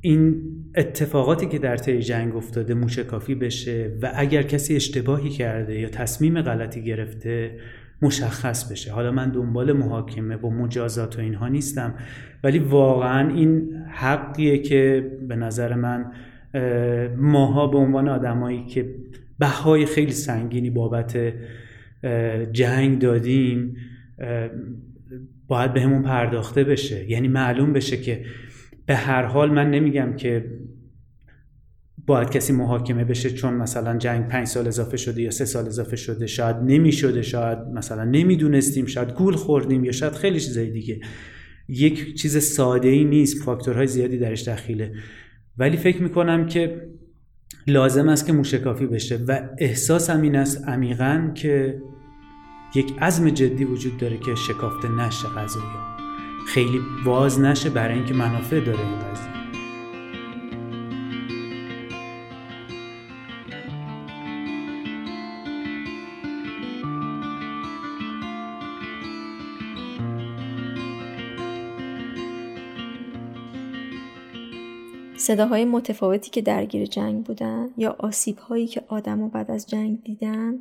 این 0.00 0.42
اتفاقاتی 0.76 1.46
که 1.46 1.58
در 1.58 1.76
طی 1.76 1.98
جنگ 1.98 2.36
افتاده 2.36 2.74
موشکافی 2.74 3.34
بشه 3.34 3.92
و 4.02 4.12
اگر 4.14 4.42
کسی 4.42 4.76
اشتباهی 4.76 5.30
کرده 5.30 5.80
یا 5.80 5.88
تصمیم 5.88 6.42
غلطی 6.42 6.82
گرفته 6.84 7.58
مشخص 8.02 8.72
بشه. 8.72 8.92
حالا 8.92 9.12
من 9.12 9.30
دنبال 9.30 9.72
محاکمه 9.72 10.36
و 10.36 10.50
مجازات 10.50 11.18
و 11.18 11.20
اینها 11.20 11.48
نیستم 11.48 11.94
ولی 12.44 12.58
واقعا 12.58 13.28
این 13.28 13.76
حقیه 13.90 14.58
که 14.58 15.10
به 15.28 15.36
نظر 15.36 15.74
من 15.74 16.12
ماها 17.16 17.66
به 17.66 17.78
عنوان 17.78 18.08
آدمایی 18.08 18.66
که 18.66 18.94
بهای 19.38 19.86
خیلی 19.86 20.12
سنگینی 20.12 20.70
بابت 20.70 21.18
جنگ 22.52 22.98
دادیم 22.98 23.76
باید 25.46 25.72
به 25.72 25.80
همون 25.80 26.02
پرداخته 26.02 26.64
بشه. 26.64 27.10
یعنی 27.10 27.28
معلوم 27.28 27.72
بشه 27.72 27.96
که 27.96 28.24
به 28.86 28.96
هر 28.96 29.22
حال 29.22 29.50
من 29.50 29.70
نمیگم 29.70 30.16
که 30.16 30.44
باید 32.06 32.30
کسی 32.30 32.52
محاکمه 32.52 33.04
بشه 33.04 33.30
چون 33.30 33.54
مثلا 33.54 33.98
جنگ 33.98 34.28
پنج 34.28 34.46
سال 34.46 34.66
اضافه 34.66 34.96
شده 34.96 35.22
یا 35.22 35.30
سه 35.30 35.44
سال 35.44 35.66
اضافه 35.66 35.96
شده. 35.96 36.26
شاید 36.26 36.56
نمی 36.56 36.92
شده 36.92 37.22
شاید 37.22 37.58
مثلا 37.58 38.04
نمی‌دونستیم 38.04 38.86
شاید 38.86 39.12
گول 39.12 39.34
خوردیم 39.34 39.84
یا 39.84 39.92
شاید 39.92 40.12
خیلی 40.12 40.40
چیزای 40.40 40.70
دیگه. 40.70 41.00
یک 41.68 42.14
چیز 42.14 42.38
ساده 42.38 42.88
ای 42.88 43.04
نیست 43.04 43.44
فاکتورهای 43.44 43.86
زیادی 43.86 44.18
درش 44.18 44.48
دخیله. 44.48 44.92
ولی 45.58 45.76
فکر 45.76 46.02
می‌کنم 46.02 46.46
که 46.46 46.88
لازم 47.66 48.08
است 48.08 48.26
که 48.26 48.32
موشکافی 48.32 48.86
بشه 48.86 49.16
و 49.16 49.48
احساسم 49.58 50.22
این 50.22 50.36
است 50.36 50.68
عمیقا 50.68 51.30
که 51.34 51.82
یک 52.74 52.98
عزم 53.00 53.30
جدی 53.30 53.64
وجود 53.64 53.98
داره 53.98 54.18
که 54.18 54.34
شکافته 54.34 54.88
نشه 54.88 55.28
قضایی 55.28 55.66
خیلی 56.46 56.80
باز 57.04 57.40
نشه 57.40 57.70
برای 57.70 57.94
اینکه 57.94 58.14
منافع 58.14 58.60
داره 58.60 58.80
این 58.80 58.98
قضیه. 58.98 59.30
صداهای 75.16 75.64
متفاوتی 75.64 76.30
که 76.30 76.42
درگیر 76.42 76.86
جنگ 76.86 77.24
بودن 77.24 77.68
یا 77.76 77.96
آسیبهایی 77.98 78.66
که 78.66 78.82
آدم 78.88 79.22
و 79.22 79.28
بعد 79.28 79.50
از 79.50 79.66
جنگ 79.66 80.02
دیدن 80.02 80.54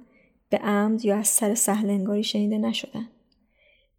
به 0.49 0.57
عمد 0.57 1.05
یا 1.05 1.17
از 1.17 1.27
سر 1.27 1.55
سهلنگاری 1.55 2.23
شنیده 2.23 2.57
نشدن. 2.57 3.07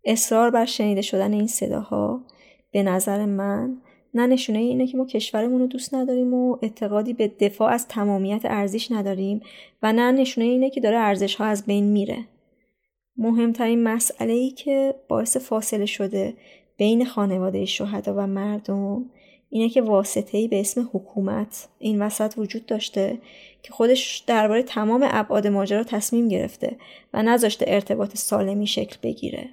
اصرار 0.05 0.51
بر 0.51 0.64
شنیده 0.64 1.03
شدن 1.03 1.32
این 1.32 1.46
صداها 1.46 2.24
به 2.72 2.82
نظر 2.82 3.24
من 3.24 3.76
نه 4.14 4.26
نشونه 4.26 4.59
اینه 4.59 4.86
که 4.86 4.96
ما 4.96 5.07
کشورمون 5.07 5.61
رو 5.61 5.66
دوست 5.66 5.94
نداریم 5.94 6.34
و 6.34 6.59
اعتقادی 6.62 7.12
به 7.12 7.28
دفاع 7.28 7.72
از 7.72 7.88
تمامیت 7.88 8.40
ارزش 8.44 8.92
نداریم 8.92 9.40
و 9.82 9.92
نه 9.92 10.12
نشونه 10.12 10.46
اینه 10.46 10.70
که 10.70 10.80
داره 10.80 10.96
ارزش 10.96 11.34
ها 11.34 11.44
از 11.44 11.66
بین 11.66 11.84
میره. 11.84 12.18
مهمترین 13.16 13.82
مسئله 13.82 14.32
ای 14.32 14.51
که 14.51 14.94
باعث 15.09 15.36
فاصله 15.36 15.86
شده 15.86 16.34
بین 16.76 17.05
خانواده 17.05 17.64
شهدا 17.64 18.14
و 18.14 18.26
مردم 18.26 19.05
اینه 19.51 19.68
که 19.68 19.82
واسطه 19.82 20.38
ای 20.38 20.48
به 20.48 20.61
اسم 20.61 20.90
حکومت 20.92 21.68
این 21.78 22.03
وسط 22.03 22.34
وجود 22.36 22.66
داشته 22.66 23.18
که 23.62 23.72
خودش 23.72 24.24
درباره 24.26 24.62
تمام 24.62 25.07
ابعاد 25.11 25.46
ماجرا 25.46 25.84
تصمیم 25.84 26.28
گرفته 26.28 26.76
و 27.14 27.22
نذاشته 27.22 27.64
ارتباط 27.68 28.16
سالمی 28.16 28.66
شکل 28.66 28.96
بگیره. 29.03 29.48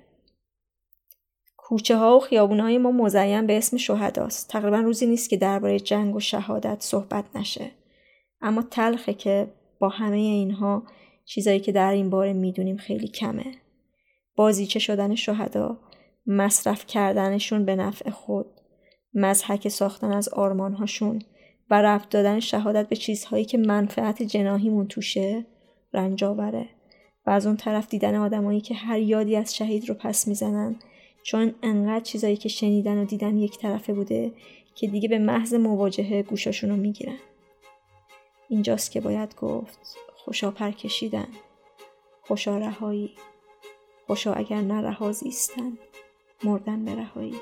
کوچه 1.58 1.98
ها 1.98 2.18
و 2.18 2.20
خیابون 2.20 2.60
های 2.60 2.78
ما 2.78 2.92
مزین 2.92 3.48
به 3.48 3.58
اسم 3.58 3.78
شهداست. 3.78 4.50
تقریبا 4.50 4.78
روزی 4.78 5.06
نیست 5.06 5.30
که 5.30 5.38
درباره 5.38 5.80
جنگ 5.80 6.16
و 6.16 6.20
شهادت 6.20 6.78
صحبت 6.80 7.26
نشه. 7.36 7.72
اما 8.42 8.62
تلخه 8.62 9.14
که 9.14 9.48
با 9.80 9.90
همه 9.90 10.18
اینها 10.18 10.84
چیزایی 11.26 11.60
که 11.60 11.72
در 11.72 11.92
این 11.92 12.10
باره 12.10 12.34
می‌دونیم 12.34 12.78
خیلی 12.78 13.08
کمه. 13.08 13.46
بازیچه 14.36 14.80
شدن 14.80 15.16
شهدا، 15.16 15.78
مصرف 16.28 16.86
کردنشون 16.86 17.66
به 17.66 17.76
نفع 17.76 18.10
خود، 18.10 18.46
مزحک 19.18 19.68
ساختن 19.68 20.12
از 20.12 20.30
آرمانهاشون 20.30 21.22
و 21.70 21.82
رفت 21.82 22.10
دادن 22.10 22.40
شهادت 22.40 22.90
به 22.90 22.96
چیزهایی 22.96 23.46
که 23.46 23.58
منفعت 23.58 24.24
جناهیمون 24.24 24.88
توشه 24.88 25.46
رنجاوره 25.94 26.70
و 27.26 27.30
از 27.30 27.48
اون 27.48 27.58
طرف 27.58 27.90
دیدن 27.90 28.16
آدمایی 28.16 28.62
که 28.62 28.76
هر 28.76 29.00
یادی 29.00 29.36
از 29.36 29.56
شهید 29.56 29.90
رو 29.90 29.96
پس 29.96 30.28
می‌زنن 30.28 30.76
چون 31.24 31.56
انقدر 31.64 32.04
چیزایی 32.04 32.38
که 32.38 32.50
شنیدن 32.50 32.98
و 32.98 33.06
دیدن 33.06 33.38
یک 33.38 33.58
طرفه 33.58 33.94
بوده 33.94 34.32
که 34.76 34.88
دیگه 34.88 35.10
به 35.10 35.20
محض 35.20 35.54
مواجهه 35.54 36.24
گوشاشون 36.24 36.70
رو 36.70 36.76
می‌گیرن. 36.76 37.18
اینجاست 38.50 38.92
که 38.92 39.02
باید 39.02 39.36
گفت 39.36 39.98
خوشا 40.18 40.52
پر 40.52 40.72
کشیدن. 40.72 41.28
خوشا 42.22 42.58
رهایی. 42.58 43.12
خوشا 44.08 44.34
اگر 44.34 44.62
نه 44.62 44.82
رها 44.82 45.12
زیستن. 45.12 45.78
مردن 46.44 46.86
به 46.86 46.96
رهایی. 46.96 47.36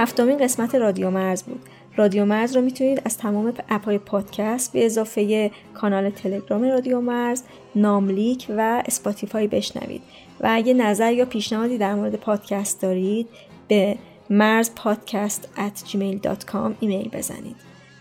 هفتمین 0.00 0.38
قسمت 0.38 0.74
رادیو 0.74 1.10
مرز 1.10 1.42
بود. 1.42 1.60
رادیو 1.96 2.24
مرز 2.24 2.56
رو 2.56 2.62
می‌تونید 2.62 3.02
از 3.04 3.18
تمام 3.18 3.52
اپ‌های 3.68 3.98
پادکست 3.98 4.72
به 4.72 4.86
اضافه 4.86 5.50
کانال 5.74 6.10
تلگرام 6.10 6.62
رادیو 6.62 7.00
مرز 7.00 7.42
ناملیک 7.74 8.46
و 8.56 8.82
Spotify 8.86 9.46
بشنوید. 9.46 10.02
و 10.40 10.48
اگه 10.50 10.74
نظر 10.74 11.12
یا 11.12 11.24
پیشنهادی 11.24 11.78
در 11.78 11.94
مورد 11.94 12.16
پادکست 12.16 12.82
دارید 12.82 13.28
به 13.68 13.96
مرز 14.30 14.70
پادکست 14.74 15.48
at 15.56 15.88
gmail.com 15.88 16.72
ایمیل 16.80 17.08
بزنید. 17.08 17.56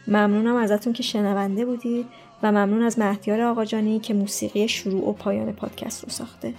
ممنونم 0.07 0.55
ازتون 0.55 0.93
که 0.93 1.03
شنونده 1.03 1.65
بودید 1.65 2.05
و 2.43 2.51
ممنون 2.51 2.81
از 2.81 2.99
مهدیار 2.99 3.41
آقاجانی 3.41 3.99
که 3.99 4.13
موسیقی 4.13 4.67
شروع 4.67 5.09
و 5.09 5.13
پایان 5.13 5.51
پادکست 5.51 6.03
رو 6.03 6.09
ساخته. 6.09 6.53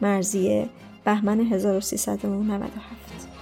مرزیه 0.00 0.68
بهمن 1.04 1.40
1397 1.40 3.33